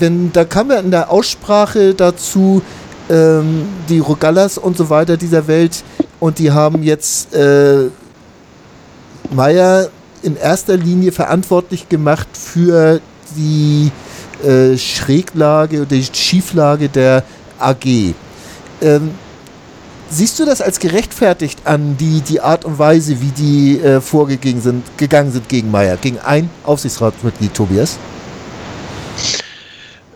wenn, 0.00 0.32
da 0.32 0.44
kam 0.44 0.70
ja 0.70 0.78
in 0.78 0.90
der 0.90 1.10
Aussprache 1.10 1.94
dazu 1.94 2.60
ähm, 3.08 3.68
die 3.88 4.00
Rogallas 4.00 4.58
und 4.58 4.76
so 4.76 4.90
weiter 4.90 5.16
dieser 5.16 5.46
Welt 5.46 5.84
und 6.18 6.38
die 6.40 6.50
haben 6.50 6.82
jetzt 6.82 7.32
äh, 7.34 7.88
Meyer 9.30 9.88
in 10.22 10.36
erster 10.36 10.76
Linie 10.76 11.12
verantwortlich 11.12 11.88
gemacht 11.88 12.28
für 12.32 13.00
die 13.36 13.92
äh, 14.44 14.76
Schräglage 14.76 15.78
oder 15.78 15.96
die 15.96 16.04
Schieflage 16.04 16.88
der 16.88 17.22
AG. 17.58 18.14
Ähm, 18.82 19.10
Siehst 20.08 20.38
du 20.38 20.44
das 20.44 20.60
als 20.60 20.78
gerechtfertigt 20.78 21.60
an, 21.64 21.96
die, 21.96 22.20
die 22.20 22.40
Art 22.40 22.64
und 22.64 22.78
Weise, 22.78 23.20
wie 23.20 23.32
die 23.32 23.80
äh, 23.80 24.00
vorgegangen 24.00 24.60
sind, 24.60 24.84
gegangen 24.96 25.32
sind 25.32 25.48
gegen 25.48 25.70
Meier, 25.70 25.96
gegen 25.96 26.18
ein 26.20 26.48
Aufsichtsratsmitglied, 26.64 27.52
Tobias? 27.52 27.98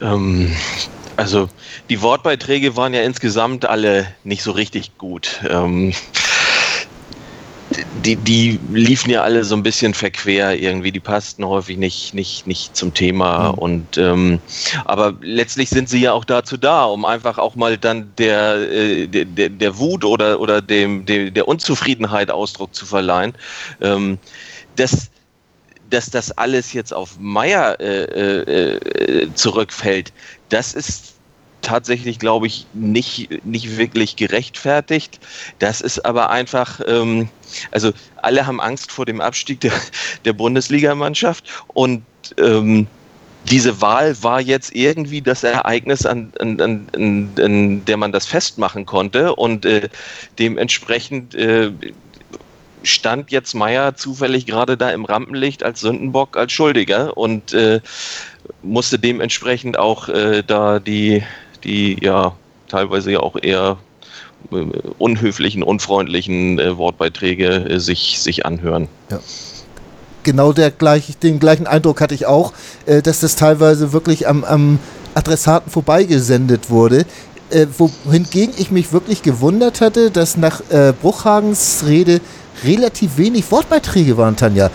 Ähm, 0.00 0.54
also 1.16 1.48
die 1.90 2.00
Wortbeiträge 2.02 2.76
waren 2.76 2.94
ja 2.94 3.02
insgesamt 3.02 3.66
alle 3.66 4.06
nicht 4.22 4.42
so 4.42 4.52
richtig 4.52 4.96
gut. 4.96 5.40
Ähm, 5.48 5.92
die, 8.04 8.16
die 8.16 8.58
liefen 8.72 9.10
ja 9.10 9.22
alle 9.22 9.44
so 9.44 9.54
ein 9.54 9.62
bisschen 9.62 9.94
verquer 9.94 10.54
irgendwie, 10.54 10.90
die 10.90 11.00
passten 11.00 11.44
häufig 11.44 11.76
nicht, 11.76 12.14
nicht, 12.14 12.46
nicht 12.46 12.76
zum 12.76 12.94
Thema. 12.94 13.52
Mhm. 13.52 13.58
Und 13.58 13.98
ähm, 13.98 14.40
aber 14.84 15.14
letztlich 15.20 15.70
sind 15.70 15.88
sie 15.88 16.00
ja 16.00 16.12
auch 16.12 16.24
dazu 16.24 16.56
da, 16.56 16.84
um 16.84 17.04
einfach 17.04 17.38
auch 17.38 17.54
mal 17.54 17.78
dann 17.78 18.12
der, 18.18 18.54
äh, 18.70 19.06
der, 19.06 19.48
der 19.48 19.78
Wut 19.78 20.04
oder, 20.04 20.40
oder 20.40 20.60
dem, 20.60 21.06
der, 21.06 21.30
der 21.30 21.46
Unzufriedenheit 21.46 22.30
Ausdruck 22.30 22.74
zu 22.74 22.86
verleihen. 22.86 23.34
Ähm, 23.80 24.18
das 24.76 25.10
dass 25.90 26.08
das 26.08 26.30
alles 26.30 26.72
jetzt 26.72 26.94
auf 26.94 27.18
Meier 27.18 27.80
äh, 27.80 28.04
äh, 28.04 28.76
äh 28.76 29.34
zurückfällt, 29.34 30.12
das 30.48 30.72
ist 30.72 31.14
tatsächlich, 31.62 32.18
glaube 32.18 32.46
ich, 32.46 32.66
nicht, 32.72 33.44
nicht 33.44 33.76
wirklich 33.76 34.16
gerechtfertigt. 34.16 35.18
Das 35.58 35.80
ist 35.80 36.04
aber 36.04 36.30
einfach, 36.30 36.80
ähm, 36.86 37.28
also 37.70 37.92
alle 38.16 38.46
haben 38.46 38.60
Angst 38.60 38.92
vor 38.92 39.06
dem 39.06 39.20
Abstieg 39.20 39.60
der, 39.60 39.72
der 40.24 40.32
Bundesligamannschaft 40.32 41.44
und 41.68 42.02
ähm, 42.38 42.86
diese 43.48 43.80
Wahl 43.80 44.22
war 44.22 44.40
jetzt 44.40 44.74
irgendwie 44.74 45.22
das 45.22 45.42
Ereignis, 45.44 46.04
an, 46.04 46.32
an, 46.40 46.60
an, 46.60 47.30
an 47.38 47.84
der 47.84 47.96
man 47.96 48.12
das 48.12 48.26
festmachen 48.26 48.84
konnte 48.84 49.34
und 49.34 49.64
äh, 49.64 49.88
dementsprechend 50.38 51.34
äh, 51.34 51.72
stand 52.82 53.30
jetzt 53.30 53.54
Meier 53.54 53.94
zufällig 53.94 54.46
gerade 54.46 54.76
da 54.76 54.90
im 54.90 55.04
Rampenlicht 55.04 55.62
als 55.62 55.80
Sündenbock, 55.80 56.36
als 56.36 56.52
Schuldiger 56.52 57.16
und 57.16 57.52
äh, 57.52 57.80
musste 58.62 58.98
dementsprechend 58.98 59.78
auch 59.78 60.08
äh, 60.08 60.42
da 60.46 60.78
die 60.78 61.22
die 61.64 61.96
ja 62.00 62.32
teilweise 62.68 63.12
ja 63.12 63.20
auch 63.20 63.36
eher 63.40 63.78
äh, 64.52 64.64
unhöflichen, 64.98 65.62
unfreundlichen 65.62 66.58
äh, 66.58 66.76
Wortbeiträge 66.76 67.46
äh, 67.46 67.78
sich, 67.78 68.20
sich 68.20 68.46
anhören. 68.46 68.88
Ja. 69.10 69.20
Genau 70.22 70.52
der 70.52 70.70
gleich, 70.70 71.16
den 71.18 71.40
gleichen 71.40 71.66
Eindruck 71.66 72.00
hatte 72.00 72.14
ich 72.14 72.26
auch, 72.26 72.52
äh, 72.86 73.02
dass 73.02 73.20
das 73.20 73.36
teilweise 73.36 73.92
wirklich 73.92 74.28
am, 74.28 74.44
am 74.44 74.78
Adressaten 75.14 75.70
vorbeigesendet 75.70 76.70
wurde. 76.70 77.04
Äh, 77.50 77.66
wohingegen 78.04 78.54
ich 78.56 78.70
mich 78.70 78.92
wirklich 78.92 79.22
gewundert 79.22 79.80
hatte, 79.80 80.10
dass 80.10 80.36
nach 80.36 80.60
äh, 80.70 80.92
Bruchhagens 81.00 81.84
Rede 81.86 82.20
relativ 82.64 83.16
wenig 83.16 83.50
Wortbeiträge 83.50 84.18
waren, 84.18 84.36
Tanja. 84.36 84.70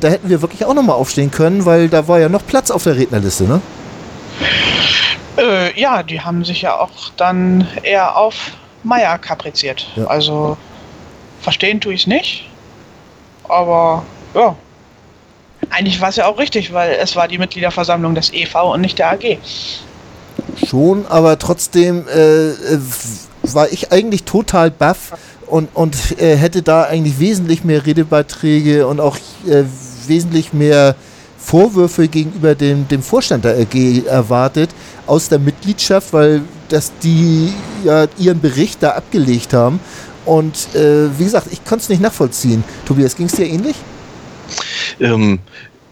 da 0.00 0.08
hätten 0.08 0.28
wir 0.28 0.42
wirklich 0.42 0.66
auch 0.66 0.74
nochmal 0.74 0.96
aufstehen 0.96 1.30
können, 1.30 1.64
weil 1.64 1.88
da 1.88 2.06
war 2.06 2.20
ja 2.20 2.28
noch 2.28 2.46
Platz 2.46 2.70
auf 2.70 2.84
der 2.84 2.96
Rednerliste, 2.96 3.44
ne? 3.44 3.62
Äh, 5.40 5.80
ja, 5.80 6.02
die 6.02 6.20
haben 6.20 6.44
sich 6.44 6.62
ja 6.62 6.78
auch 6.78 7.10
dann 7.16 7.66
eher 7.82 8.16
auf 8.16 8.34
Meier 8.82 9.18
kapriziert. 9.18 9.86
Ja. 9.96 10.06
Also 10.06 10.56
verstehen 11.40 11.80
tue 11.80 11.94
ich 11.94 12.02
es 12.02 12.06
nicht. 12.06 12.48
Aber 13.48 14.02
ja. 14.34 14.54
Eigentlich 15.70 16.00
war 16.00 16.08
es 16.08 16.16
ja 16.16 16.26
auch 16.26 16.38
richtig, 16.38 16.72
weil 16.72 16.92
es 17.00 17.16
war 17.16 17.28
die 17.28 17.38
Mitgliederversammlung 17.38 18.14
des 18.14 18.32
EV 18.32 18.72
und 18.72 18.80
nicht 18.80 18.98
der 18.98 19.12
AG. 19.12 19.38
Schon, 20.66 21.06
aber 21.06 21.38
trotzdem 21.38 22.06
äh, 22.08 22.50
äh, 22.50 22.80
war 23.42 23.70
ich 23.70 23.92
eigentlich 23.92 24.24
total 24.24 24.70
baff 24.70 25.12
und, 25.46 25.68
und 25.74 26.20
äh, 26.20 26.36
hätte 26.36 26.62
da 26.62 26.84
eigentlich 26.84 27.18
wesentlich 27.18 27.62
mehr 27.62 27.86
Redebeiträge 27.86 28.86
und 28.86 29.00
auch 29.00 29.16
äh, 29.46 29.64
wesentlich 30.06 30.52
mehr 30.52 30.96
Vorwürfe 31.42 32.08
gegenüber 32.08 32.54
dem, 32.54 32.86
dem 32.88 33.02
Vorstand 33.02 33.44
der 33.44 33.58
AG 33.58 34.06
erwartet 34.06 34.70
aus 35.06 35.28
der 35.28 35.38
Mitgliedschaft, 35.38 36.12
weil 36.12 36.42
dass 36.68 36.92
die 37.02 37.52
ja 37.84 38.06
ihren 38.18 38.40
Bericht 38.40 38.82
da 38.82 38.90
abgelegt 38.90 39.52
haben. 39.52 39.80
Und 40.24 40.74
äh, 40.74 41.18
wie 41.18 41.24
gesagt, 41.24 41.48
ich 41.50 41.64
konnte 41.64 41.82
es 41.82 41.88
nicht 41.88 42.02
nachvollziehen. 42.02 42.62
Tobias, 42.84 43.16
ging 43.16 43.26
es 43.26 43.32
dir 43.32 43.46
ähnlich? 43.46 43.74
Ähm, 45.00 45.40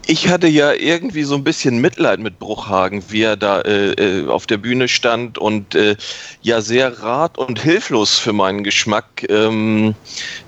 ich 0.06 0.28
hatte 0.28 0.48
ja 0.48 0.72
irgendwie 0.72 1.24
so 1.24 1.34
ein 1.34 1.44
bisschen 1.44 1.80
Mitleid 1.80 2.18
mit 2.18 2.38
Bruchhagen, 2.38 3.02
wie 3.10 3.22
er 3.22 3.36
da 3.36 3.60
äh, 3.60 3.92
äh, 3.92 4.26
auf 4.28 4.46
der 4.46 4.56
Bühne 4.56 4.88
stand 4.88 5.36
und 5.36 5.74
äh, 5.74 5.96
ja 6.40 6.62
sehr 6.62 7.02
rat 7.02 7.36
und 7.36 7.60
hilflos 7.60 8.18
für 8.18 8.32
meinen 8.32 8.64
Geschmack 8.64 9.26
ähm, 9.28 9.94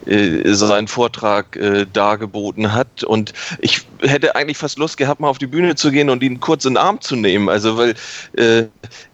äh, 0.06 0.50
seinen 0.54 0.88
Vortrag 0.88 1.56
äh, 1.56 1.86
dargeboten 1.92 2.72
hat. 2.72 3.04
Und 3.04 3.34
ich 3.60 3.82
hätte 4.02 4.34
eigentlich 4.34 4.58
fast 4.58 4.78
Lust 4.78 4.96
gehabt, 4.96 5.20
mal 5.20 5.28
auf 5.28 5.38
die 5.38 5.46
Bühne 5.46 5.74
zu 5.74 5.90
gehen 5.90 6.10
und 6.10 6.22
ihn 6.22 6.40
kurz 6.40 6.64
in 6.64 6.74
den 6.74 6.78
Arm 6.78 7.00
zu 7.00 7.16
nehmen. 7.16 7.48
Also, 7.48 7.76
weil 7.76 7.94
äh, 8.36 8.64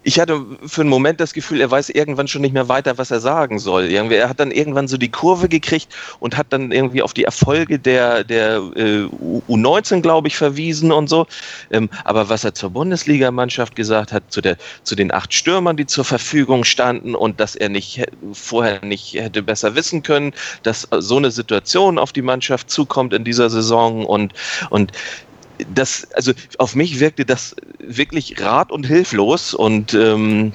ich 0.03 0.19
hatte 0.19 0.45
für 0.65 0.81
einen 0.81 0.89
Moment 0.89 1.19
das 1.19 1.33
Gefühl, 1.33 1.61
er 1.61 1.69
weiß 1.69 1.89
irgendwann 1.89 2.27
schon 2.27 2.41
nicht 2.41 2.53
mehr 2.53 2.69
weiter, 2.69 2.97
was 2.97 3.11
er 3.11 3.19
sagen 3.19 3.59
soll. 3.59 3.85
Irgendwie, 3.85 4.15
er 4.15 4.29
hat 4.29 4.39
dann 4.39 4.51
irgendwann 4.51 4.87
so 4.87 4.97
die 4.97 5.09
Kurve 5.09 5.49
gekriegt 5.49 5.93
und 6.19 6.37
hat 6.37 6.47
dann 6.49 6.71
irgendwie 6.71 7.01
auf 7.01 7.13
die 7.13 7.23
Erfolge 7.23 7.79
der, 7.79 8.23
der 8.23 8.57
äh, 8.75 9.05
U19, 9.49 10.01
glaube 10.01 10.27
ich, 10.27 10.37
verwiesen 10.37 10.91
und 10.91 11.09
so. 11.09 11.27
Ähm, 11.71 11.89
aber 12.03 12.29
was 12.29 12.43
er 12.43 12.53
zur 12.53 12.69
Bundesligamannschaft 12.69 13.75
gesagt 13.75 14.11
hat, 14.11 14.23
zu, 14.29 14.41
der, 14.41 14.57
zu 14.83 14.95
den 14.95 15.13
acht 15.13 15.33
Stürmern, 15.33 15.77
die 15.77 15.85
zur 15.85 16.05
Verfügung 16.05 16.63
standen 16.63 17.15
und 17.15 17.39
dass 17.39 17.55
er 17.55 17.69
nicht 17.69 18.05
vorher 18.33 18.83
nicht 18.83 19.13
hätte 19.13 19.43
besser 19.43 19.75
wissen 19.75 20.03
können, 20.03 20.33
dass 20.63 20.87
so 20.99 21.17
eine 21.17 21.31
Situation 21.31 21.99
auf 21.99 22.13
die 22.13 22.21
Mannschaft 22.21 22.69
zukommt 22.69 23.13
in 23.13 23.23
dieser 23.23 23.49
Saison 23.49 24.05
und, 24.05 24.33
und 24.69 24.76
das, 25.73 26.07
also 26.13 26.33
auf 26.59 26.75
mich 26.75 26.99
wirkte 26.99 27.25
das 27.25 27.55
wirklich 27.79 28.39
rat 28.39 28.71
und 28.71 28.85
hilflos 28.85 29.53
und 29.53 29.93
ähm, 29.93 30.53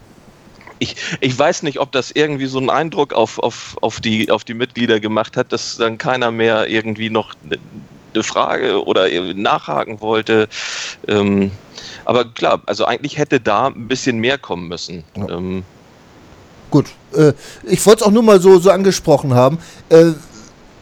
ich, 0.78 0.96
ich 1.20 1.38
weiß 1.38 1.62
nicht, 1.62 1.78
ob 1.78 1.92
das 1.92 2.10
irgendwie 2.10 2.46
so 2.46 2.58
einen 2.58 2.70
Eindruck 2.70 3.12
auf, 3.12 3.38
auf, 3.38 3.76
auf, 3.80 4.00
die, 4.00 4.30
auf 4.30 4.42
die 4.42 4.54
Mitglieder 4.54 4.98
gemacht 4.98 5.36
hat, 5.36 5.52
dass 5.52 5.76
dann 5.76 5.96
keiner 5.96 6.32
mehr 6.32 6.68
irgendwie 6.68 7.08
noch 7.08 7.34
eine 8.14 8.22
Frage 8.24 8.84
oder 8.84 9.08
nachhaken 9.34 10.00
wollte. 10.00 10.48
Ähm, 11.06 11.52
aber 12.04 12.24
klar, 12.24 12.62
also 12.66 12.84
eigentlich 12.84 13.16
hätte 13.16 13.38
da 13.38 13.68
ein 13.68 13.86
bisschen 13.86 14.18
mehr 14.18 14.38
kommen 14.38 14.66
müssen. 14.68 15.04
Ja. 15.16 15.28
Ähm, 15.28 15.62
Gut, 16.70 16.86
äh, 17.14 17.32
ich 17.64 17.84
wollte 17.86 18.00
es 18.00 18.06
auch 18.06 18.10
nur 18.10 18.22
mal 18.22 18.40
so, 18.40 18.58
so 18.58 18.70
angesprochen 18.70 19.34
haben. 19.34 19.58
Äh, 19.88 20.12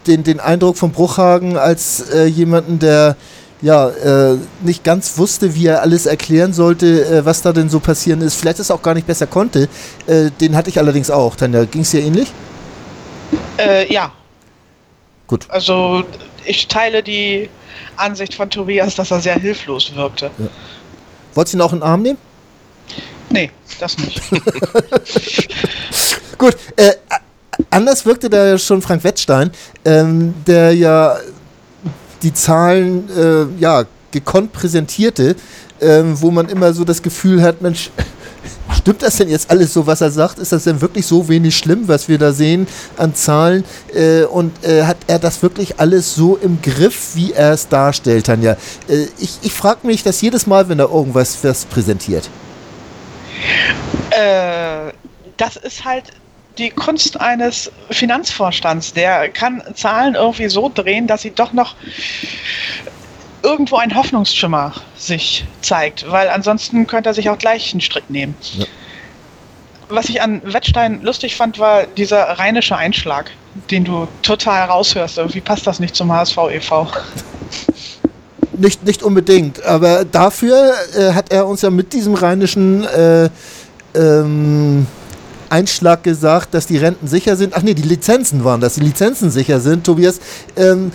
den, 0.06 0.24
den 0.24 0.40
Eindruck 0.40 0.76
von 0.76 0.92
Bruchhagen 0.92 1.56
als 1.56 2.10
äh, 2.10 2.26
jemanden, 2.26 2.78
der 2.78 3.16
ja, 3.62 3.88
äh, 3.88 4.38
nicht 4.62 4.84
ganz 4.84 5.18
wusste, 5.18 5.54
wie 5.54 5.66
er 5.66 5.82
alles 5.82 6.06
erklären 6.06 6.52
sollte, 6.52 7.04
äh, 7.04 7.24
was 7.24 7.42
da 7.42 7.52
denn 7.52 7.68
so 7.68 7.78
passieren 7.78 8.22
ist. 8.22 8.36
Vielleicht 8.36 8.58
es 8.58 8.70
auch 8.70 8.82
gar 8.82 8.94
nicht 8.94 9.06
besser 9.06 9.26
konnte. 9.26 9.68
Äh, 10.06 10.30
den 10.40 10.56
hatte 10.56 10.70
ich 10.70 10.78
allerdings 10.78 11.10
auch. 11.10 11.36
Tanja, 11.36 11.64
ging 11.64 11.82
es 11.82 11.90
dir 11.90 12.00
ähnlich? 12.00 12.32
Äh, 13.58 13.92
ja. 13.92 14.12
Gut. 15.26 15.46
Also 15.50 16.04
ich 16.44 16.68
teile 16.68 17.02
die 17.02 17.50
Ansicht 17.96 18.34
von 18.34 18.48
Tobias, 18.48 18.94
dass 18.94 19.10
er 19.10 19.20
sehr 19.20 19.38
hilflos 19.38 19.94
wirkte. 19.94 20.30
Ja. 20.38 20.46
Wolltest 21.34 21.54
du 21.54 21.58
ihn 21.58 21.62
auch 21.62 21.72
in 21.72 21.80
den 21.80 21.84
Arm 21.84 22.02
nehmen? 22.02 22.18
Nee, 23.28 23.50
das 23.78 23.98
nicht. 23.98 24.20
Gut, 26.38 26.56
äh, 26.76 26.92
anders 27.70 28.06
wirkte 28.06 28.30
da 28.30 28.46
ja 28.46 28.58
schon 28.58 28.82
Frank 28.82 29.04
Wettstein, 29.04 29.50
ähm, 29.84 30.34
der 30.46 30.74
ja 30.74 31.16
die 32.22 32.32
Zahlen 32.32 33.08
äh, 33.16 33.60
ja, 33.60 33.84
gekonnt 34.10 34.52
präsentierte, 34.52 35.36
ähm, 35.80 36.20
wo 36.20 36.30
man 36.30 36.48
immer 36.48 36.72
so 36.72 36.84
das 36.84 37.02
Gefühl 37.02 37.42
hat, 37.42 37.62
Mensch, 37.62 37.90
Stimmt 38.76 39.02
das 39.02 39.16
denn 39.16 39.28
jetzt 39.28 39.50
alles 39.50 39.72
so, 39.72 39.86
was 39.86 40.00
er 40.00 40.10
sagt? 40.10 40.38
Ist 40.38 40.52
das 40.52 40.64
denn 40.64 40.80
wirklich 40.80 41.06
so 41.06 41.28
wenig 41.28 41.56
schlimm, 41.56 41.88
was 41.88 42.08
wir 42.08 42.18
da 42.18 42.32
sehen 42.32 42.66
an 42.96 43.14
Zahlen? 43.14 43.64
Äh, 43.92 44.22
und 44.24 44.64
äh, 44.64 44.84
hat 44.84 44.96
er 45.06 45.18
das 45.18 45.42
wirklich 45.42 45.78
alles 45.78 46.14
so 46.14 46.36
im 46.36 46.62
Griff, 46.62 47.14
wie 47.14 47.32
er 47.32 47.52
es 47.52 47.68
darstellt, 47.68 48.26
Tanja? 48.26 48.56
Äh, 48.88 49.06
ich 49.18 49.38
ich 49.42 49.52
frage 49.52 49.86
mich 49.86 50.02
das 50.02 50.20
jedes 50.20 50.46
Mal, 50.46 50.68
wenn 50.68 50.78
er 50.78 50.90
irgendwas 50.90 51.38
was 51.42 51.64
präsentiert. 51.64 52.30
Äh, 54.10 54.92
das 55.36 55.56
ist 55.56 55.84
halt 55.84 56.04
die 56.60 56.70
Kunst 56.70 57.20
eines 57.20 57.72
Finanzvorstands. 57.90 58.92
Der 58.92 59.28
kann 59.30 59.62
Zahlen 59.74 60.14
irgendwie 60.14 60.48
so 60.48 60.70
drehen, 60.72 61.06
dass 61.06 61.22
sie 61.22 61.30
doch 61.30 61.52
noch 61.52 61.74
irgendwo 63.42 63.76
ein 63.76 63.94
Hoffnungsschimmer 63.94 64.74
sich 64.96 65.46
zeigt, 65.62 66.10
weil 66.10 66.28
ansonsten 66.28 66.86
könnte 66.86 67.10
er 67.10 67.14
sich 67.14 67.30
auch 67.30 67.38
gleich 67.38 67.72
einen 67.72 67.80
Strick 67.80 68.10
nehmen. 68.10 68.34
Ja. 68.58 68.66
Was 69.88 70.08
ich 70.08 70.22
an 70.22 70.40
Wettstein 70.44 71.02
lustig 71.02 71.34
fand, 71.34 71.58
war 71.58 71.86
dieser 71.86 72.22
rheinische 72.38 72.76
Einschlag, 72.76 73.32
den 73.70 73.84
du 73.84 74.06
total 74.22 74.68
raushörst. 74.68 75.18
Wie 75.34 75.40
passt 75.40 75.66
das 75.66 75.80
nicht 75.80 75.96
zum 75.96 76.12
HSV 76.12 76.36
e.V.? 76.52 76.86
Nicht, 78.52 78.84
nicht 78.84 79.02
unbedingt, 79.02 79.64
aber 79.64 80.04
dafür 80.04 80.74
äh, 80.94 81.14
hat 81.14 81.32
er 81.32 81.46
uns 81.46 81.62
ja 81.62 81.70
mit 81.70 81.94
diesem 81.94 82.12
rheinischen 82.12 82.84
äh, 82.84 83.30
ähm, 83.94 84.86
Einschlag 85.50 86.02
gesagt, 86.02 86.54
dass 86.54 86.66
die 86.66 86.78
Renten 86.78 87.06
sicher 87.06 87.36
sind. 87.36 87.54
Ach 87.54 87.62
nee, 87.62 87.74
die 87.74 87.82
Lizenzen 87.82 88.44
waren 88.44 88.60
das, 88.60 88.74
die 88.74 88.80
Lizenzen 88.80 89.30
sicher 89.30 89.60
sind, 89.60 89.84
Tobias. 89.84 90.20
Ähm, 90.56 90.92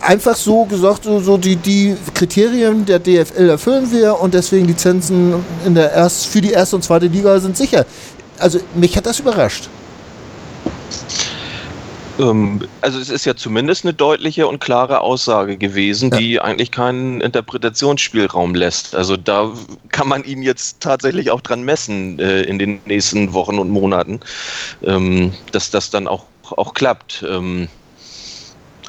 einfach 0.00 0.36
so 0.36 0.64
gesagt, 0.64 1.04
so, 1.04 1.20
so, 1.20 1.38
die, 1.38 1.56
die 1.56 1.96
Kriterien 2.12 2.84
der 2.84 2.98
DFL 2.98 3.50
erfüllen 3.50 3.90
wir 3.90 4.20
und 4.20 4.34
deswegen 4.34 4.66
Lizenzen 4.66 5.34
in 5.64 5.74
der 5.74 5.92
erst, 5.92 6.26
für 6.26 6.40
die 6.40 6.50
erste 6.50 6.76
und 6.76 6.82
zweite 6.82 7.06
Liga 7.06 7.38
sind 7.40 7.56
sicher. 7.56 7.86
Also 8.38 8.58
mich 8.74 8.96
hat 8.96 9.06
das 9.06 9.20
überrascht. 9.20 9.68
Ähm, 12.18 12.60
also 12.80 12.98
es 12.98 13.08
ist 13.08 13.24
ja 13.24 13.34
zumindest 13.34 13.84
eine 13.84 13.94
deutliche 13.94 14.46
und 14.46 14.60
klare 14.60 15.00
Aussage 15.00 15.56
gewesen, 15.56 16.10
ja. 16.10 16.18
die 16.18 16.40
eigentlich 16.40 16.70
keinen 16.70 17.20
Interpretationsspielraum 17.20 18.54
lässt. 18.54 18.94
Also 18.94 19.16
da 19.16 19.52
kann 19.88 20.08
man 20.08 20.24
ihn 20.24 20.42
jetzt 20.42 20.80
tatsächlich 20.80 21.30
auch 21.30 21.40
dran 21.40 21.62
messen 21.62 22.18
äh, 22.18 22.42
in 22.42 22.58
den 22.58 22.80
nächsten 22.86 23.32
Wochen 23.32 23.58
und 23.58 23.70
Monaten, 23.70 24.20
ähm, 24.82 25.32
dass 25.52 25.70
das 25.70 25.90
dann 25.90 26.06
auch, 26.06 26.26
auch 26.50 26.74
klappt. 26.74 27.24
Ähm, 27.28 27.68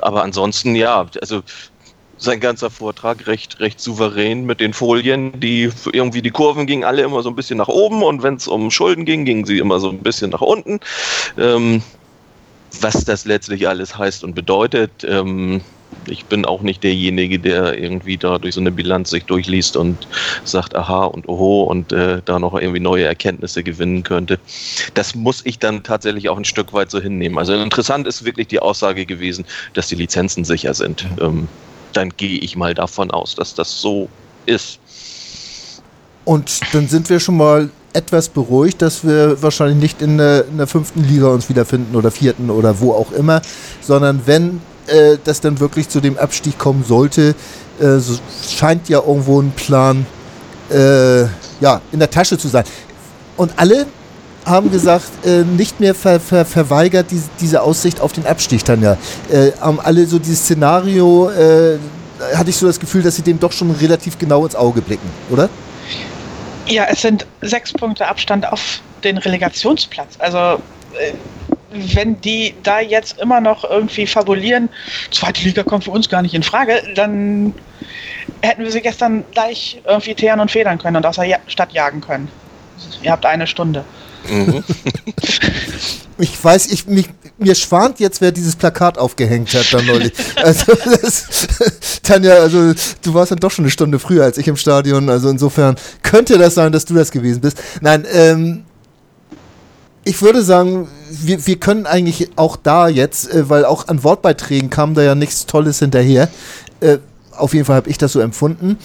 aber 0.01 0.23
ansonsten 0.23 0.75
ja, 0.75 1.05
also 1.21 1.43
sein 2.17 2.39
ganzer 2.39 2.69
Vortrag 2.69 3.27
recht, 3.27 3.59
recht 3.59 3.79
souverän 3.79 4.45
mit 4.45 4.59
den 4.59 4.73
Folien, 4.73 5.39
die 5.39 5.69
irgendwie 5.91 6.21
die 6.21 6.31
Kurven 6.31 6.67
gingen 6.67 6.83
alle 6.83 7.01
immer 7.01 7.21
so 7.21 7.29
ein 7.29 7.35
bisschen 7.35 7.57
nach 7.57 7.67
oben 7.67 8.01
und 8.01 8.23
wenn 8.23 8.35
es 8.35 8.47
um 8.47 8.71
Schulden 8.71 9.05
ging, 9.05 9.25
gingen 9.25 9.45
sie 9.45 9.59
immer 9.59 9.79
so 9.79 9.89
ein 9.89 9.99
bisschen 9.99 10.31
nach 10.31 10.41
unten. 10.41 10.79
Ähm, 11.37 11.83
was 12.81 13.05
das 13.05 13.25
letztlich 13.25 13.67
alles 13.67 13.97
heißt 13.97 14.23
und 14.23 14.35
bedeutet, 14.35 14.91
ähm, 15.07 15.61
ich 16.07 16.25
bin 16.25 16.45
auch 16.45 16.61
nicht 16.61 16.83
derjenige, 16.83 17.39
der 17.39 17.77
irgendwie 17.77 18.17
da 18.17 18.37
durch 18.37 18.55
so 18.55 18.61
eine 18.61 18.71
Bilanz 18.71 19.09
sich 19.09 19.25
durchliest 19.25 19.77
und 19.77 20.07
sagt, 20.43 20.75
aha 20.75 21.05
und 21.05 21.27
oho 21.29 21.63
und 21.63 21.91
äh, 21.91 22.21
da 22.25 22.39
noch 22.39 22.55
irgendwie 22.55 22.79
neue 22.79 23.05
Erkenntnisse 23.05 23.63
gewinnen 23.63 24.03
könnte. 24.03 24.39
Das 24.93 25.15
muss 25.15 25.41
ich 25.45 25.59
dann 25.59 25.83
tatsächlich 25.83 26.29
auch 26.29 26.37
ein 26.37 26.45
Stück 26.45 26.73
weit 26.73 26.91
so 26.91 26.99
hinnehmen. 26.99 27.37
Also 27.37 27.53
interessant 27.53 28.07
ist 28.07 28.25
wirklich 28.25 28.47
die 28.47 28.59
Aussage 28.59 29.05
gewesen, 29.05 29.45
dass 29.73 29.87
die 29.87 29.95
Lizenzen 29.95 30.43
sicher 30.43 30.73
sind. 30.73 31.05
Ähm, 31.21 31.47
dann 31.93 32.09
gehe 32.09 32.39
ich 32.39 32.55
mal 32.55 32.73
davon 32.73 33.11
aus, 33.11 33.35
dass 33.35 33.53
das 33.53 33.79
so 33.79 34.09
ist. 34.45 34.79
Und 36.25 36.61
dann 36.73 36.87
sind 36.87 37.09
wir 37.09 37.19
schon 37.19 37.37
mal 37.37 37.69
etwas 37.93 38.29
beruhigt, 38.29 38.81
dass 38.81 39.03
wir 39.05 39.41
wahrscheinlich 39.41 39.77
nicht 39.77 40.01
in 40.01 40.17
der, 40.17 40.45
in 40.47 40.57
der 40.57 40.67
fünften 40.67 41.03
Liga 41.03 41.27
uns 41.27 41.49
wiederfinden 41.49 41.95
oder 41.95 42.11
vierten 42.11 42.49
oder 42.49 42.79
wo 42.79 42.93
auch 42.93 43.11
immer, 43.11 43.41
sondern 43.81 44.21
wenn 44.25 44.61
äh, 44.87 45.17
das 45.23 45.41
dann 45.41 45.59
wirklich 45.59 45.89
zu 45.89 46.01
dem 46.01 46.17
Abstieg 46.17 46.57
kommen 46.57 46.83
sollte, 46.83 47.35
äh, 47.79 47.97
so 47.97 48.17
scheint 48.47 48.89
ja 48.89 48.99
irgendwo 48.99 49.41
ein 49.41 49.51
Plan 49.51 50.05
äh, 50.69 51.21
ja, 51.61 51.81
in 51.91 51.99
der 51.99 52.09
Tasche 52.09 52.37
zu 52.37 52.47
sein. 52.47 52.65
Und 53.37 53.53
alle 53.57 53.85
haben 54.45 54.71
gesagt, 54.71 55.25
äh, 55.25 55.43
nicht 55.43 55.79
mehr 55.79 55.95
ver 55.95 56.19
ver 56.19 56.45
verweigert 56.45 57.07
diese, 57.11 57.29
diese 57.39 57.61
Aussicht 57.61 58.01
auf 58.01 58.11
den 58.11 58.25
Abstieg 58.25 58.65
dann 58.65 58.81
ja. 58.81 58.97
Äh, 59.31 59.51
haben 59.59 59.79
alle 59.79 60.05
so 60.05 60.19
dieses 60.19 60.39
Szenario, 60.39 61.29
äh, 61.29 61.77
hatte 62.35 62.49
ich 62.49 62.57
so 62.57 62.67
das 62.67 62.79
Gefühl, 62.79 63.01
dass 63.01 63.15
sie 63.15 63.21
dem 63.21 63.39
doch 63.39 63.51
schon 63.51 63.71
relativ 63.71 64.17
genau 64.17 64.45
ins 64.45 64.55
Auge 64.55 64.81
blicken, 64.81 65.09
oder? 65.29 65.49
Ja, 66.67 66.85
es 66.85 67.01
sind 67.01 67.25
sechs 67.41 67.73
Punkte 67.73 68.07
Abstand 68.07 68.51
auf 68.51 68.81
den 69.03 69.17
Relegationsplatz. 69.17 70.15
Also 70.19 70.61
äh, 70.97 71.13
wenn 71.71 72.21
die 72.21 72.53
da 72.63 72.79
jetzt 72.79 73.19
immer 73.19 73.41
noch 73.41 73.63
irgendwie 73.63 74.07
fabulieren, 74.07 74.69
zweite 75.11 75.43
Liga 75.43 75.63
kommt 75.63 75.85
für 75.85 75.91
uns 75.91 76.07
gar 76.09 76.21
nicht 76.21 76.33
in 76.33 76.43
Frage, 76.43 76.81
dann 76.95 77.53
hätten 78.41 78.63
wir 78.63 78.71
sie 78.71 78.81
gestern 78.81 79.25
gleich 79.31 79.81
irgendwie 79.85 80.15
teeren 80.15 80.39
und 80.39 80.51
federn 80.51 80.77
können 80.77 80.97
und 80.97 81.05
aus 81.05 81.15
der 81.15 81.39
Stadt 81.47 81.73
jagen 81.73 82.01
können. 82.01 82.29
Ihr 83.01 83.11
habt 83.11 83.25
eine 83.25 83.47
Stunde. 83.47 83.83
Mhm. 84.29 84.63
ich 86.23 86.41
weiß, 86.41 86.67
ich, 86.67 86.87
mich, 86.87 87.09
mir 87.37 87.53
schwant 87.53 87.99
jetzt, 87.99 88.21
wer 88.21 88.31
dieses 88.31 88.55
Plakat 88.55 88.97
aufgehängt 88.97 89.53
hat 89.53 89.73
dann 89.73 89.85
neulich. 89.85 90.13
Also, 90.41 90.73
das, 91.01 91.27
Tanja, 92.01 92.35
also 92.35 92.73
du 93.01 93.13
warst 93.13 93.31
dann 93.31 93.39
doch 93.39 93.51
schon 93.51 93.65
eine 93.65 93.71
Stunde 93.71 93.99
früher 93.99 94.23
als 94.23 94.37
ich 94.37 94.47
im 94.47 94.55
Stadion. 94.55 95.09
Also 95.09 95.29
insofern 95.29 95.75
könnte 96.01 96.37
das 96.37 96.55
sein, 96.55 96.71
dass 96.71 96.85
du 96.85 96.93
das 96.93 97.11
gewesen 97.11 97.41
bist. 97.41 97.57
Nein, 97.81 98.05
ähm, 98.11 98.63
ich 100.05 100.21
würde 100.21 100.43
sagen, 100.43 100.87
wir, 101.09 101.45
wir 101.45 101.57
können 101.57 101.85
eigentlich 101.85 102.29
auch 102.37 102.55
da 102.55 102.87
jetzt, 102.87 103.29
äh, 103.29 103.49
weil 103.49 103.65
auch 103.65 103.89
an 103.89 104.03
Wortbeiträgen 104.03 104.69
kam 104.69 104.93
da 104.93 105.01
ja 105.01 105.15
nichts 105.15 105.45
Tolles 105.45 105.79
hinterher. 105.79 106.29
Äh, 106.79 106.99
auf 107.31 107.53
jeden 107.53 107.65
Fall 107.65 107.77
habe 107.77 107.89
ich 107.89 107.97
das 107.97 108.13
so 108.13 108.21
empfunden. 108.21 108.77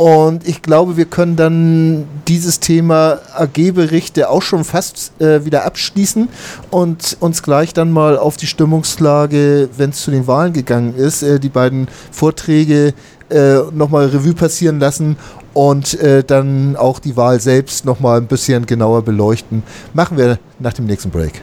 Und 0.00 0.48
ich 0.48 0.62
glaube, 0.62 0.96
wir 0.96 1.04
können 1.04 1.36
dann 1.36 2.06
dieses 2.26 2.58
Thema 2.58 3.18
AG-Berichte 3.34 4.30
auch 4.30 4.40
schon 4.40 4.64
fast 4.64 5.12
äh, 5.20 5.44
wieder 5.44 5.66
abschließen 5.66 6.30
und 6.70 7.18
uns 7.20 7.42
gleich 7.42 7.74
dann 7.74 7.92
mal 7.92 8.16
auf 8.16 8.38
die 8.38 8.46
Stimmungslage, 8.46 9.68
wenn 9.76 9.90
es 9.90 10.00
zu 10.00 10.10
den 10.10 10.26
Wahlen 10.26 10.54
gegangen 10.54 10.94
ist, 10.94 11.22
äh, 11.22 11.38
die 11.38 11.50
beiden 11.50 11.86
Vorträge 12.12 12.94
äh, 13.28 13.56
nochmal 13.74 14.06
Revue 14.06 14.32
passieren 14.32 14.80
lassen 14.80 15.18
und 15.52 16.00
äh, 16.00 16.24
dann 16.24 16.76
auch 16.76 16.98
die 16.98 17.18
Wahl 17.18 17.38
selbst 17.38 17.84
nochmal 17.84 18.22
ein 18.22 18.26
bisschen 18.26 18.64
genauer 18.64 19.02
beleuchten. 19.02 19.62
Machen 19.92 20.16
wir 20.16 20.38
nach 20.60 20.72
dem 20.72 20.86
nächsten 20.86 21.10
Break. 21.10 21.42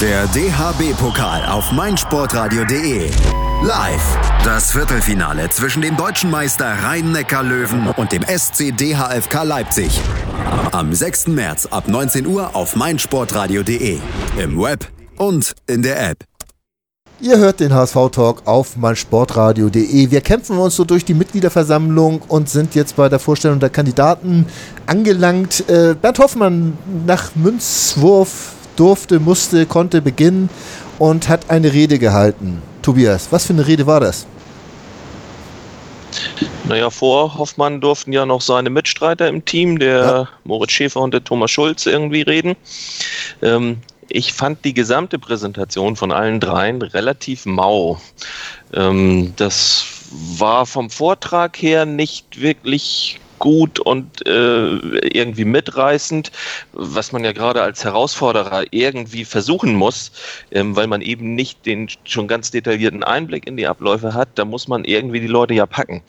Der 0.00 0.24
DHB-Pokal 0.28 1.46
auf 1.46 1.72
meinsportradio.de. 1.72 3.10
Live. 3.62 4.16
Das 4.44 4.70
Viertelfinale 4.70 5.50
zwischen 5.50 5.82
dem 5.82 5.96
deutschen 5.96 6.30
Meister 6.30 6.66
Rhein-Neckar-Löwen 6.84 7.88
und 7.96 8.12
dem 8.12 8.22
SC 8.22 8.70
DHFK 8.76 9.42
Leipzig. 9.42 10.00
Am 10.70 10.94
6. 10.94 11.26
März 11.26 11.66
ab 11.66 11.88
19 11.88 12.24
Uhr 12.26 12.54
auf 12.54 12.76
meinsportradio.de. 12.76 13.98
Im 14.40 14.60
Web 14.60 14.88
und 15.16 15.54
in 15.66 15.82
der 15.82 16.08
App. 16.08 16.24
Ihr 17.20 17.38
hört 17.38 17.58
den 17.58 17.74
HSV-Talk 17.74 18.46
auf 18.46 18.76
meinsportradio.de. 18.76 20.10
Wir 20.12 20.20
kämpfen 20.20 20.56
uns 20.56 20.76
so 20.76 20.84
durch 20.84 21.04
die 21.04 21.14
Mitgliederversammlung 21.14 22.22
und 22.28 22.48
sind 22.48 22.76
jetzt 22.76 22.94
bei 22.94 23.08
der 23.08 23.18
Vorstellung 23.18 23.58
der 23.58 23.70
Kandidaten 23.70 24.46
angelangt. 24.86 25.68
Äh, 25.68 25.96
Bernd 26.00 26.20
Hoffmann 26.20 26.78
nach 27.06 27.34
Münzwurf 27.34 28.52
durfte, 28.76 29.18
musste, 29.18 29.66
konnte 29.66 30.00
beginnen 30.00 30.48
und 31.00 31.28
hat 31.28 31.50
eine 31.50 31.72
Rede 31.72 31.98
gehalten. 31.98 32.62
Tobias, 32.88 33.28
was 33.30 33.44
für 33.44 33.52
eine 33.52 33.66
Rede 33.66 33.86
war 33.86 34.00
das? 34.00 34.26
Naja, 36.64 36.88
vor 36.88 37.36
Hoffmann 37.36 37.82
durften 37.82 38.14
ja 38.14 38.24
noch 38.24 38.40
seine 38.40 38.70
Mitstreiter 38.70 39.28
im 39.28 39.44
Team, 39.44 39.78
der 39.78 39.98
ja. 39.98 40.28
Moritz 40.44 40.72
Schäfer 40.72 41.00
und 41.02 41.12
der 41.12 41.22
Thomas 41.22 41.50
Schulz, 41.50 41.84
irgendwie 41.84 42.22
reden. 42.22 42.56
Ähm, 43.42 43.82
ich 44.08 44.32
fand 44.32 44.64
die 44.64 44.72
gesamte 44.72 45.18
Präsentation 45.18 45.96
von 45.96 46.12
allen 46.12 46.40
dreien 46.40 46.80
relativ 46.80 47.44
mau. 47.44 48.00
Ähm, 48.72 49.34
das 49.36 49.84
war 50.10 50.64
vom 50.64 50.88
Vortrag 50.88 51.60
her 51.60 51.84
nicht 51.84 52.40
wirklich 52.40 53.20
gut 53.38 53.80
und 53.80 54.26
äh, 54.26 54.76
irgendwie 55.08 55.44
mitreißend, 55.44 56.30
was 56.72 57.12
man 57.12 57.24
ja 57.24 57.32
gerade 57.32 57.62
als 57.62 57.84
Herausforderer 57.84 58.64
irgendwie 58.70 59.24
versuchen 59.24 59.74
muss, 59.74 60.12
ähm, 60.50 60.76
weil 60.76 60.86
man 60.86 61.00
eben 61.00 61.34
nicht 61.34 61.66
den 61.66 61.88
schon 62.04 62.28
ganz 62.28 62.50
detaillierten 62.50 63.04
Einblick 63.04 63.46
in 63.46 63.56
die 63.56 63.66
Abläufe 63.66 64.14
hat, 64.14 64.28
da 64.34 64.44
muss 64.44 64.68
man 64.68 64.84
irgendwie 64.84 65.20
die 65.20 65.26
Leute 65.26 65.54
ja 65.54 65.66
packen. 65.66 66.02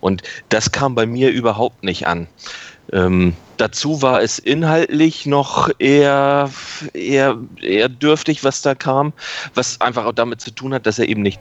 Und 0.00 0.22
das 0.48 0.72
kam 0.72 0.94
bei 0.94 1.06
mir 1.06 1.30
überhaupt 1.30 1.84
nicht 1.84 2.06
an. 2.06 2.28
Ähm, 2.92 3.34
dazu 3.56 4.00
war 4.02 4.22
es 4.22 4.38
inhaltlich 4.38 5.26
noch 5.26 5.70
eher, 5.78 6.50
eher, 6.92 7.36
eher 7.60 7.88
dürftig, 7.88 8.44
was 8.44 8.62
da 8.62 8.74
kam, 8.74 9.12
was 9.54 9.80
einfach 9.80 10.04
auch 10.04 10.12
damit 10.12 10.40
zu 10.40 10.52
tun 10.52 10.72
hat, 10.72 10.86
dass 10.86 10.98
er 10.98 11.08
eben 11.08 11.22
nicht 11.22 11.40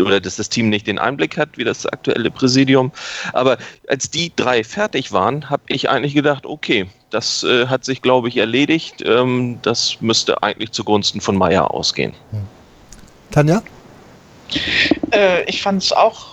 oder 0.00 0.20
dass 0.20 0.36
das 0.36 0.48
Team 0.48 0.68
nicht 0.68 0.86
den 0.86 0.98
Einblick 0.98 1.36
hat, 1.36 1.50
wie 1.56 1.64
das 1.64 1.86
aktuelle 1.86 2.30
Präsidium. 2.30 2.92
Aber 3.32 3.58
als 3.88 4.10
die 4.10 4.32
drei 4.34 4.64
fertig 4.64 5.12
waren, 5.12 5.50
habe 5.50 5.62
ich 5.68 5.90
eigentlich 5.90 6.14
gedacht, 6.14 6.46
okay, 6.46 6.88
das 7.10 7.42
äh, 7.44 7.66
hat 7.66 7.84
sich, 7.84 8.02
glaube 8.02 8.28
ich, 8.28 8.36
erledigt. 8.36 9.02
Ähm, 9.04 9.58
das 9.62 10.00
müsste 10.00 10.42
eigentlich 10.42 10.72
zugunsten 10.72 11.20
von 11.20 11.36
Meier 11.36 11.72
ausgehen. 11.72 12.14
Tanja? 13.30 13.62
Äh, 15.12 15.44
ich 15.44 15.62
fand 15.62 15.82
es 15.82 15.92
auch 15.92 16.32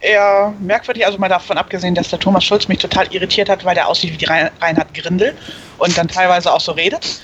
eher 0.00 0.52
merkwürdig, 0.60 1.06
also 1.06 1.18
mal 1.18 1.28
davon 1.28 1.56
abgesehen, 1.56 1.94
dass 1.94 2.10
der 2.10 2.18
Thomas 2.18 2.44
Schulz 2.44 2.68
mich 2.68 2.78
total 2.78 3.06
irritiert 3.12 3.48
hat, 3.48 3.64
weil 3.64 3.74
der 3.74 3.88
aussieht 3.88 4.12
wie 4.12 4.16
die 4.16 4.24
Reinhard 4.24 4.92
Grindel 4.94 5.36
und 5.78 5.96
dann 5.96 6.08
teilweise 6.08 6.52
auch 6.52 6.60
so 6.60 6.72
redet. 6.72 7.22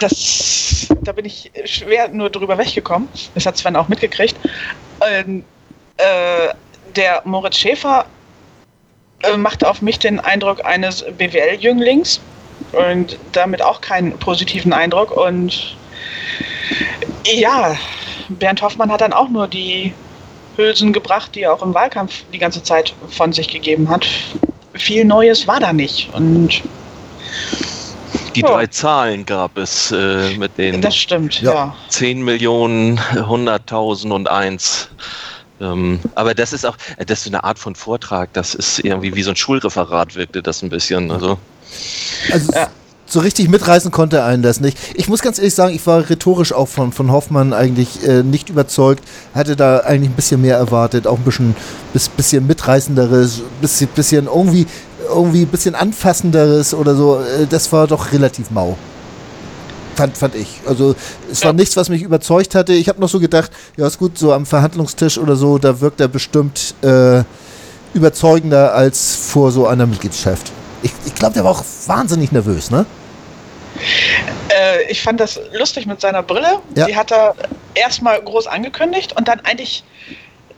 Das, 0.00 0.88
da 1.02 1.12
bin 1.12 1.24
ich 1.24 1.50
schwer 1.64 2.08
nur 2.08 2.30
drüber 2.30 2.56
weggekommen. 2.58 3.08
Das 3.34 3.46
hat 3.46 3.56
Sven 3.56 3.76
auch 3.76 3.88
mitgekriegt. 3.88 4.36
Ähm, 5.06 5.44
äh, 5.98 6.54
der 6.96 7.22
Moritz 7.24 7.56
Schäfer 7.56 8.06
äh, 9.22 9.36
machte 9.36 9.68
auf 9.68 9.82
mich 9.82 9.98
den 9.98 10.20
Eindruck 10.20 10.64
eines 10.64 11.02
BWL-Jünglings 11.02 12.20
und 12.72 13.18
damit 13.32 13.62
auch 13.62 13.80
keinen 13.80 14.18
positiven 14.18 14.72
Eindruck. 14.72 15.10
Und 15.10 15.76
ja, 17.26 17.76
Bernd 18.28 18.62
Hoffmann 18.62 18.90
hat 18.90 19.00
dann 19.00 19.12
auch 19.12 19.28
nur 19.28 19.48
die 19.48 19.92
Hülsen 20.56 20.92
gebracht, 20.92 21.34
die 21.34 21.42
er 21.42 21.52
auch 21.52 21.62
im 21.62 21.74
Wahlkampf 21.74 22.24
die 22.32 22.38
ganze 22.38 22.62
Zeit 22.62 22.94
von 23.10 23.32
sich 23.32 23.48
gegeben 23.48 23.88
hat. 23.88 24.06
Viel 24.74 25.04
Neues 25.04 25.46
war 25.46 25.60
da 25.60 25.72
nicht. 25.72 26.12
Und 26.14 26.62
die 28.34 28.40
ja. 28.40 28.48
drei 28.48 28.66
Zahlen 28.66 29.26
gab 29.26 29.56
es 29.56 29.90
äh, 29.92 30.36
mit 30.36 30.58
den 30.58 30.80
das 30.80 30.96
stimmt, 30.96 31.40
ja. 31.40 31.74
10 31.88 32.22
Millionen, 32.22 32.98
100.000 32.98 34.10
und 34.10 34.28
1. 34.28 34.88
Ähm, 35.60 36.00
aber 36.14 36.34
das 36.34 36.52
ist 36.52 36.66
auch, 36.66 36.76
äh, 36.96 37.04
das 37.04 37.20
ist 37.20 37.28
eine 37.28 37.44
Art 37.44 37.58
von 37.58 37.74
Vortrag, 37.74 38.32
das 38.32 38.54
ist 38.54 38.80
irgendwie 38.80 39.14
wie 39.14 39.22
so 39.22 39.30
ein 39.30 39.36
Schulreferat 39.36 40.16
wirkte 40.16 40.42
das 40.42 40.62
ein 40.62 40.68
bisschen. 40.68 41.10
Also, 41.10 41.38
also 42.32 42.52
ja. 42.52 42.68
so 43.06 43.20
richtig 43.20 43.48
mitreißen 43.48 43.90
konnte 43.92 44.24
einen 44.24 44.42
das 44.42 44.60
nicht. 44.60 44.76
Ich 44.94 45.08
muss 45.08 45.22
ganz 45.22 45.38
ehrlich 45.38 45.54
sagen, 45.54 45.74
ich 45.74 45.86
war 45.86 46.10
rhetorisch 46.10 46.52
auch 46.52 46.68
von, 46.68 46.92
von 46.92 47.12
Hoffmann 47.12 47.52
eigentlich 47.52 48.06
äh, 48.06 48.24
nicht 48.24 48.50
überzeugt, 48.50 49.04
hatte 49.32 49.54
da 49.54 49.78
eigentlich 49.78 50.10
ein 50.10 50.16
bisschen 50.16 50.42
mehr 50.42 50.56
erwartet, 50.56 51.06
auch 51.06 51.18
ein 51.18 51.24
bisschen, 51.24 51.54
bisschen 52.16 52.46
mitreißenderes, 52.48 53.42
bisschen, 53.60 53.88
bisschen 53.88 54.26
irgendwie 54.26 54.66
irgendwie 55.08 55.42
ein 55.42 55.48
bisschen 55.48 55.74
anfassenderes 55.74 56.74
oder 56.74 56.94
so, 56.94 57.20
äh, 57.20 57.46
das 57.46 57.72
war 57.72 57.86
doch 57.86 58.12
relativ 58.12 58.50
mau. 58.50 58.76
Fand, 59.96 60.18
fand 60.18 60.34
ich. 60.34 60.60
Also 60.66 60.96
es 61.30 61.42
war 61.42 61.50
ja. 61.50 61.52
nichts, 61.52 61.76
was 61.76 61.88
mich 61.88 62.02
überzeugt 62.02 62.54
hatte. 62.54 62.72
Ich 62.72 62.88
habe 62.88 63.00
noch 63.00 63.08
so 63.08 63.20
gedacht, 63.20 63.50
ja 63.76 63.86
ist 63.86 63.98
gut, 63.98 64.18
so 64.18 64.32
am 64.32 64.44
Verhandlungstisch 64.44 65.18
oder 65.18 65.36
so, 65.36 65.58
da 65.58 65.80
wirkt 65.80 66.00
er 66.00 66.08
bestimmt 66.08 66.74
äh, 66.82 67.22
überzeugender 67.94 68.74
als 68.74 69.14
vor 69.14 69.52
so 69.52 69.66
einer 69.66 69.86
Mitgliedschaft. 69.86 70.50
Ich, 70.82 70.92
ich 71.06 71.14
glaube, 71.14 71.34
der 71.34 71.44
war 71.44 71.52
auch 71.52 71.64
wahnsinnig 71.86 72.32
nervös, 72.32 72.70
ne? 72.70 72.86
Äh, 74.48 74.90
ich 74.90 75.02
fand 75.02 75.20
das 75.20 75.40
lustig 75.52 75.86
mit 75.86 76.00
seiner 76.00 76.22
Brille. 76.22 76.58
Ja. 76.76 76.86
Die 76.86 76.96
hat 76.96 77.12
er 77.12 77.34
erstmal 77.74 78.20
groß 78.20 78.46
angekündigt 78.46 79.14
und 79.16 79.28
dann 79.28 79.40
eigentlich 79.40 79.84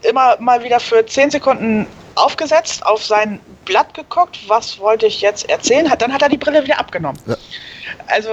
immer 0.01 0.37
mal 0.39 0.63
wieder 0.63 0.79
für 0.79 1.05
10 1.05 1.31
Sekunden 1.31 1.87
aufgesetzt, 2.15 2.85
auf 2.85 3.03
sein 3.05 3.39
Blatt 3.65 3.93
geguckt, 3.93 4.39
was 4.47 4.79
wollte 4.79 5.05
ich 5.05 5.21
jetzt 5.21 5.49
erzählen, 5.49 5.89
hat, 5.89 6.01
dann 6.01 6.13
hat 6.13 6.21
er 6.21 6.29
die 6.29 6.37
Brille 6.37 6.63
wieder 6.63 6.79
abgenommen. 6.79 7.19
Ja. 7.25 7.35
Also 8.07 8.29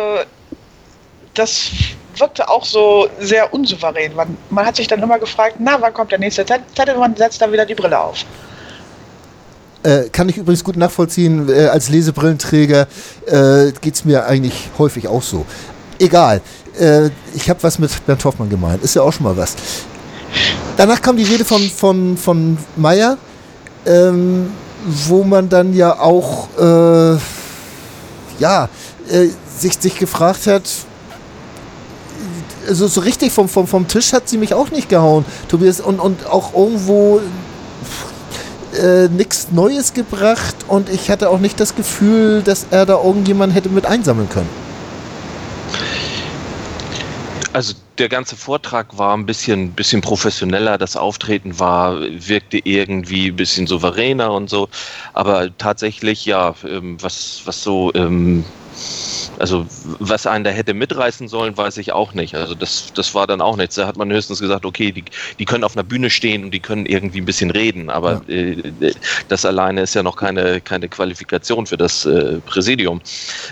das 1.35 1.71
wirkte 2.17 2.49
auch 2.49 2.65
so 2.65 3.09
sehr 3.21 3.53
unsouverän. 3.53 4.15
Man, 4.15 4.37
man, 4.51 4.65
hat 4.65 4.77
sich 4.77 4.87
dann 4.87 5.03
immer 5.03 5.19
gefragt, 5.19 5.57
na, 5.59 5.81
wann 5.81 5.93
kommt 5.93 6.13
der 6.13 6.19
nächste 6.19 6.47
Zettel, 6.47 6.95
wann 6.97 7.17
setzt 7.17 7.43
er 7.43 7.53
wieder 7.53 7.67
die 7.67 7.75
Brille 7.75 7.99
auf? 7.99 8.25
Äh, 9.83 10.09
kann 10.11 10.29
ich 10.29 10.39
übrigens 10.39 10.65
gut 10.65 10.77
nachvollziehen, 10.77 11.49
äh, 11.49 11.67
als 11.67 11.91
Lesebrillenträger 11.91 12.87
äh, 13.27 13.73
geht 13.81 13.95
es 13.95 14.05
mir 14.05 14.27
eigentlich 14.27 14.71
häufig 14.79 15.09
auch 15.09 15.23
so. 15.23 15.45
Egal, 15.99 16.41
äh, 16.79 17.11
ich 17.35 17.51
habe 17.51 17.63
was 17.63 17.79
mit 17.79 18.07
Bernd 18.07 18.25
Hoffmann 18.25 18.49
gemeint, 18.49 18.83
ist 18.83 18.95
ja 18.95 19.03
auch 19.03 19.13
schon 19.13 19.25
mal 19.25 19.37
was. 19.37 19.57
Danach 20.77 21.01
kam 21.01 21.17
die 21.17 21.25
Rede 21.25 21.45
von, 21.45 21.69
von, 21.71 22.17
von 22.17 22.59
Meyer. 22.77 23.17
Ähm, 23.87 24.51
wo 24.85 25.25
man 25.25 25.49
dann 25.49 25.75
ja 25.75 25.99
auch 25.99 26.49
äh, 26.59 27.19
ja, 28.39 28.69
äh, 29.11 29.29
sich, 29.57 29.75
sich 29.75 29.99
gefragt 29.99 30.47
hat, 30.47 30.63
also 32.69 32.87
so 32.87 33.01
richtig 33.01 33.33
vom, 33.33 33.49
vom, 33.49 33.67
vom 33.67 33.89
Tisch 33.89 34.13
hat 34.13 34.29
sie 34.29 34.39
mich 34.39 34.55
auch 34.55 34.71
nicht 34.71 34.89
gehauen, 34.89 35.25
Tobias, 35.49 35.81
und, 35.81 36.01
und 36.01 36.27
auch 36.27 36.55
irgendwo 36.55 37.21
äh, 38.75 39.09
nichts 39.09 39.49
Neues 39.53 39.93
gebracht 39.93 40.57
und 40.69 40.89
ich 40.89 41.11
hatte 41.11 41.31
auch 41.31 41.39
nicht 41.39 41.61
das 41.61 41.75
Gefühl, 41.75 42.43
dass 42.43 42.67
er 42.71 42.87
da 42.87 43.03
irgendjemand 43.03 43.55
hätte 43.55 43.69
mit 43.69 43.87
einsammeln 43.87 44.29
können. 44.29 44.49
Also 47.53 47.75
der 47.99 48.09
ganze 48.09 48.37
Vortrag 48.37 48.99
war 48.99 49.17
ein 49.17 49.27
bisschen, 49.27 49.73
bisschen 49.73 50.01
professioneller, 50.01 50.79
das 50.79 50.97
Auftreten 50.97 51.59
war, 51.59 52.01
wirkte 52.01 52.59
irgendwie 52.65 53.29
ein 53.29 53.37
bisschen 53.37 53.67
souveräner 53.67 54.33
und 54.33 54.51
so. 54.51 54.69
Aber 55.13 55.57
tatsächlich, 55.57 56.25
ja, 56.25 56.55
ähm, 56.65 57.01
was, 57.01 57.43
was 57.45 57.63
so 57.63 57.93
ähm, 57.95 58.45
also 59.39 59.67
was 59.99 60.27
einen 60.27 60.45
da 60.45 60.51
hätte 60.51 60.75
mitreißen 60.75 61.29
sollen, 61.29 61.57
weiß 61.57 61.79
ich 61.79 61.93
auch 61.93 62.15
nicht. 62.15 62.35
Also 62.35 62.55
das, 62.55 62.93
das 62.95 63.15
war 63.15 63.27
dann 63.27 63.41
auch 63.41 63.57
nichts. 63.57 63.75
Da 63.75 63.87
hat 63.87 63.97
man 63.97 64.13
höchstens 64.13 64.41
gesagt, 64.41 64.65
okay, 64.65 64.93
die, 64.93 65.05
die 65.39 65.45
können 65.45 65.65
auf 65.65 65.77
einer 65.77 65.85
Bühne 65.85 66.11
stehen 66.11 66.45
und 66.45 66.51
die 66.53 66.61
können 66.61 66.87
irgendwie 66.87 67.21
ein 67.21 67.25
bisschen 67.25 67.51
reden, 67.51 67.91
aber 67.91 68.23
ja. 68.27 68.35
äh, 68.35 68.95
das 69.29 69.45
alleine 69.45 69.83
ist 69.83 69.95
ja 69.95 70.03
noch 70.03 70.17
keine, 70.17 70.61
keine 70.61 70.89
Qualifikation 70.89 71.67
für 71.67 71.77
das 71.77 72.05
äh, 72.05 72.39
Präsidium. 72.47 73.01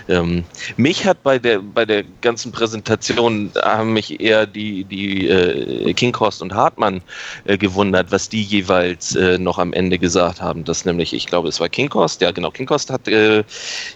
Ähm, 0.07 0.43
mich 0.77 1.05
hat 1.05 1.23
bei 1.23 1.39
der, 1.39 1.59
bei 1.59 1.85
der 1.85 2.03
ganzen 2.21 2.51
Präsentation 2.51 3.51
haben 3.61 3.93
mich 3.93 4.19
eher 4.19 4.45
die, 4.45 4.83
die 4.83 5.27
äh, 5.27 5.93
Kinghorst 5.93 6.41
und 6.41 6.53
Hartmann 6.53 7.01
äh, 7.45 7.57
gewundert, 7.57 8.11
was 8.11 8.29
die 8.29 8.43
jeweils 8.43 9.15
äh, 9.15 9.37
noch 9.37 9.57
am 9.57 9.73
Ende 9.73 9.99
gesagt 9.99 10.41
haben. 10.41 10.63
Das 10.63 10.85
nämlich, 10.85 11.13
ich 11.13 11.27
glaube, 11.27 11.49
es 11.49 11.59
war 11.59 11.69
Kinghorst, 11.69 12.21
ja 12.21 12.31
genau, 12.31 12.51
Kinghorst 12.51 12.89
hat 12.89 13.07
äh, 13.07 13.43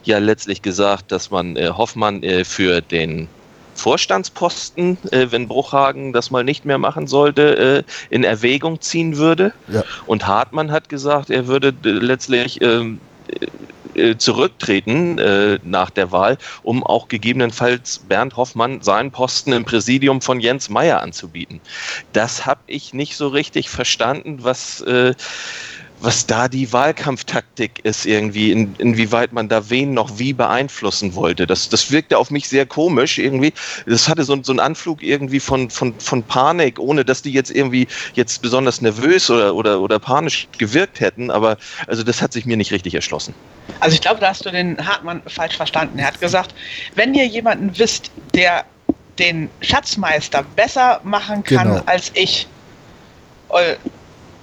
ja 0.03 0.17
letztlich 0.17 0.61
gesagt, 0.61 1.11
dass 1.11 1.31
man 1.31 1.55
äh, 1.55 1.69
Hoffmann 1.77 2.23
äh, 2.23 2.43
für 2.43 2.81
den 2.81 3.27
Vorstandsposten, 3.75 4.97
äh, 5.11 5.27
wenn 5.29 5.47
Bruchhagen 5.47 6.11
das 6.11 6.31
mal 6.31 6.43
nicht 6.43 6.65
mehr 6.65 6.77
machen 6.77 7.07
sollte, 7.07 7.85
äh, 7.87 8.13
in 8.13 8.23
Erwägung 8.23 8.81
ziehen 8.81 9.17
würde. 9.17 9.53
Ja. 9.67 9.83
Und 10.07 10.25
Hartmann 10.25 10.71
hat 10.71 10.89
gesagt, 10.89 11.29
er 11.29 11.47
würde 11.47 11.73
letztlich 11.83 12.61
ähm, 12.61 12.99
äh, 13.97 14.15
zurücktreten 14.17 15.17
äh, 15.17 15.57
nach 15.63 15.89
der 15.89 16.11
Wahl, 16.11 16.37
um 16.61 16.83
auch 16.83 17.07
gegebenenfalls 17.07 17.99
Bernd 18.07 18.35
Hoffmann 18.35 18.81
seinen 18.81 19.09
Posten 19.11 19.53
im 19.53 19.65
Präsidium 19.65 20.21
von 20.21 20.39
Jens 20.39 20.69
Meyer 20.69 21.01
anzubieten. 21.01 21.61
Das 22.13 22.45
habe 22.45 22.59
ich 22.67 22.93
nicht 22.93 23.17
so 23.17 23.27
richtig 23.27 23.69
verstanden, 23.69 24.39
was 24.41 24.81
äh, 24.81 25.15
was 25.99 26.25
da 26.27 26.47
die 26.47 26.71
Wahlkampftaktik 26.71 27.79
ist 27.83 28.05
irgendwie, 28.05 28.51
in, 28.51 28.75
inwieweit 28.77 29.33
man 29.33 29.49
da 29.49 29.69
wen 29.69 29.93
noch 29.93 30.19
wie 30.19 30.31
beeinflussen 30.31 31.15
wollte. 31.15 31.47
Das, 31.47 31.69
das 31.69 31.91
wirkte 31.91 32.17
auf 32.17 32.29
mich 32.29 32.47
sehr 32.47 32.65
komisch 32.65 33.17
irgendwie. 33.17 33.51
Das 33.87 34.07
hatte 34.07 34.23
so, 34.23 34.37
so 34.43 34.51
einen 34.51 34.59
Anflug 34.59 35.01
irgendwie 35.01 35.39
von, 35.39 35.69
von, 35.69 35.99
von 35.99 36.21
Panik, 36.23 36.79
ohne 36.79 37.03
dass 37.03 37.23
die 37.23 37.31
jetzt 37.31 37.49
irgendwie 37.49 37.87
jetzt 38.13 38.41
besonders 38.41 38.81
nervös 38.81 39.29
oder, 39.29 39.55
oder, 39.55 39.81
oder 39.81 39.97
panisch 39.97 40.47
gewirkt 40.57 40.99
hätten. 40.99 41.31
Aber 41.31 41.57
also 41.87 42.03
das 42.03 42.21
hat 42.21 42.31
sich 42.31 42.45
mir 42.45 42.57
nicht 42.57 42.71
richtig 42.71 42.93
erschlossen. 42.93 43.33
Also 43.79 43.95
ich 43.95 44.01
glaube, 44.01 44.19
da 44.19 44.29
hast 44.29 44.45
du 44.45 44.51
den 44.51 44.77
Hartmann 44.85 45.21
falsch 45.25 45.57
verstanden. 45.57 45.97
Er 45.97 46.07
hat 46.07 46.21
gesagt, 46.21 46.53
wenn 46.95 47.13
ihr 47.15 47.25
jemanden 47.25 47.77
wisst, 47.77 48.11
der 48.35 48.65
den 49.17 49.49
Schatzmeister 49.61 50.43
besser 50.55 51.01
machen 51.03 51.43
kann 51.43 51.69
genau. 51.69 51.81
als 51.87 52.11
ich, 52.13 52.47
äh, 53.49 53.75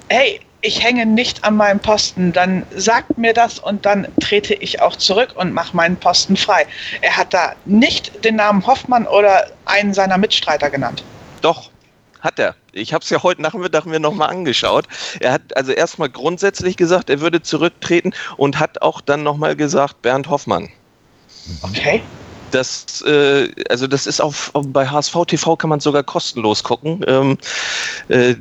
hey, 0.08 0.40
ich 0.64 0.82
hänge 0.82 1.04
nicht 1.04 1.44
an 1.44 1.56
meinem 1.56 1.78
Posten, 1.78 2.32
dann 2.32 2.64
sagt 2.74 3.18
mir 3.18 3.34
das 3.34 3.58
und 3.58 3.84
dann 3.84 4.08
trete 4.20 4.54
ich 4.54 4.80
auch 4.80 4.96
zurück 4.96 5.34
und 5.36 5.52
mache 5.52 5.76
meinen 5.76 5.96
Posten 5.96 6.36
frei. 6.36 6.66
Er 7.02 7.16
hat 7.18 7.34
da 7.34 7.52
nicht 7.66 8.24
den 8.24 8.36
Namen 8.36 8.66
Hoffmann 8.66 9.06
oder 9.06 9.46
einen 9.66 9.92
seiner 9.92 10.16
Mitstreiter 10.16 10.70
genannt. 10.70 11.04
Doch, 11.42 11.70
hat 12.22 12.38
er. 12.38 12.54
Ich 12.72 12.94
habe 12.94 13.04
es 13.04 13.10
ja 13.10 13.22
heute 13.22 13.42
Nachmittag 13.42 13.84
mir 13.84 14.00
nochmal 14.00 14.30
angeschaut. 14.30 14.86
Er 15.20 15.32
hat 15.32 15.54
also 15.54 15.72
erstmal 15.72 16.08
grundsätzlich 16.08 16.78
gesagt, 16.78 17.10
er 17.10 17.20
würde 17.20 17.42
zurücktreten 17.42 18.14
und 18.38 18.58
hat 18.58 18.80
auch 18.80 19.02
dann 19.02 19.22
nochmal 19.22 19.56
gesagt, 19.56 20.00
Bernd 20.00 20.30
Hoffmann. 20.30 20.70
Okay. 21.60 22.02
Das, 22.52 23.02
äh, 23.02 23.50
also 23.68 23.86
das 23.86 24.06
ist 24.06 24.22
auf, 24.22 24.50
bei 24.54 24.88
HSV 24.88 25.14
TV 25.26 25.56
kann 25.56 25.68
man 25.68 25.80
sogar 25.80 26.04
kostenlos 26.04 26.64
gucken. 26.64 27.04
Ähm, 27.06 27.36
äh, 28.08 28.36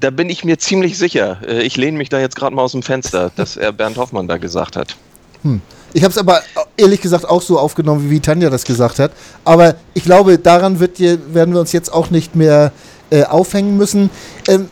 da 0.00 0.10
bin 0.10 0.30
ich 0.30 0.44
mir 0.44 0.58
ziemlich 0.58 0.98
sicher. 0.98 1.38
Äh, 1.46 1.62
ich 1.62 1.76
lehne 1.76 1.98
mich 1.98 2.08
da 2.08 2.18
jetzt 2.18 2.36
gerade 2.36 2.54
mal 2.54 2.62
aus 2.62 2.72
dem 2.72 2.82
Fenster, 2.82 3.30
dass 3.36 3.56
er 3.56 3.72
Bernd 3.72 3.96
Hoffmann 3.96 4.28
da 4.28 4.38
gesagt 4.38 4.76
hat. 4.76 4.96
Hm. 5.42 5.60
Ich 5.94 6.02
habe 6.02 6.12
es 6.12 6.18
aber 6.18 6.42
ehrlich 6.76 7.00
gesagt 7.00 7.24
auch 7.24 7.40
so 7.40 7.58
aufgenommen, 7.58 8.10
wie 8.10 8.20
Tanja 8.20 8.50
das 8.50 8.64
gesagt 8.64 8.98
hat. 8.98 9.12
Aber 9.44 9.76
ich 9.94 10.04
glaube, 10.04 10.38
daran 10.38 10.80
wird, 10.80 11.00
werden 11.00 11.54
wir 11.54 11.60
uns 11.60 11.72
jetzt 11.72 11.92
auch 11.92 12.10
nicht 12.10 12.36
mehr 12.36 12.72
äh, 13.10 13.24
aufhängen 13.24 13.78
müssen. 13.78 14.10
Ähm, 14.48 14.68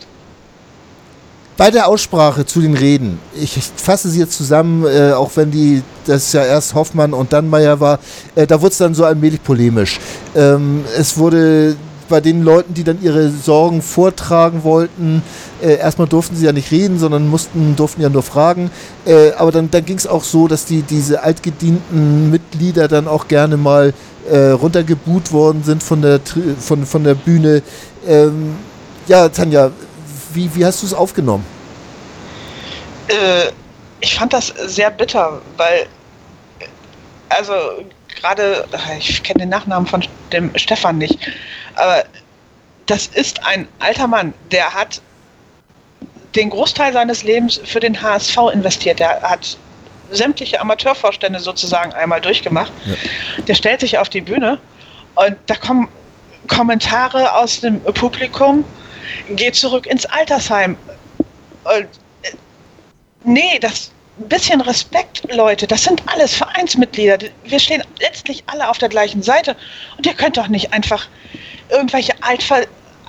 bei 1.57 1.71
der 1.71 1.89
Aussprache 1.89 2.45
zu 2.45 2.61
den 2.61 2.75
Reden, 2.75 3.19
ich 3.35 3.59
fasse 3.77 4.11
sie 4.11 4.19
jetzt 4.19 4.37
zusammen, 4.37 4.85
äh, 4.85 5.13
auch 5.13 5.31
wenn 5.37 5.51
die, 5.51 5.83
das 6.05 6.35
ja 6.35 6.45
erst 6.45 6.75
Hoffmann 6.75 7.15
und 7.15 7.33
dann 7.33 7.49
Meyer 7.49 7.81
war, 7.81 7.99
äh, 8.35 8.47
da 8.47 8.61
wurde 8.61 8.73
es 8.73 8.79
dann 8.79 8.95
so 8.95 9.07
allmählich 9.07 9.43
polemisch. 9.43 9.99
Ähm, 10.35 10.85
es 10.99 11.17
wurde 11.17 11.77
bei 12.09 12.21
den 12.21 12.43
Leuten, 12.43 12.75
die 12.75 12.85
dann 12.85 13.03
ihre 13.03 13.31
Sorgen 13.31 13.83
vortragen 13.83 14.65
wollten, 14.65 15.23
äh, 15.63 15.77
erstmal 15.77 16.09
durften 16.09 16.37
sie 16.37 16.47
ja 16.47 16.53
nicht 16.53 16.71
reden, 16.71 16.99
sondern 16.99 17.29
mussten, 17.29 17.77
durften 17.77 18.03
ja 18.03 18.09
nur 18.09 18.23
fragen. 18.23 18.71
Äh, 19.05 19.33
aber 19.33 19.53
dann, 19.53 19.71
dann 19.71 19.85
ging 19.85 19.97
es 19.97 20.07
auch 20.07 20.25
so, 20.25 20.49
dass 20.49 20.65
die, 20.65 20.83
diese 20.83 21.23
altgedienten 21.23 22.31
Mitglieder 22.31 22.89
dann 22.89 23.09
auch 23.09 23.29
gerne 23.29 23.57
mal 23.57 23.95
äh, 24.31 24.51
runtergebuht 24.51 25.33
worden 25.33 25.63
sind 25.65 25.83
von 25.83 26.03
der, 26.03 26.21
von, 26.59 26.87
von 26.87 27.05
der 27.05 27.15
Bühne. 27.15 27.63
Ähm, 28.07 28.57
ja, 29.07 29.29
Tanja, 29.29 29.71
wie, 30.33 30.55
wie 30.55 30.65
hast 30.65 30.83
du 30.83 30.87
es 30.87 30.95
aufgenommen? 30.95 31.45
Äh, 33.09 33.51
ich 34.01 34.19
fand 34.19 34.33
das 34.33 34.53
sehr 34.67 34.91
bitter, 34.91 35.41
weil 35.57 35.87
also 37.29 37.53
gerade, 38.17 38.67
ich 38.99 39.23
kenne 39.23 39.41
den 39.41 39.49
Nachnamen 39.51 39.87
von 39.87 40.05
dem 40.33 40.57
Stefan 40.57 40.99
nicht, 40.99 41.19
aber 41.75 42.05
das 42.87 43.07
ist 43.07 43.45
ein 43.45 43.69
alter 43.79 44.07
Mann, 44.07 44.33
der 44.51 44.73
hat 44.73 45.01
den 46.35 46.51
Großteil 46.51 46.93
seines 46.93 47.23
Lebens 47.25 47.61
für 47.65 47.81
den 47.81 48.01
HSV 48.01 48.37
investiert. 48.53 49.01
Der 49.01 49.23
hat 49.23 49.57
sämtliche 50.11 50.61
Amateurvorstände 50.61 51.41
sozusagen 51.41 51.93
einmal 51.95 52.21
durchgemacht. 52.21 52.73
Ja. 52.85 52.95
Der 53.49 53.55
stellt 53.55 53.81
sich 53.81 53.99
auf 53.99 54.09
die 54.09 54.21
Bühne 54.21 54.59
und 55.15 55.37
da 55.47 55.57
kommen 55.57 55.89
Kommentare 56.47 57.35
aus 57.35 57.61
dem 57.61 57.81
Publikum, 57.81 58.65
geht 59.31 59.57
zurück 59.57 59.87
ins 59.87 60.07
Altersheim. 60.07 60.77
Und, 61.65 61.89
äh, 62.23 62.33
nee, 63.25 63.59
das, 63.61 63.91
ein 64.19 64.29
bisschen 64.29 64.61
Respekt, 64.61 65.23
Leute. 65.33 65.67
Das 65.67 65.85
sind 65.85 66.03
alles 66.07 66.35
Vereinsmitglieder. 66.35 67.19
Wir 67.45 67.59
stehen 67.59 67.83
letztlich 68.01 68.43
alle 68.47 68.69
auf 68.69 68.79
der 68.79 68.89
gleichen 68.89 69.23
Seite. 69.23 69.57
Und 69.97 70.07
ihr 70.07 70.15
könnt 70.15 70.37
doch 70.37 70.49
nicht 70.49 70.73
einfach 70.73 71.07
irgendwelche 71.69 72.13
altver 72.23 72.63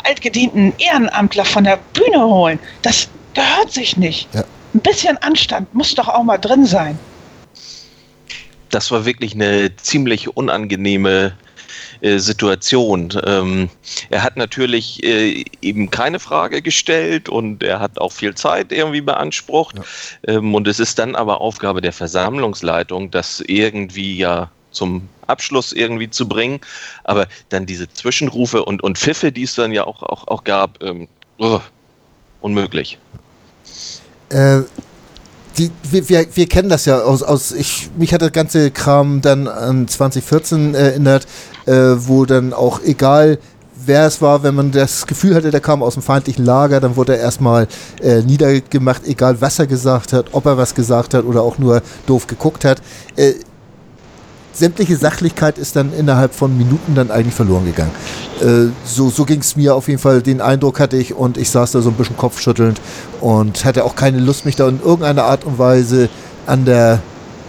altgedienten 0.04 0.74
Ehrenamtler 0.78 1.46
von 1.46 1.64
der 1.64 1.78
Bühne 1.94 2.24
holen. 2.24 2.60
Das 2.82 3.10
gehört 3.34 3.72
sich 3.72 3.98
nicht. 3.98 4.28
Ja. 4.34 4.44
Ein 4.74 4.80
bisschen 4.82 5.18
Anstand 5.18 5.74
muss 5.74 5.96
doch 5.96 6.08
auch 6.08 6.24
mal 6.24 6.38
drin 6.38 6.66
sein. 6.66 6.98
Das 8.70 8.92
war 8.92 9.06
wirklich 9.06 9.34
eine 9.34 9.76
ziemlich 9.78 10.36
unangenehme 10.36 11.34
äh, 12.02 12.18
Situation. 12.20 13.14
Ähm, 13.26 13.70
er 14.10 14.24
hat 14.24 14.38
natürlich 14.38 15.04
äh, 15.04 15.46
eben 15.62 15.90
keine 15.90 16.20
Frage 16.20 16.62
gestellt 16.62 17.30
und 17.30 17.64
er 17.64 17.80
hat 17.80 18.00
auch 18.00 18.12
viel 18.12 18.36
Zeit 18.36 18.72
irgendwie 18.72 19.02
beansprucht. 19.02 19.78
Ja. 19.78 20.36
Ähm, 20.36 20.54
und 20.54 20.68
es 20.68 20.80
ist 20.80 21.00
dann 21.00 21.16
aber 21.16 21.42
Aufgabe 21.42 21.82
der 21.82 21.94
Versammlungsleitung, 21.94 23.12
das 23.12 23.42
irgendwie 23.46 24.18
ja 24.18 24.50
zum 24.72 25.10
Abschluss 25.28 25.74
irgendwie 25.74 26.10
zu 26.10 26.28
bringen. 26.28 26.60
Aber 27.04 27.28
dann 27.50 27.66
diese 27.66 27.92
Zwischenrufe 27.92 28.64
und, 28.64 28.84
und 28.84 28.98
Pfiffe, 28.98 29.32
die 29.32 29.44
es 29.44 29.56
dann 29.56 29.72
ja 29.72 29.86
auch, 29.86 30.04
auch, 30.04 30.28
auch 30.28 30.44
gab, 30.44 30.82
ähm, 30.84 31.08
oh, 31.38 31.60
unmöglich. 32.42 32.98
Äh, 34.30 34.62
die, 35.58 35.72
wir, 35.90 36.08
wir, 36.10 36.26
wir, 36.34 36.48
kennen 36.48 36.70
das 36.70 36.86
ja 36.86 37.00
aus, 37.02 37.24
aus 37.24 37.52
ich, 37.52 37.90
mich 37.98 38.14
hat 38.14 38.22
das 38.22 38.32
ganze 38.32 38.72
Kram 38.72 39.22
dann 39.22 39.48
an 39.48 39.88
2014 39.88 40.76
erinnert, 40.76 41.28
äh, 41.66 41.74
wo 41.98 42.26
dann 42.26 42.54
auch 42.54 42.82
egal 42.84 43.40
wer 43.86 44.06
es 44.06 44.22
war, 44.22 44.44
wenn 44.44 44.56
man 44.56 44.72
das 44.72 45.08
Gefühl 45.08 45.36
hatte, 45.36 45.52
der 45.52 45.62
kam 45.62 45.82
aus 45.82 45.94
dem 45.94 46.04
feindlichen 46.04 46.46
Lager, 46.46 46.80
dann 46.80 46.96
wurde 46.96 47.16
er 47.16 47.22
erstmal 47.22 47.68
äh, 48.02 48.22
niedergemacht, 48.22 49.06
egal 49.06 49.40
was 49.42 49.60
er 49.60 49.68
gesagt 49.68 50.14
hat, 50.14 50.34
ob 50.34 50.46
er 50.46 50.58
was 50.58 50.76
gesagt 50.76 51.14
hat 51.14 51.26
oder 51.26 51.42
auch 51.42 51.58
nur 51.58 51.82
doof 52.06 52.28
geguckt 52.28 52.66
hat. 52.66 52.82
Äh, 53.16 53.34
sämtliche 54.58 54.98
Sachlichkeit 54.98 55.58
ist 55.58 55.76
dann 55.76 55.94
innerhalb 55.94 56.34
von 56.34 56.58
Minuten 56.58 56.96
dann 56.96 57.12
eigentlich 57.12 57.36
verloren 57.36 57.66
gegangen. 57.66 57.92
Äh, 58.42 58.72
so 58.86 59.10
so 59.10 59.26
ging 59.26 59.40
es 59.40 59.56
mir 59.56 59.76
auf 59.76 59.88
jeden 59.88 60.00
Fall, 60.00 60.22
den 60.22 60.42
Eindruck 60.42 60.80
hatte 60.80 60.98
ich 60.98 61.14
und 61.14 61.38
ich 61.38 61.50
saß 61.50 61.72
da 61.72 61.82
so 61.82 61.90
ein 61.90 61.96
bisschen 61.96 62.18
kopfschüttelnd 62.18 62.82
und 63.22 63.66
hatte 63.66 63.86
auch 63.86 63.96
keine 63.96 64.20
Lust, 64.20 64.46
mich 64.46 64.56
da 64.56 64.68
in 64.68 64.80
irgendeiner 64.82 65.24
Art 65.24 65.46
und 65.46 65.60
Weise 65.60 66.10
an 66.46 66.66
der 66.66 67.00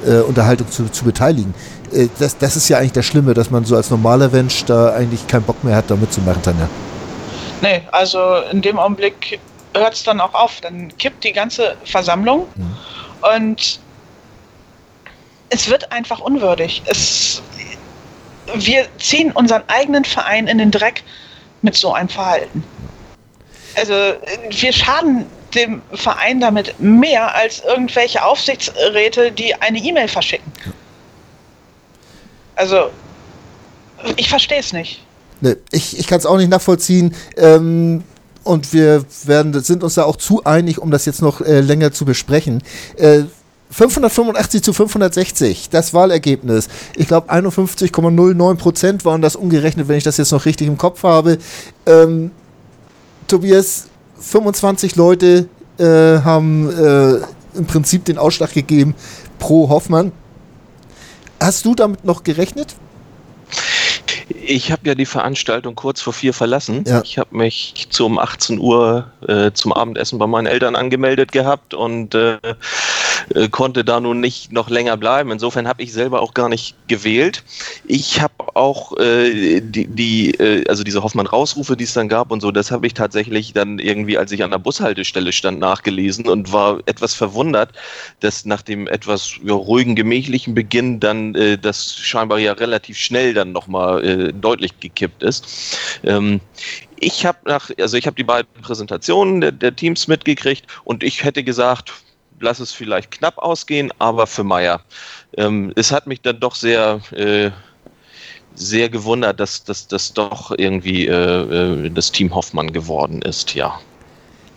äh, 0.07 0.19
Unterhaltung 0.21 0.71
zu, 0.71 0.89
zu 0.91 1.05
beteiligen. 1.05 1.55
Äh, 1.93 2.09
das, 2.19 2.37
das 2.37 2.57
ist 2.57 2.69
ja 2.69 2.79
eigentlich 2.79 2.93
das 2.93 3.07
Schlimme, 3.07 3.35
dass 3.35 3.51
man 3.51 3.65
so 3.65 3.77
als 3.77 3.91
normaler 3.91 4.29
Mensch 4.29 4.65
da 4.65 4.93
eigentlich 4.93 5.27
keinen 5.27 5.45
Bock 5.45 5.63
mehr 5.65 5.77
hat, 5.77 5.91
da 5.91 5.97
mitzumachen, 5.97 6.43
Tanja. 6.43 6.69
Nee, 7.61 7.83
also 7.91 8.21
in 8.53 8.63
dem 8.63 8.79
Augenblick 8.79 9.41
hört 9.75 9.95
es 9.95 10.05
dann 10.05 10.21
auch 10.21 10.35
auf. 10.35 10.61
Dann 10.61 10.97
kippt 10.99 11.25
die 11.25 11.33
ganze 11.33 11.77
Versammlung 11.85 12.47
mhm. 12.55 12.77
und 13.37 13.81
es 15.51 15.69
wird 15.69 15.91
einfach 15.93 16.21
unwürdig. 16.21 16.83
Es, 16.87 17.43
wir 18.55 18.87
ziehen 18.99 19.33
unseren 19.33 19.63
eigenen 19.69 20.05
Verein 20.05 20.47
in 20.47 20.59
den 20.59 20.71
Dreck 20.71 21.03
mit 21.63 21.75
so 21.75 21.93
einem 21.93 22.09
Verhalten. 22.09 22.65
Also 23.77 23.95
wir 24.51 24.73
schaden 24.73 25.27
dem 25.55 25.83
Verein 25.93 26.41
damit 26.41 26.79
mehr 26.79 27.35
als 27.35 27.63
irgendwelche 27.65 28.23
Aufsichtsräte, 28.25 29.33
die 29.33 29.55
eine 29.55 29.79
E-Mail 29.79 30.09
verschicken. 30.09 30.53
Also 32.55 32.91
ich 34.17 34.29
verstehe 34.29 34.59
es 34.59 34.73
nicht. 34.73 35.03
Ne, 35.41 35.57
ich 35.71 35.99
ich 35.99 36.07
kann 36.07 36.19
es 36.19 36.27
auch 36.27 36.37
nicht 36.37 36.51
nachvollziehen. 36.51 37.15
Ähm, 37.37 38.03
und 38.45 38.73
wir 38.73 39.05
werden, 39.25 39.63
sind 39.63 39.85
uns 39.85 39.95
da 39.95 40.05
auch 40.05 40.17
zu 40.17 40.45
einig, 40.45 40.79
um 40.79 40.91
das 40.91 41.05
jetzt 41.05 41.21
noch 41.21 41.41
äh, 41.41 41.61
länger 41.61 41.93
zu 41.93 42.05
besprechen. 42.05 42.63
Äh, 42.97 43.25
585 43.71 44.63
zu 44.63 44.73
560, 44.73 45.69
das 45.71 45.93
Wahlergebnis. 45.93 46.69
Ich 46.97 47.07
glaube 47.07 47.31
51,09 47.31 48.55
Prozent 48.57 49.05
waren 49.05 49.21
das 49.21 49.37
umgerechnet, 49.37 49.89
wenn 49.89 49.99
ich 49.99 50.05
das 50.05 50.17
jetzt 50.17 50.33
noch 50.33 50.47
richtig 50.47 50.67
im 50.69 50.79
Kopf 50.79 51.03
habe. 51.03 51.39
Ähm, 51.87 52.31
Tobias, 53.27 53.89
25 54.21 54.97
Leute 54.97 55.49
äh, 55.79 55.85
haben 55.85 56.71
äh, 56.71 57.21
im 57.55 57.67
Prinzip 57.67 58.05
den 58.05 58.19
Ausschlag 58.19 58.53
gegeben 58.53 58.95
pro 59.39 59.69
Hoffmann. 59.69 60.13
Hast 61.41 61.65
du 61.65 61.75
damit 61.75 62.05
noch 62.05 62.25
gerechnet? 62.25 62.75
Ich 64.29 64.73
habe 64.73 64.83
ja 64.87 64.95
die 64.95 65.07
Veranstaltung 65.07 65.75
kurz 65.75 66.01
vor 66.01 66.13
vier 66.13 66.35
verlassen. 66.35 66.85
Ja. 66.87 67.03
Ich 67.03 67.19
habe 67.19 67.37
mich 67.37 67.87
zum 67.91 68.19
18 68.19 68.59
Uhr 68.59 69.11
äh, 69.27 69.53
zum 69.53 69.73
Abendessen 69.73 70.19
bei 70.19 70.27
meinen 70.27 70.47
Eltern 70.47 70.75
angemeldet 70.75 71.33
gehabt 71.33 71.75
und 71.75 72.15
äh, 72.15 72.39
äh, 73.35 73.49
konnte 73.49 73.85
da 73.85 74.01
nun 74.01 74.21
nicht 74.21 74.53
noch 74.53 74.71
länger 74.71 74.97
bleiben. 74.97 75.31
Insofern 75.31 75.69
habe 75.69 75.83
ich 75.83 75.93
selber 75.93 76.23
auch 76.23 76.35
gar 76.35 76.49
nicht 76.49 76.75
gewählt. 76.89 77.45
Ich 77.87 78.21
habe 78.21 78.57
auch 78.57 78.97
äh, 78.99 79.61
die, 79.61 79.87
die 79.87 80.31
äh, 80.35 80.65
also 80.69 80.85
diese 80.85 81.03
Hoffmann-Rausrufe, 81.03 81.77
die 81.77 81.85
es 81.85 81.93
dann 81.95 82.09
gab 82.09 82.31
und 82.31 82.41
so, 82.41 82.51
das 82.51 82.71
habe 82.71 82.87
ich 82.87 82.95
tatsächlich 82.95 83.53
dann 83.53 83.79
irgendwie, 83.79 84.19
als 84.19 84.33
ich 84.33 84.43
an 84.43 84.51
der 84.51 84.59
Bushaltestelle 84.59 85.33
stand, 85.33 85.59
nachgelesen 85.59 86.29
und 86.29 86.53
war 86.53 86.81
etwas 86.87 87.15
verwundert, 87.15 87.73
dass 88.21 88.45
nach 88.45 88.63
dem 88.63 88.87
etwas 88.87 89.35
ja, 89.43 89.55
ruhigen, 89.55 89.95
gemächlichen 89.95 90.55
Beginn 90.55 91.01
dann 91.01 91.35
äh, 91.35 91.59
das 91.59 91.97
scheinbar 91.97 92.39
ja 92.39 92.53
relativ 92.53 92.99
schnell 92.99 93.35
dann 93.35 93.53
nochmal 93.53 94.05
äh, 94.05 94.33
deutlich 94.33 94.79
gekippt 94.81 95.23
ist. 95.23 95.79
Ähm, 96.05 96.41
ich 97.01 97.25
habe 97.25 97.39
nach, 97.45 97.71
also 97.79 97.97
ich 97.97 98.07
habe 98.07 98.17
die 98.17 98.25
beiden 98.25 98.49
Präsentationen 98.61 99.41
der, 99.41 99.53
der 99.53 99.75
Teams 99.75 100.09
mitgekriegt 100.09 100.67
und 100.85 101.03
ich 101.03 101.23
hätte 101.25 101.45
gesagt, 101.45 101.93
lass 102.41 102.61
es 102.61 102.73
vielleicht 102.73 103.11
knapp 103.11 103.39
ausgehen, 103.39 103.93
aber 103.99 104.27
für 104.27 104.45
Meier. 104.45 104.81
Ähm, 105.37 105.73
es 105.77 105.93
hat 105.93 106.07
mich 106.07 106.21
dann 106.21 106.41
doch 106.41 106.55
sehr, 106.55 107.01
äh, 107.13 107.51
sehr 108.55 108.89
gewundert, 108.89 109.41
dass 109.41 109.65
das 109.65 110.13
doch 110.13 110.53
irgendwie 110.57 111.07
äh, 111.07 111.13
äh, 111.13 111.91
das 111.91 112.13
Team 112.13 112.35
Hoffmann 112.35 112.73
geworden 112.73 113.23
ist, 113.23 113.55
ja. 113.55 113.79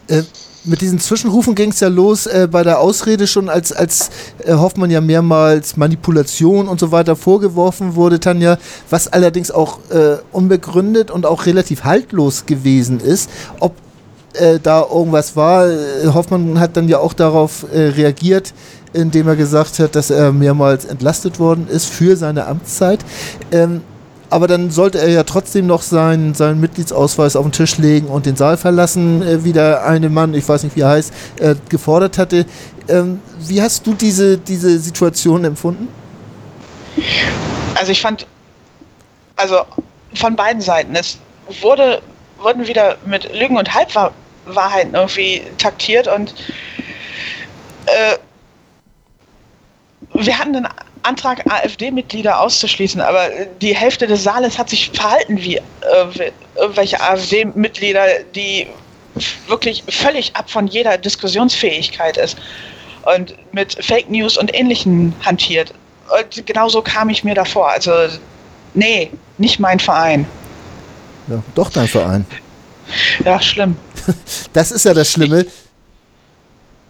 Äh, 0.08 0.24
mit 0.64 0.82
diesen 0.82 1.00
Zwischenrufen 1.00 1.56
ging 1.56 1.72
es 1.72 1.80
ja 1.80 1.88
los 1.88 2.28
äh, 2.28 2.48
bei 2.50 2.64
der 2.64 2.80
Ausrede 2.80 3.26
schon, 3.26 3.50
als, 3.50 3.72
als 3.72 4.12
äh, 4.46 4.54
Hoffmann 4.54 4.92
ja 4.92 5.02
mehrmals 5.02 5.76
Manipulation 5.76 6.68
und 6.68 6.80
so 6.80 6.92
weiter 6.92 7.16
vorgeworfen 7.16 7.96
wurde, 7.96 8.20
Tanja, 8.20 8.60
was 8.90 9.08
allerdings 9.08 9.50
auch 9.50 9.80
äh, 9.90 10.18
unbegründet 10.32 11.10
und 11.10 11.26
auch 11.26 11.48
relativ 11.48 11.84
haltlos 11.84 12.46
gewesen 12.46 13.00
ist. 13.00 13.30
Ob 13.60 13.74
äh, 14.34 14.60
da 14.62 14.86
irgendwas 14.90 15.36
war, 15.36 15.68
äh, 15.70 16.08
Hoffmann 16.14 16.60
hat 16.60 16.78
dann 16.78 16.88
ja 16.88 17.00
auch 17.00 17.14
darauf 17.14 17.66
äh, 17.74 17.80
reagiert, 17.90 18.54
indem 18.94 19.28
er 19.28 19.36
gesagt 19.36 19.80
hat, 19.80 19.96
dass 19.96 20.10
er 20.10 20.32
mehrmals 20.32 20.86
entlastet 20.86 21.40
worden 21.40 21.68
ist 21.70 21.86
für 21.86 22.16
seine 22.16 22.48
Amtszeit. 22.48 23.00
Ähm, 23.52 23.82
aber 24.30 24.48
dann 24.48 24.72
sollte 24.72 25.00
er 25.00 25.10
ja 25.10 25.24
trotzdem 25.24 25.68
noch 25.68 25.82
seinen, 25.82 26.34
seinen 26.34 26.62
Mitgliedsausweis 26.62 27.36
auf 27.36 27.44
den 27.46 27.52
Tisch 27.52 27.78
legen 27.78 28.08
und 28.08 28.26
den 28.26 28.38
Saal 28.38 28.56
verlassen, 28.56 29.22
äh, 29.22 29.44
wie 29.44 29.52
der 29.52 29.86
eine 29.86 30.10
Mann, 30.10 30.34
ich 30.34 30.48
weiß 30.48 30.64
nicht 30.64 30.76
wie 30.76 30.82
er 30.82 30.90
heißt, 30.90 31.14
äh, 31.40 31.56
gefordert 31.68 32.18
hatte. 32.18 32.46
Ähm, 32.88 33.20
wie 33.40 33.62
hast 33.62 33.86
du 33.86 33.94
diese, 33.94 34.38
diese 34.38 34.80
Situation 34.80 35.44
empfunden? 35.44 35.90
Also 37.76 37.92
ich 37.92 38.02
fand, 38.02 38.26
also 39.36 39.62
von 40.14 40.36
beiden 40.36 40.62
Seiten, 40.62 40.96
es 40.96 41.18
wurde, 41.62 42.02
wurden 42.40 42.68
wieder 42.68 42.98
mit 43.06 43.34
Lügen 43.38 43.58
und 43.58 43.74
Halbwahrheiten 44.46 44.96
irgendwie 44.96 45.44
taktiert 45.58 46.08
und 46.08 46.34
äh, 47.86 48.18
wir 50.14 50.38
hatten 50.38 50.56
einen 50.56 50.68
Antrag, 51.04 51.44
AfD-Mitglieder 51.50 52.40
auszuschließen, 52.40 53.02
aber 53.02 53.30
die 53.62 53.76
Hälfte 53.76 54.06
des 54.08 54.24
Saales 54.24 54.58
hat 54.58 54.70
sich 54.70 54.92
verhalten 54.92 55.38
wie 55.42 55.58
äh, 55.58 56.32
irgendwelche 56.56 57.00
AfD-Mitglieder, 57.00 58.06
die 58.36 58.68
wirklich 59.48 59.84
völlig 59.90 60.36
ab 60.36 60.50
von 60.50 60.68
jeder 60.68 60.98
Diskussionsfähigkeit 60.98 62.18
ist 62.18 62.38
und 63.16 63.36
mit 63.52 63.84
Fake 63.84 64.10
News 64.10 64.38
und 64.38 64.54
Ähnlichem 64.54 65.14
hantiert. 65.26 65.74
Und 66.20 66.46
genauso 66.46 66.82
kam 66.82 67.10
ich 67.10 67.24
mir 67.24 67.36
davor. 67.36 67.70
Also, 67.70 67.92
nee, 68.74 69.12
nicht 69.38 69.60
mein 69.60 69.80
Verein. 69.80 70.28
Ja, 71.28 71.42
doch 71.56 71.70
dein 71.70 71.88
Verein. 71.88 72.26
Ja, 73.24 73.42
schlimm. 73.42 73.76
Das 74.54 74.72
ist 74.72 74.86
ja 74.86 74.94
das 74.94 75.12
Schlimme. 75.12 75.46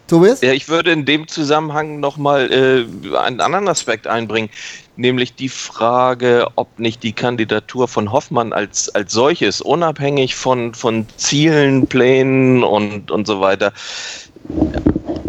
Tobias? 0.08 0.42
Ja, 0.42 0.52
ich 0.52 0.68
würde 0.68 0.92
in 0.92 1.04
dem 1.04 1.26
Zusammenhang 1.28 2.00
nochmal 2.00 2.52
äh, 2.52 3.16
einen 3.16 3.40
anderen 3.40 3.68
Aspekt 3.68 4.06
einbringen, 4.06 4.50
nämlich 4.96 5.34
die 5.34 5.48
Frage, 5.48 6.48
ob 6.56 6.78
nicht 6.78 7.02
die 7.02 7.12
Kandidatur 7.12 7.88
von 7.88 8.12
Hoffmann 8.12 8.52
als, 8.52 8.88
als 8.94 9.12
solches, 9.12 9.60
unabhängig 9.60 10.34
von, 10.34 10.74
von 10.74 11.06
Zielen, 11.16 11.86
Plänen 11.86 12.62
und, 12.62 13.10
und 13.10 13.26
so 13.26 13.40
weiter, 13.40 13.72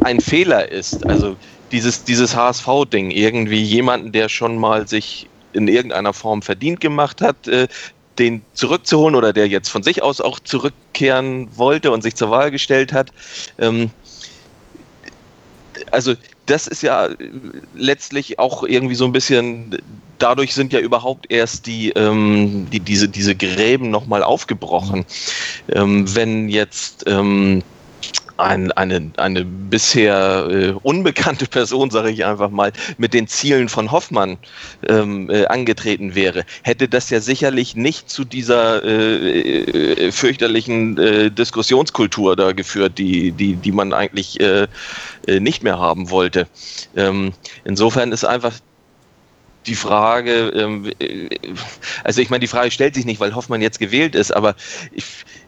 ein 0.01 0.19
Fehler 0.19 0.69
ist. 0.69 1.05
Also 1.05 1.37
dieses, 1.71 2.03
dieses 2.03 2.35
HSV-Ding, 2.35 3.11
irgendwie 3.11 3.61
jemanden, 3.61 4.11
der 4.11 4.27
schon 4.27 4.57
mal 4.57 4.87
sich 4.87 5.29
in 5.53 5.67
irgendeiner 5.67 6.13
Form 6.13 6.41
verdient 6.41 6.81
gemacht 6.81 7.21
hat, 7.21 7.47
äh, 7.47 7.67
den 8.19 8.43
zurückzuholen 8.53 9.15
oder 9.15 9.33
der 9.33 9.47
jetzt 9.47 9.69
von 9.69 9.83
sich 9.83 10.03
aus 10.03 10.21
auch 10.21 10.39
zurückkehren 10.39 11.49
wollte 11.55 11.91
und 11.91 12.01
sich 12.01 12.15
zur 12.15 12.29
Wahl 12.29 12.51
gestellt 12.51 12.93
hat. 12.93 13.11
Ähm, 13.57 13.89
also 15.91 16.15
das 16.45 16.67
ist 16.67 16.83
ja 16.83 17.09
letztlich 17.73 18.39
auch 18.39 18.63
irgendwie 18.63 18.95
so 18.95 19.05
ein 19.05 19.11
bisschen, 19.11 19.77
dadurch 20.19 20.53
sind 20.53 20.73
ja 20.73 20.79
überhaupt 20.79 21.31
erst 21.31 21.65
die, 21.65 21.89
ähm, 21.91 22.67
die 22.71 22.79
diese, 22.79 23.07
diese 23.07 23.35
Gräben 23.35 23.89
nochmal 23.89 24.23
aufgebrochen. 24.23 25.05
Ähm, 25.69 26.13
wenn 26.15 26.49
jetzt 26.49 27.05
ähm, 27.07 27.63
ein, 28.37 28.71
eine, 28.71 29.11
eine 29.17 29.45
bisher 29.45 30.47
äh, 30.49 30.71
unbekannte 30.83 31.47
Person, 31.47 31.91
sage 31.91 32.09
ich 32.09 32.25
einfach 32.25 32.49
mal, 32.49 32.71
mit 32.97 33.13
den 33.13 33.27
Zielen 33.27 33.69
von 33.69 33.91
Hoffmann 33.91 34.37
ähm, 34.87 35.29
äh, 35.29 35.45
angetreten 35.45 36.15
wäre, 36.15 36.45
hätte 36.63 36.87
das 36.87 37.09
ja 37.09 37.19
sicherlich 37.19 37.75
nicht 37.75 38.09
zu 38.09 38.23
dieser 38.23 38.83
äh, 38.83 40.07
äh 40.07 40.11
fürchterlichen 40.11 40.97
äh, 40.97 41.31
Diskussionskultur 41.31 42.35
da 42.35 42.51
geführt, 42.51 42.97
die, 42.97 43.31
die, 43.31 43.55
die 43.55 43.71
man 43.71 43.93
eigentlich 43.93 44.39
äh, 44.39 44.67
nicht 45.27 45.63
mehr 45.63 45.79
haben 45.79 46.09
wollte. 46.09 46.47
Ähm, 46.95 47.33
insofern 47.63 48.11
ist 48.11 48.25
einfach 48.25 48.53
die 49.65 49.75
Frage, 49.75 50.49
ähm, 50.49 50.91
also 52.03 52.21
ich 52.21 52.29
meine, 52.29 52.41
die 52.41 52.47
Frage 52.47 52.71
stellt 52.71 52.95
sich 52.95 53.05
nicht, 53.05 53.19
weil 53.19 53.35
Hoffmann 53.35 53.61
jetzt 53.61 53.79
gewählt 53.79 54.15
ist, 54.15 54.35
aber 54.35 54.55
ich, 54.91 55.05
ich 55.05 55.42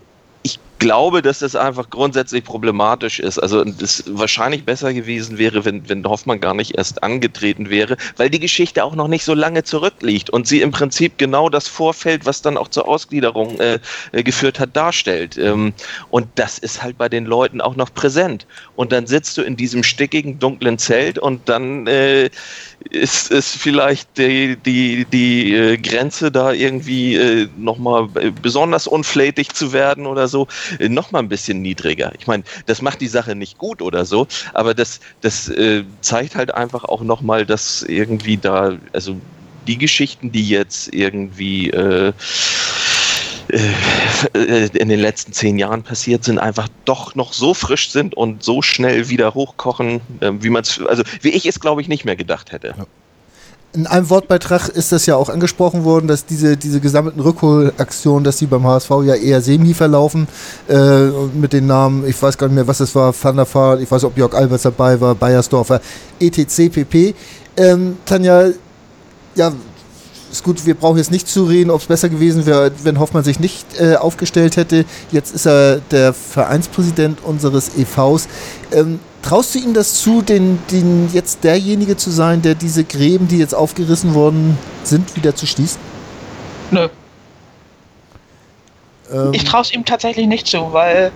glaube, 0.80 1.22
dass 1.22 1.40
das 1.40 1.56
einfach 1.56 1.90
grundsätzlich 1.90 2.44
problematisch 2.44 3.20
ist. 3.20 3.40
Also 3.40 3.64
es 3.82 4.04
wahrscheinlich 4.08 4.66
besser 4.66 4.94
gewesen 4.94 5.38
wäre, 5.38 5.66
wenn, 5.66 5.88
wenn 5.90 6.06
Hoffmann 6.06 6.40
gar 6.40 6.54
nicht 6.54 6.78
erst 6.78 7.04
angetreten 7.04 7.70
wäre, 7.70 7.98
weil 8.18 8.30
die 8.30 8.40
Geschichte 8.40 8.84
auch 8.84 8.96
noch 8.96 9.08
nicht 9.08 9.24
so 9.24 9.34
lange 9.34 9.64
zurückliegt 9.64 10.30
und 10.30 10.48
sie 10.48 10.62
im 10.62 10.72
Prinzip 10.72 11.18
genau 11.18 11.50
das 11.50 11.68
Vorfeld, 11.68 12.26
was 12.26 12.42
dann 12.42 12.58
auch 12.58 12.68
zur 12.68 12.88
Ausgliederung 12.88 13.60
äh, 13.60 13.80
äh, 14.12 14.24
geführt 14.24 14.60
hat, 14.60 14.76
darstellt. 14.76 15.38
Ähm, 15.38 15.74
und 16.10 16.28
das 16.36 16.58
ist 16.58 16.82
halt 16.84 16.98
bei 16.98 17.10
den 17.10 17.26
Leuten 17.26 17.62
auch 17.62 17.76
noch 17.76 17.94
präsent. 17.94 18.46
Und 18.76 18.92
dann 18.92 19.08
sitzt 19.08 19.38
du 19.38 19.42
in 19.42 19.56
diesem 19.56 19.84
stickigen, 19.84 20.40
dunklen 20.40 20.78
Zelt 20.78 21.18
und 21.18 21.48
dann 21.48 21.88
äh, 21.88 22.30
ist, 22.90 23.32
ist 23.32 23.56
vielleicht 23.58 24.18
die, 24.18 24.58
die, 24.58 25.06
die 25.06 25.54
äh, 25.56 25.78
Grenze 25.78 26.32
da 26.32 26.52
irgendwie 26.52 27.16
äh, 27.16 27.48
nochmal 27.56 28.08
besonders 28.42 28.88
unflätig 28.88 29.50
zu 29.54 29.74
werden 29.74 30.06
oder 30.06 30.28
so, 30.28 30.48
äh, 30.80 30.90
nochmal 30.90 31.24
ein 31.24 31.30
bisschen 31.30 31.62
niedriger. 31.62 32.14
Ich 32.18 32.28
meine, 32.28 32.44
das 32.66 32.82
macht 32.82 33.02
die 33.02 33.08
Sache 33.08 33.36
nicht 33.36 33.58
gut 33.58 33.82
oder 33.82 34.06
so, 34.06 34.28
aber 34.54 34.74
das, 34.74 35.00
das 35.22 35.50
äh, 35.50 35.84
zeigt 36.02 36.36
halt 36.36 36.54
einfach 36.54 36.84
auch 36.86 37.02
nochmal, 37.02 37.46
dass 37.46 37.82
irgendwie 37.82 38.38
da, 38.38 38.78
also 38.94 39.22
die 39.68 39.78
Geschichten, 39.78 40.32
die 40.32 40.48
jetzt 40.48 40.94
irgendwie 40.94 41.70
äh, 41.72 42.14
in 44.34 44.90
den 44.90 45.00
letzten 45.00 45.32
zehn 45.34 45.58
Jahren 45.58 45.84
passiert 45.84 46.24
sind, 46.24 46.40
einfach 46.40 46.68
doch 46.84 47.16
noch 47.16 47.34
so 47.34 47.54
frisch 47.54 47.92
sind 47.92 48.16
und 48.16 48.44
so 48.44 48.62
schnell 48.62 49.10
wieder 49.10 49.34
hochkochen, 49.34 50.02
ähm, 50.22 50.44
wie 50.44 50.50
man 50.50 50.64
es, 50.64 50.82
also 50.86 51.04
wie 51.22 51.30
ich 51.30 51.46
es, 51.46 51.60
glaube 51.60 51.82
ich, 51.82 51.88
nicht 51.88 52.06
mehr 52.06 52.16
gedacht 52.16 52.52
hätte. 52.52 52.76
In 53.74 53.88
einem 53.88 54.10
Wortbeitrag 54.10 54.70
ist 54.70 54.92
das 54.92 55.06
ja 55.06 55.18
auch 55.18 55.30
angesprochen 55.30 55.84
worden, 55.84 56.08
dass 56.08 56.26
diese, 56.26 56.56
diese 56.56 56.80
gesammelten 56.80 57.22
Rückholaktionen, 57.22 58.24
dass 58.24 58.38
die 58.38 58.46
beim 58.46 58.66
HSV 58.66 58.90
ja 59.06 59.16
eher 59.16 59.42
semi 59.42 59.74
verlaufen, 59.74 60.28
äh, 60.70 61.08
mit 61.34 61.52
den 61.52 61.68
Namen, 61.68 62.08
ich 62.08 62.22
weiß 62.22 62.38
gar 62.38 62.48
nicht 62.48 62.56
mehr, 62.56 62.68
was 62.68 62.80
es 62.80 62.96
war, 62.96 63.14
Van 63.22 63.36
der 63.36 63.54
Vaart, 63.54 63.82
ich 63.82 63.92
weiß 63.92 64.06
ob 64.06 64.18
Jörg 64.18 64.34
Alberts 64.34 64.64
dabei 64.64 65.00
war, 65.00 65.14
Bayersdorfer, 65.16 65.82
etc. 66.20 66.70
pp. 66.72 67.16
Ähm, 67.58 67.98
Tanja, 68.06 68.50
ja, 69.36 69.52
ist 70.36 70.44
gut, 70.44 70.66
wir 70.66 70.76
brauchen 70.76 70.98
jetzt 70.98 71.12
nicht 71.12 71.28
zu 71.28 71.46
reden, 71.46 71.70
ob 71.70 71.82
es 71.82 71.88
besser 71.88 72.10
gewesen 72.10 72.46
wäre, 72.46 72.72
wenn 72.84 73.00
Hoffmann 73.00 73.24
sich 73.24 73.40
nicht 73.40 73.66
äh, 73.80 73.96
aufgestellt 73.96 74.58
hätte. 74.58 74.86
Jetzt 75.12 75.34
ist 75.34 75.46
er 75.46 75.80
der 75.92 76.14
Vereinspräsident 76.14 77.24
unseres 77.24 77.72
EVs. 77.78 78.28
Ähm, 78.72 79.00
traust 79.22 79.56
du 79.56 79.60
ihm 79.60 79.74
das 79.74 79.96
zu, 79.96 80.22
den, 80.22 80.60
den 80.72 81.10
jetzt 81.14 81.44
derjenige 81.44 81.98
zu 81.98 82.12
sein, 82.12 82.42
der 82.42 82.56
diese 82.56 82.84
Gräben, 82.84 83.28
die 83.28 83.38
jetzt 83.38 83.56
aufgerissen 83.56 84.14
worden 84.14 84.58
sind, 84.84 85.16
wieder 85.16 85.36
zu 85.36 85.48
schließen? 85.48 85.80
Nö. 86.72 86.90
Ähm, 89.12 89.34
ich 89.34 89.44
traue 89.44 89.62
es 89.62 89.72
ihm 89.72 89.86
tatsächlich 89.86 90.28
nicht 90.28 90.48
zu, 90.48 90.74
weil 90.74 91.12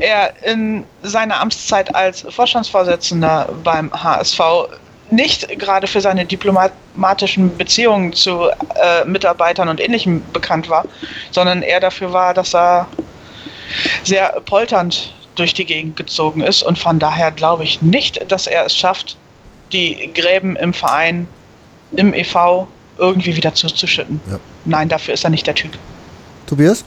er 0.00 0.32
in 0.44 0.84
seiner 1.02 1.40
Amtszeit 1.40 1.94
als 1.94 2.24
Vorstandsvorsitzender 2.30 3.50
beim 3.62 3.92
HSV 3.92 4.40
nicht 5.10 5.48
gerade 5.58 5.86
für 5.86 6.00
seine 6.00 6.24
diplomatischen 6.24 7.56
Beziehungen 7.56 8.12
zu 8.12 8.48
äh, 8.48 9.04
Mitarbeitern 9.04 9.68
und 9.68 9.80
Ähnlichem 9.80 10.22
bekannt 10.32 10.68
war, 10.68 10.84
sondern 11.30 11.62
eher 11.62 11.80
dafür 11.80 12.12
war, 12.12 12.34
dass 12.34 12.54
er 12.54 12.86
sehr 14.04 14.40
polternd 14.46 15.14
durch 15.34 15.54
die 15.54 15.64
Gegend 15.64 15.96
gezogen 15.96 16.42
ist. 16.42 16.62
Und 16.62 16.78
von 16.78 16.98
daher 16.98 17.30
glaube 17.30 17.64
ich 17.64 17.80
nicht, 17.82 18.30
dass 18.30 18.46
er 18.46 18.66
es 18.66 18.76
schafft, 18.76 19.16
die 19.72 20.10
Gräben 20.14 20.56
im 20.56 20.72
Verein, 20.72 21.28
im 21.92 22.12
EV 22.12 22.66
irgendwie 22.98 23.36
wieder 23.36 23.54
zuzuschütten. 23.54 24.20
Ja. 24.30 24.40
Nein, 24.64 24.88
dafür 24.88 25.14
ist 25.14 25.24
er 25.24 25.30
nicht 25.30 25.46
der 25.46 25.54
Typ. 25.54 25.72
Tobias? 26.46 26.84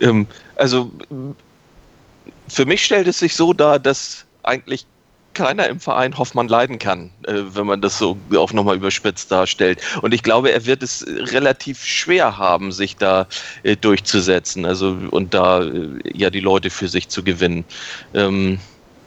Ähm, 0.00 0.26
also 0.56 0.90
für 2.48 2.66
mich 2.66 2.84
stellt 2.84 3.06
es 3.06 3.18
sich 3.18 3.34
so 3.34 3.52
dar, 3.52 3.78
dass 3.78 4.24
eigentlich 4.42 4.86
keiner 5.38 5.68
im 5.68 5.78
Verein 5.78 6.18
Hoffmann 6.18 6.48
leiden 6.48 6.80
kann, 6.80 7.12
äh, 7.28 7.34
wenn 7.54 7.66
man 7.66 7.80
das 7.80 7.96
so 7.96 8.18
auch 8.34 8.52
nochmal 8.52 8.74
überspitzt 8.74 9.30
darstellt. 9.30 9.80
Und 10.02 10.12
ich 10.12 10.24
glaube, 10.24 10.50
er 10.50 10.66
wird 10.66 10.82
es 10.82 11.06
relativ 11.06 11.84
schwer 11.84 12.38
haben, 12.38 12.72
sich 12.72 12.96
da 12.96 13.28
äh, 13.62 13.76
durchzusetzen, 13.76 14.66
also 14.66 14.98
und 15.12 15.34
da 15.34 15.62
äh, 15.62 16.00
ja 16.12 16.30
die 16.30 16.40
Leute 16.40 16.70
für 16.70 16.88
sich 16.88 17.08
zu 17.08 17.22
gewinnen. 17.22 17.64
Ähm, 18.14 18.58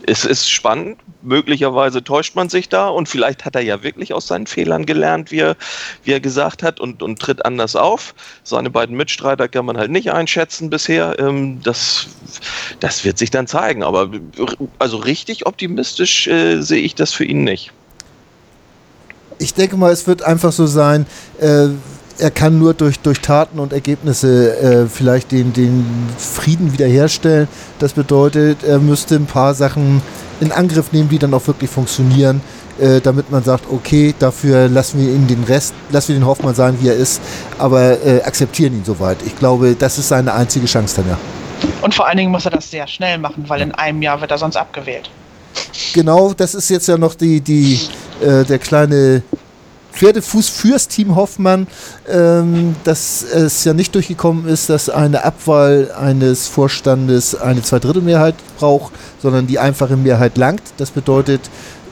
es 0.08 0.26
ist 0.26 0.49
spannend. 0.49 0.99
Möglicherweise 1.22 2.04
täuscht 2.04 2.36
man 2.36 2.49
sich 2.49 2.70
da 2.70 2.88
und 2.88 3.08
vielleicht 3.08 3.45
hat 3.45 3.56
er 3.56 3.62
ja 3.62 3.84
wirklich 3.84 4.14
aus 4.14 4.28
seinen 4.28 4.47
Fehlern 4.47 4.86
gelernt, 4.86 5.32
wie 5.32 5.39
er, 5.39 5.56
wie 6.04 6.14
er 6.14 6.20
gesagt 6.20 6.64
hat, 6.64 6.80
und, 6.80 7.04
und 7.04 7.20
tritt 7.20 7.45
anders 7.45 7.76
auf. 7.76 8.16
Seine 8.43 8.70
beiden 8.70 8.97
Mitstreiter 8.97 9.47
kann 9.47 9.66
man 9.66 9.78
halt 9.78 9.91
nicht 9.91 10.12
einschätzen 10.12 10.70
bisher. 10.70 11.20
Ähm, 11.20 11.62
das, 11.64 12.08
das 12.80 13.06
wird 13.06 13.18
sich 13.18 13.30
dann 13.30 13.47
zeigen. 13.47 13.84
Aber 13.84 14.10
also 14.80 14.97
richtig 14.97 15.45
optimistisch 15.45 16.28
äh, 16.28 16.62
sehe 16.62 16.82
ich 16.82 16.95
das 16.95 17.14
für 17.14 17.26
ihn 17.26 17.43
nicht. 17.43 17.72
Ich 19.38 19.54
denke 19.54 19.76
mal, 19.76 19.91
es 19.91 20.08
wird 20.08 20.22
einfach 20.22 20.52
so 20.52 20.68
sein, 20.68 21.06
äh, 21.39 21.70
er 22.20 22.32
kann 22.32 22.59
nur 22.59 22.74
durch, 22.74 22.99
durch 22.99 23.20
Taten 23.22 23.59
und 23.59 23.74
Ergebnisse 23.74 24.57
äh, 24.57 24.88
vielleicht 24.88 25.32
den, 25.32 25.53
den 25.53 25.86
Frieden 26.18 26.74
wiederherstellen. 26.74 27.47
Das 27.80 27.93
bedeutet, 27.93 28.64
er 28.64 28.80
müsste 28.80 29.16
ein 29.16 29.26
paar 29.26 29.53
Sachen 29.53 30.01
in 30.39 30.51
Angriff 30.51 30.91
nehmen, 30.91 31.09
die 31.09 31.20
dann 31.20 31.34
auch 31.34 31.45
wirklich 31.47 31.70
funktionieren, 31.70 32.41
äh, 32.80 32.99
damit 33.01 33.32
man 33.32 33.43
sagt, 33.43 33.66
okay, 33.72 34.14
dafür 34.18 34.68
lassen 34.68 34.99
wir 34.99 35.14
ihn 35.14 35.28
den 35.28 35.43
Rest, 35.43 35.74
lassen 35.91 36.09
wir 36.09 36.16
den 36.16 36.26
Hoffmann 36.26 36.55
sein, 36.55 36.78
wie 36.82 36.88
er 36.88 36.95
ist, 36.95 37.22
aber 37.57 38.03
äh, 38.05 38.22
akzeptieren 38.24 38.74
ihn 38.74 38.86
soweit. 38.86 39.18
Ich 39.26 39.38
glaube, 39.38 39.76
das 39.78 39.97
ist 39.97 40.07
seine 40.07 40.34
einzige 40.34 40.66
Chance 40.66 40.97
dann 40.97 41.09
ja. 41.09 41.18
Und 41.82 41.93
vor 41.93 42.07
allen 42.07 42.18
Dingen 42.18 42.32
muss 42.32 42.45
er 42.45 42.51
das 42.51 42.70
sehr 42.70 42.88
schnell 42.88 43.18
machen, 43.18 43.45
weil 43.47 43.62
in 43.62 43.72
einem 43.72 44.01
Jahr 44.01 44.20
wird 44.20 44.32
er 44.32 44.38
sonst 44.38 44.55
abgewählt. 44.55 45.09
Genau, 45.93 46.34
das 46.34 46.55
ist 46.55 46.70
jetzt 46.70 46.88
ja 46.88 46.97
noch 46.97 47.16
die, 47.16 47.41
die, 47.41 47.80
äh, 48.22 48.43
der 48.45 48.59
kleine 48.59 49.22
Pferdefuß 49.94 50.50
fürs 50.50 50.88
Team 50.88 51.16
Hoffmann, 51.16 51.68
ähm, 52.10 52.76
dass 52.84 53.24
es 53.24 53.64
ja 53.64 53.74
nicht 53.74 53.94
durchgekommen 53.96 54.48
ist, 54.48 54.70
dass 54.70 54.89
eine 54.89 55.24
Abwahl 55.24 55.92
eines 56.00 56.48
Vorstandes 56.48 57.36
eine 57.36 57.62
Zweidrittelmehrheit 57.62 58.36
braucht, 58.58 58.94
sondern 59.22 59.48
die 59.48 59.60
einfache 59.60 59.98
Mehrheit 59.98 60.38
langt. 60.38 60.62
Das 60.78 60.92
bedeutet, 60.92 61.42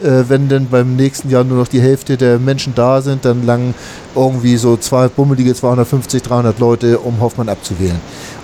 äh, 0.01 0.23
wenn 0.29 0.47
denn 0.47 0.67
beim 0.69 0.95
nächsten 0.95 1.29
Jahr 1.29 1.43
nur 1.43 1.57
noch 1.57 1.67
die 1.67 1.81
Hälfte 1.81 2.15
der 2.17 2.39
Menschen 2.39 2.73
da 2.73 3.01
sind, 3.01 3.25
dann 3.25 3.45
langen 3.45 3.75
irgendwie 4.15 4.57
so 4.57 4.77
zwei 4.77 5.07
bummelige 5.07 5.53
250, 5.53 6.23
300 6.23 6.59
Leute, 6.59 6.99
um 6.99 7.19
Hoffmann 7.19 7.49
abzuwählen. 7.49 7.99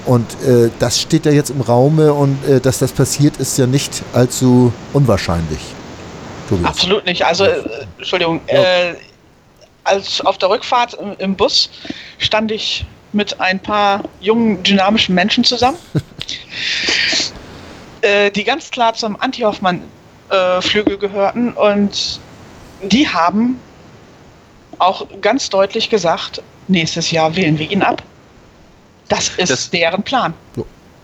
Und 0.05 0.25
äh, 0.45 0.69
das 0.79 0.99
steht 0.99 1.25
ja 1.25 1.31
jetzt 1.31 1.49
im 1.49 1.61
Raume 1.61 2.13
und 2.13 2.37
äh, 2.47 2.59
dass 2.59 2.79
das 2.79 2.91
passiert, 2.91 3.37
ist 3.37 3.57
ja 3.57 3.67
nicht 3.67 4.03
allzu 4.13 4.71
unwahrscheinlich. 4.93 5.59
Tobias. 6.49 6.69
Absolut 6.69 7.05
nicht. 7.05 7.25
Also, 7.25 7.45
äh, 7.45 7.63
Entschuldigung, 7.97 8.41
ja. 8.47 8.61
Als 9.85 10.21
auf 10.21 10.37
der 10.37 10.49
Rückfahrt 10.49 10.95
im, 10.95 11.15
im 11.17 11.35
Bus 11.35 11.69
stand 12.17 12.51
ich 12.51 12.85
mit 13.13 13.39
ein 13.39 13.59
paar 13.59 14.03
jungen, 14.19 14.61
dynamischen 14.63 15.15
Menschen 15.15 15.43
zusammen, 15.43 15.77
äh, 18.01 18.29
die 18.31 18.43
ganz 18.43 18.69
klar 18.69 18.93
zum 18.93 19.19
Anti-Hoffmann-Flügel 19.19 20.95
äh, 20.95 20.97
gehörten 20.97 21.53
und 21.53 22.19
die 22.83 23.07
haben 23.07 23.59
auch 24.79 25.07
ganz 25.21 25.49
deutlich 25.49 25.89
gesagt, 25.89 26.41
nächstes 26.67 27.11
Jahr 27.11 27.35
wählen 27.35 27.57
wir 27.57 27.71
ihn 27.71 27.81
ab. 27.81 28.03
Das 29.07 29.29
ist 29.37 29.49
das, 29.49 29.69
deren 29.69 30.03
Plan. 30.03 30.33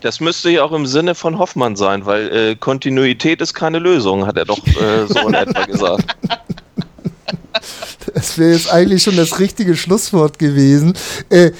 Das 0.02 0.20
müsste 0.20 0.50
ja 0.50 0.64
auch 0.64 0.72
im 0.72 0.88
Sinne 0.88 1.16
von 1.16 1.38
Hoffmann 1.38 1.76
sein, 1.76 2.06
weil 2.06 2.36
äh, 2.36 2.56
Kontinuität 2.56 3.42
ist 3.42 3.54
keine 3.54 3.80
Lösung, 3.80 4.26
hat 4.26 4.38
er 4.38 4.46
doch 4.46 4.66
äh, 4.68 5.06
so 5.08 5.28
in 5.28 5.36
etwa 5.36 5.62
gesagt. 5.66 6.16
Das 8.14 8.38
wäre 8.38 8.54
jetzt 8.54 8.72
eigentlich 8.72 9.04
schon 9.04 9.16
das 9.16 9.40
richtige 9.40 9.76
Schlusswort 9.76 10.40
gewesen. 10.40 10.94
Äh, 11.30 11.52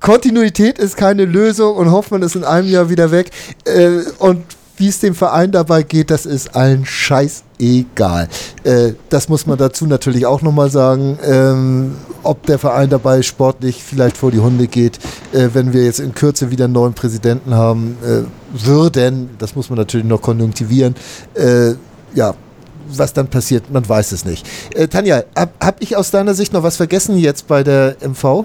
Kontinuität 0.00 0.78
ist 0.78 0.96
keine 0.96 1.24
Lösung 1.24 1.76
und 1.76 1.90
Hoffmann 1.90 2.22
ist 2.22 2.36
in 2.36 2.44
einem 2.44 2.68
Jahr 2.68 2.88
wieder 2.88 3.10
weg. 3.10 3.30
Äh, 3.64 4.02
und 4.18 4.44
wie 4.76 4.88
es 4.88 5.00
dem 5.00 5.14
Verein 5.14 5.50
dabei 5.50 5.82
geht, 5.82 6.10
das 6.10 6.24
ist 6.24 6.54
allen 6.54 6.86
scheiß 6.86 7.42
egal. 7.58 8.28
Äh, 8.62 8.92
das 9.08 9.28
muss 9.28 9.44
man 9.46 9.58
dazu 9.58 9.86
natürlich 9.86 10.24
auch 10.24 10.40
nochmal 10.40 10.70
sagen. 10.70 11.18
Ähm, 11.24 11.96
ob 12.22 12.46
der 12.46 12.58
Verein 12.58 12.90
dabei 12.90 13.22
sportlich 13.22 13.82
vielleicht 13.82 14.16
vor 14.16 14.30
die 14.30 14.38
Hunde 14.38 14.68
geht, 14.68 14.98
äh, 15.32 15.48
wenn 15.52 15.72
wir 15.72 15.84
jetzt 15.84 16.00
in 16.00 16.14
Kürze 16.14 16.50
wieder 16.50 16.64
einen 16.64 16.74
neuen 16.74 16.94
Präsidenten 16.94 17.54
haben 17.54 17.96
äh, 18.04 18.22
würden, 18.52 19.30
das 19.38 19.56
muss 19.56 19.68
man 19.68 19.78
natürlich 19.78 20.06
noch 20.06 20.22
konjunktivieren. 20.22 20.94
Äh, 21.34 21.74
ja, 22.14 22.34
was 22.88 23.12
dann 23.12 23.28
passiert, 23.28 23.70
man 23.70 23.86
weiß 23.88 24.12
es 24.12 24.24
nicht. 24.24 24.46
Äh, 24.74 24.88
Tanja, 24.88 25.24
habe 25.36 25.52
hab 25.60 25.82
ich 25.82 25.96
aus 25.96 26.10
deiner 26.10 26.34
Sicht 26.34 26.52
noch 26.52 26.62
was 26.62 26.76
vergessen 26.76 27.18
jetzt 27.18 27.46
bei 27.46 27.62
der 27.62 27.96
MV? 28.00 28.44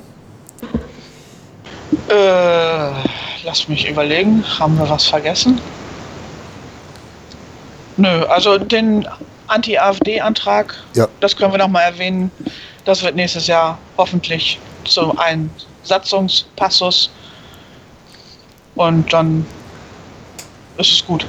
Äh, 2.10 2.92
lass 3.44 3.68
mich 3.68 3.88
überlegen. 3.90 4.44
Haben 4.60 4.78
wir 4.78 4.90
was 4.90 5.06
vergessen? 5.06 5.60
Nö, 7.98 8.24
also 8.26 8.58
den 8.58 9.08
Anti-AfD-Antrag, 9.48 10.76
ja. 10.96 11.08
das 11.20 11.36
können 11.36 11.52
wir 11.52 11.60
nochmal 11.60 11.84
erwähnen. 11.84 12.32
Das 12.86 13.04
wird 13.04 13.16
nächstes 13.16 13.48
Jahr 13.48 13.78
hoffentlich 13.98 14.60
zu 14.86 15.16
einem 15.18 15.50
Satzungspassus. 15.84 17.12
Und 18.76 19.14
dann 19.14 19.46
ist 20.78 20.92
es 20.92 21.06
gut 21.06 21.26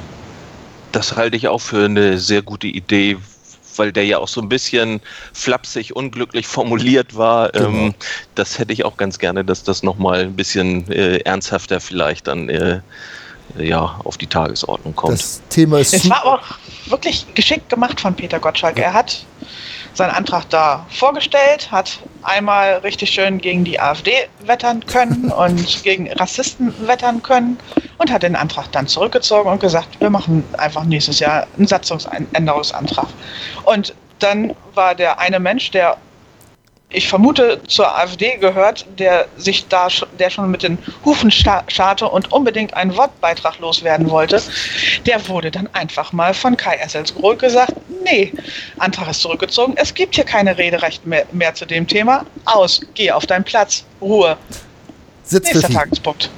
das 0.95 1.17
halte 1.17 1.37
ich 1.37 1.49
auch 1.49 1.61
für 1.61 1.85
eine 1.85 2.19
sehr 2.19 2.43
gute 2.43 2.67
Idee, 2.67 3.17
weil 3.77 3.93
der 3.93 4.05
ja 4.05 4.19
auch 4.19 4.29
so 4.29 4.41
ein 4.41 4.49
bisschen 4.49 5.01
flapsig, 5.33 5.97
unglücklich 5.97 6.47
formuliert 6.47 7.17
war. 7.17 7.51
Genau. 7.51 7.69
Ähm, 7.69 7.95
das 8.35 8.59
hätte 8.59 8.73
ich 8.73 8.85
auch 8.85 8.97
ganz 8.97 9.19
gerne, 9.19 9.45
dass 9.45 9.65
das 9.65 9.83
nochmal 9.83 10.21
ein 10.21 10.37
bisschen 10.37 10.91
äh, 10.91 11.19
ernsthafter 11.19 11.81
vielleicht 11.81 12.29
dann 12.29 12.49
äh, 12.49 12.81
ja, 13.59 14.01
auf 14.05 14.17
die 14.17 14.27
Tagesordnung 14.27 14.95
kommt. 14.95 15.15
Das 15.15 15.43
Thema 15.51 15.81
ist. 15.81 15.93
Es 15.93 16.09
war 16.09 16.25
auch 16.25 16.43
wirklich 16.87 17.27
geschickt 17.35 17.69
gemacht 17.69 18.01
von 18.01 18.15
Peter 18.15 18.39
Gottschalk. 18.39 18.79
Ja. 18.79 18.85
Er 18.85 18.93
hat 18.93 19.25
seinen 19.95 20.11
Antrag 20.11 20.49
da 20.51 20.87
vorgestellt, 20.91 21.71
hat 21.71 21.99
einmal 22.23 22.79
richtig 22.79 23.11
schön 23.11 23.39
gegen 23.39 23.65
die 23.65 23.81
AfD 23.81 24.13
wettern 24.45 24.85
können 24.87 25.31
und 25.37 25.83
gegen 25.83 26.13
Rassisten 26.13 26.75
wettern 26.87 27.23
können 27.23 27.59
und 27.99 28.11
hat 28.11 28.23
den 28.23 28.37
Antrag 28.37 28.71
dann 28.73 28.87
zurückgezogen 28.87 29.51
und 29.51 29.61
gesagt, 29.61 30.01
wir 30.01 30.11
machen 30.11 30.45
einfach 30.59 30.85
nächstes 30.85 31.21
Jahr 31.21 31.47
einen 31.57 31.67
Satzungsänderungsantrag. 31.67 33.07
Und 33.65 33.95
dann 34.19 34.55
war 34.75 34.95
der 34.95 35.19
eine 35.19 35.41
Mensch, 35.41 35.71
der 35.71 35.97
ich 36.95 37.09
vermute, 37.09 37.61
zur 37.67 37.97
AfD 37.97 38.37
gehört, 38.37 38.87
der 38.99 39.27
sich 39.37 39.67
da, 39.69 39.89
der 40.19 40.31
schon 40.31 40.51
mit 40.51 40.63
den 40.63 40.79
Hufen 41.05 41.31
scharte 41.31 42.09
und 42.09 42.33
unbedingt 42.33 42.75
einen 42.75 42.97
Wortbeitrag 42.97 43.59
loswerden 43.59 44.11
wollte, 44.11 44.41
der 45.07 45.29
wurde 45.29 45.51
dann 45.51 45.69
einfach 45.73 46.13
mal 46.13 46.35
von 46.35 46.57
Kai 46.57 46.77
Esselsgrohl 46.77 47.37
gesagt, 47.37 47.75
nee, 48.05 48.33
Antrag 48.79 49.11
ist 49.11 49.21
zurückgezogen, 49.21 49.75
es 49.77 49.93
gibt 49.95 50.15
hier 50.15 50.25
keine 50.25 50.57
Rederecht 50.57 51.07
mehr, 51.07 51.27
mehr 51.33 51.55
zu 51.55 51.67
dem 51.67 51.87
Thema, 51.87 52.25
aus, 52.45 52.81
geh 52.95 53.11
auf 53.11 53.27
deinen 53.27 53.45
Platz, 53.45 53.85
Ruhe. 54.01 54.37
Sitz 55.25 55.53
Nächster 55.53 55.73
Tagespunkt. 55.73 56.31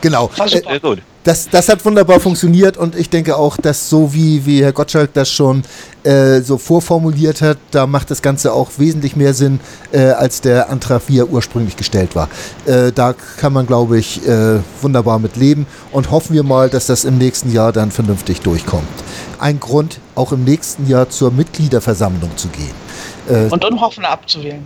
Genau. 0.00 0.30
War 0.36 0.48
super. 0.48 0.74
Äh, 0.74 0.96
das, 1.24 1.50
das 1.50 1.68
hat 1.68 1.84
wunderbar 1.84 2.18
funktioniert 2.18 2.78
und 2.78 2.96
ich 2.96 3.10
denke 3.10 3.36
auch, 3.36 3.58
dass 3.58 3.90
so 3.90 4.14
wie, 4.14 4.46
wie 4.46 4.62
Herr 4.62 4.72
Gottschalk 4.72 5.12
das 5.12 5.30
schon 5.30 5.62
äh, 6.04 6.40
so 6.40 6.58
vorformuliert 6.58 7.42
hat, 7.42 7.58
da 7.70 7.86
macht 7.86 8.10
das 8.10 8.22
Ganze 8.22 8.52
auch 8.52 8.70
wesentlich 8.78 9.16
mehr 9.16 9.34
Sinn, 9.34 9.60
äh, 9.92 10.10
als 10.10 10.40
der 10.40 10.70
Antrag, 10.70 11.02
wie 11.08 11.18
er 11.18 11.28
ursprünglich 11.28 11.76
gestellt 11.76 12.14
war. 12.14 12.28
Äh, 12.66 12.92
da 12.92 13.14
kann 13.38 13.52
man, 13.52 13.66
glaube 13.66 13.98
ich, 13.98 14.26
äh, 14.26 14.60
wunderbar 14.80 15.18
mit 15.18 15.36
leben 15.36 15.66
und 15.92 16.10
hoffen 16.10 16.34
wir 16.34 16.42
mal, 16.42 16.70
dass 16.70 16.86
das 16.86 17.04
im 17.04 17.18
nächsten 17.18 17.52
Jahr 17.52 17.72
dann 17.72 17.90
vernünftig 17.90 18.40
durchkommt. 18.40 18.88
Ein 19.38 19.60
Grund, 19.60 20.00
auch 20.14 20.32
im 20.32 20.44
nächsten 20.44 20.88
Jahr 20.88 21.08
zur 21.10 21.30
Mitgliederversammlung 21.30 22.36
zu 22.36 22.48
gehen. 22.48 22.74
Äh, 23.28 23.52
und 23.52 23.64
unhoffen 23.64 24.04
abzuwählen. 24.04 24.64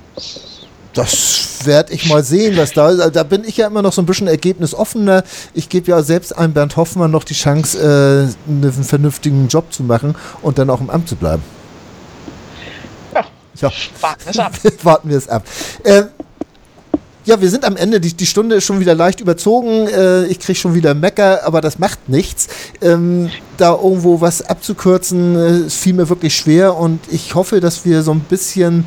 Das 0.94 1.58
werde 1.64 1.92
ich 1.92 2.08
mal 2.08 2.22
sehen, 2.22 2.56
was 2.56 2.72
da 2.72 2.88
ist. 2.90 3.16
Da 3.16 3.22
bin 3.24 3.44
ich 3.44 3.56
ja 3.56 3.66
immer 3.66 3.82
noch 3.82 3.92
so 3.92 4.00
ein 4.00 4.06
bisschen 4.06 4.28
ergebnisoffener. 4.28 5.24
Ich 5.52 5.68
gebe 5.68 5.90
ja 5.90 6.02
selbst 6.02 6.36
einem 6.36 6.52
Bernd 6.52 6.76
Hoffmann 6.76 7.10
noch 7.10 7.24
die 7.24 7.34
Chance, 7.34 7.78
äh, 7.78 8.50
einen 8.50 8.72
vernünftigen 8.84 9.48
Job 9.48 9.72
zu 9.72 9.82
machen 9.82 10.14
und 10.40 10.58
dann 10.58 10.70
auch 10.70 10.80
im 10.80 10.90
Amt 10.90 11.08
zu 11.08 11.16
bleiben. 11.16 11.42
Ja. 13.12 13.24
ja. 13.60 13.72
Warten 14.00 14.24
wir 14.24 14.30
es 14.30 14.38
ab. 14.38 14.52
Warten 14.84 15.08
wir 15.08 15.18
es 15.18 15.28
ab. 15.28 15.42
Äh, 15.82 16.04
ja, 17.26 17.40
wir 17.40 17.48
sind 17.48 17.64
am 17.64 17.76
Ende. 17.76 18.00
Die, 18.00 18.14
die 18.14 18.26
Stunde 18.26 18.56
ist 18.56 18.64
schon 18.64 18.80
wieder 18.80 18.94
leicht 18.94 19.20
überzogen. 19.20 19.88
Äh, 19.88 20.26
ich 20.26 20.38
kriege 20.38 20.58
schon 20.58 20.74
wieder 20.74 20.94
Mecker, 20.94 21.44
aber 21.44 21.60
das 21.60 21.78
macht 21.78 22.08
nichts. 22.08 22.48
Ähm, 22.82 23.30
da 23.56 23.72
irgendwo 23.74 24.20
was 24.20 24.42
abzukürzen, 24.42 25.66
äh, 25.66 25.70
fiel 25.70 25.94
mir 25.94 26.08
wirklich 26.08 26.36
schwer 26.36 26.76
und 26.76 27.00
ich 27.10 27.34
hoffe, 27.34 27.60
dass 27.60 27.84
wir 27.84 28.02
so 28.02 28.12
ein 28.12 28.20
bisschen 28.20 28.84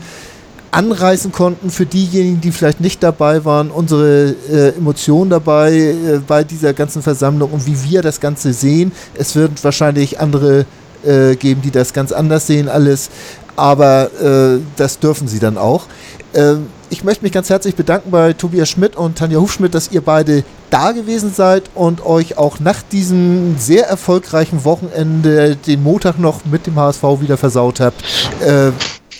anreißen 0.71 1.31
konnten 1.31 1.69
für 1.69 1.85
diejenigen, 1.85 2.41
die 2.41 2.51
vielleicht 2.51 2.81
nicht 2.81 3.01
dabei 3.03 3.45
waren, 3.45 3.71
unsere 3.71 4.35
äh, 4.51 4.69
Emotionen 4.77 5.29
dabei 5.29 5.73
äh, 5.73 6.19
bei 6.25 6.43
dieser 6.43 6.73
ganzen 6.73 7.01
Versammlung 7.01 7.51
und 7.51 7.65
wie 7.65 7.83
wir 7.89 8.01
das 8.01 8.19
Ganze 8.19 8.53
sehen. 8.53 8.91
Es 9.15 9.35
wird 9.35 9.63
wahrscheinlich 9.63 10.19
andere 10.19 10.65
äh, 11.05 11.35
geben, 11.35 11.61
die 11.61 11.71
das 11.71 11.93
ganz 11.93 12.11
anders 12.11 12.47
sehen, 12.47 12.69
alles. 12.69 13.09
Aber 13.55 14.11
äh, 14.21 14.59
das 14.75 14.99
dürfen 14.99 15.27
sie 15.27 15.39
dann 15.39 15.57
auch. 15.57 15.85
Ähm, 16.33 16.67
ich 16.89 17.03
möchte 17.03 17.23
mich 17.23 17.33
ganz 17.33 17.49
herzlich 17.49 17.75
bedanken 17.75 18.11
bei 18.11 18.33
Tobias 18.33 18.69
Schmidt 18.69 18.95
und 18.95 19.17
Tanja 19.17 19.39
Hufschmidt, 19.39 19.73
dass 19.73 19.91
ihr 19.91 20.01
beide 20.01 20.43
da 20.69 20.91
gewesen 20.91 21.33
seid 21.33 21.63
und 21.75 22.05
euch 22.05 22.37
auch 22.37 22.59
nach 22.59 22.81
diesem 22.81 23.57
sehr 23.57 23.87
erfolgreichen 23.87 24.63
Wochenende 24.63 25.55
den 25.55 25.83
Montag 25.83 26.19
noch 26.19 26.45
mit 26.45 26.67
dem 26.67 26.75
HSV 26.75 27.03
wieder 27.19 27.37
versaut 27.37 27.79
habt. 27.79 28.01
Äh, 28.41 28.71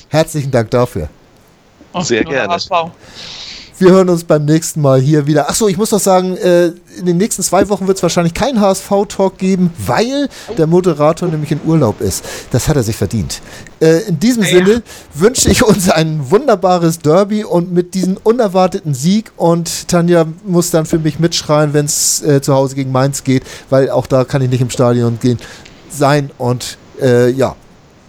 herzlichen 0.09 0.51
Dank 0.51 0.71
dafür. 0.71 1.09
Sehr 2.03 2.23
gerne. 2.23 2.53
HSV. 2.53 2.71
Wir 3.79 3.91
hören 3.91 4.09
uns 4.09 4.23
beim 4.23 4.43
nächsten 4.45 4.81
Mal 4.81 4.99
hier 4.99 5.27
wieder. 5.27 5.47
Achso, 5.51 5.67
ich 5.67 5.77
muss 5.77 5.91
noch 5.91 5.99
sagen, 5.99 6.35
äh, 6.35 6.71
in 6.97 7.05
den 7.05 7.17
nächsten 7.17 7.43
zwei 7.43 7.69
Wochen 7.69 7.85
wird 7.85 7.97
es 7.97 8.01
wahrscheinlich 8.01 8.33
keinen 8.33 8.59
HSV-Talk 8.59 9.37
geben, 9.37 9.71
weil 9.85 10.29
der 10.57 10.65
Moderator 10.65 11.29
nämlich 11.29 11.51
in 11.51 11.59
Urlaub 11.63 12.01
ist. 12.01 12.25
Das 12.49 12.67
hat 12.67 12.75
er 12.75 12.81
sich 12.81 12.95
verdient. 12.95 13.39
Äh, 13.79 13.99
in 14.07 14.19
diesem 14.19 14.41
ja. 14.41 14.49
Sinne 14.49 14.83
wünsche 15.13 15.51
ich 15.51 15.63
uns 15.63 15.91
ein 15.91 16.31
wunderbares 16.31 16.97
Derby 16.99 17.43
und 17.43 17.71
mit 17.71 17.93
diesem 17.93 18.17
unerwarteten 18.23 18.95
Sieg. 18.95 19.31
Und 19.37 19.87
Tanja 19.87 20.25
muss 20.43 20.71
dann 20.71 20.87
für 20.87 20.97
mich 20.97 21.19
mitschreien, 21.19 21.73
wenn 21.73 21.85
es 21.85 22.23
äh, 22.23 22.41
zu 22.41 22.55
Hause 22.55 22.73
gegen 22.73 22.91
Mainz 22.91 23.23
geht, 23.23 23.43
weil 23.69 23.91
auch 23.91 24.07
da 24.07 24.23
kann 24.23 24.41
ich 24.41 24.49
nicht 24.49 24.61
im 24.61 24.71
Stadion 24.71 25.19
gehen 25.21 25.37
sein. 25.91 26.31
Und 26.39 26.79
äh, 26.99 27.29
ja, 27.29 27.55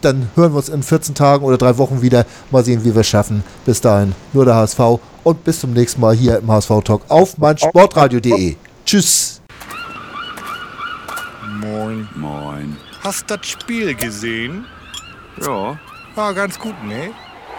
dann 0.00 0.30
hören 0.34 0.52
wir 0.52 0.58
uns 0.58 0.68
in 0.68 0.82
14 0.82 1.14
Tagen 1.14 1.44
oder 1.44 1.58
drei 1.58 1.78
Wochen 1.78 2.02
wieder. 2.02 2.24
Mal 2.50 2.64
sehen, 2.64 2.84
wie 2.84 2.94
wir 2.94 3.00
es 3.00 3.08
schaffen. 3.08 3.42
Bis 3.64 3.80
dahin, 3.80 4.14
nur 4.32 4.44
der 4.44 4.54
HSV 4.54 4.80
und 5.24 5.44
bis 5.44 5.60
zum 5.60 5.72
nächsten 5.72 6.00
Mal 6.00 6.14
hier 6.14 6.38
im 6.38 6.50
HSV 6.50 6.70
Talk 6.84 7.02
auf 7.08 7.38
meinsportradio.de. 7.38 8.56
Tschüss. 8.84 9.40
Moin. 11.60 12.08
Moin. 12.14 12.76
Hast 13.02 13.30
das 13.30 13.46
Spiel 13.46 13.94
gesehen? 13.94 14.64
Ja. 15.44 15.78
War 16.14 16.34
ganz 16.34 16.58
gut, 16.58 16.74
ne? 16.84 17.10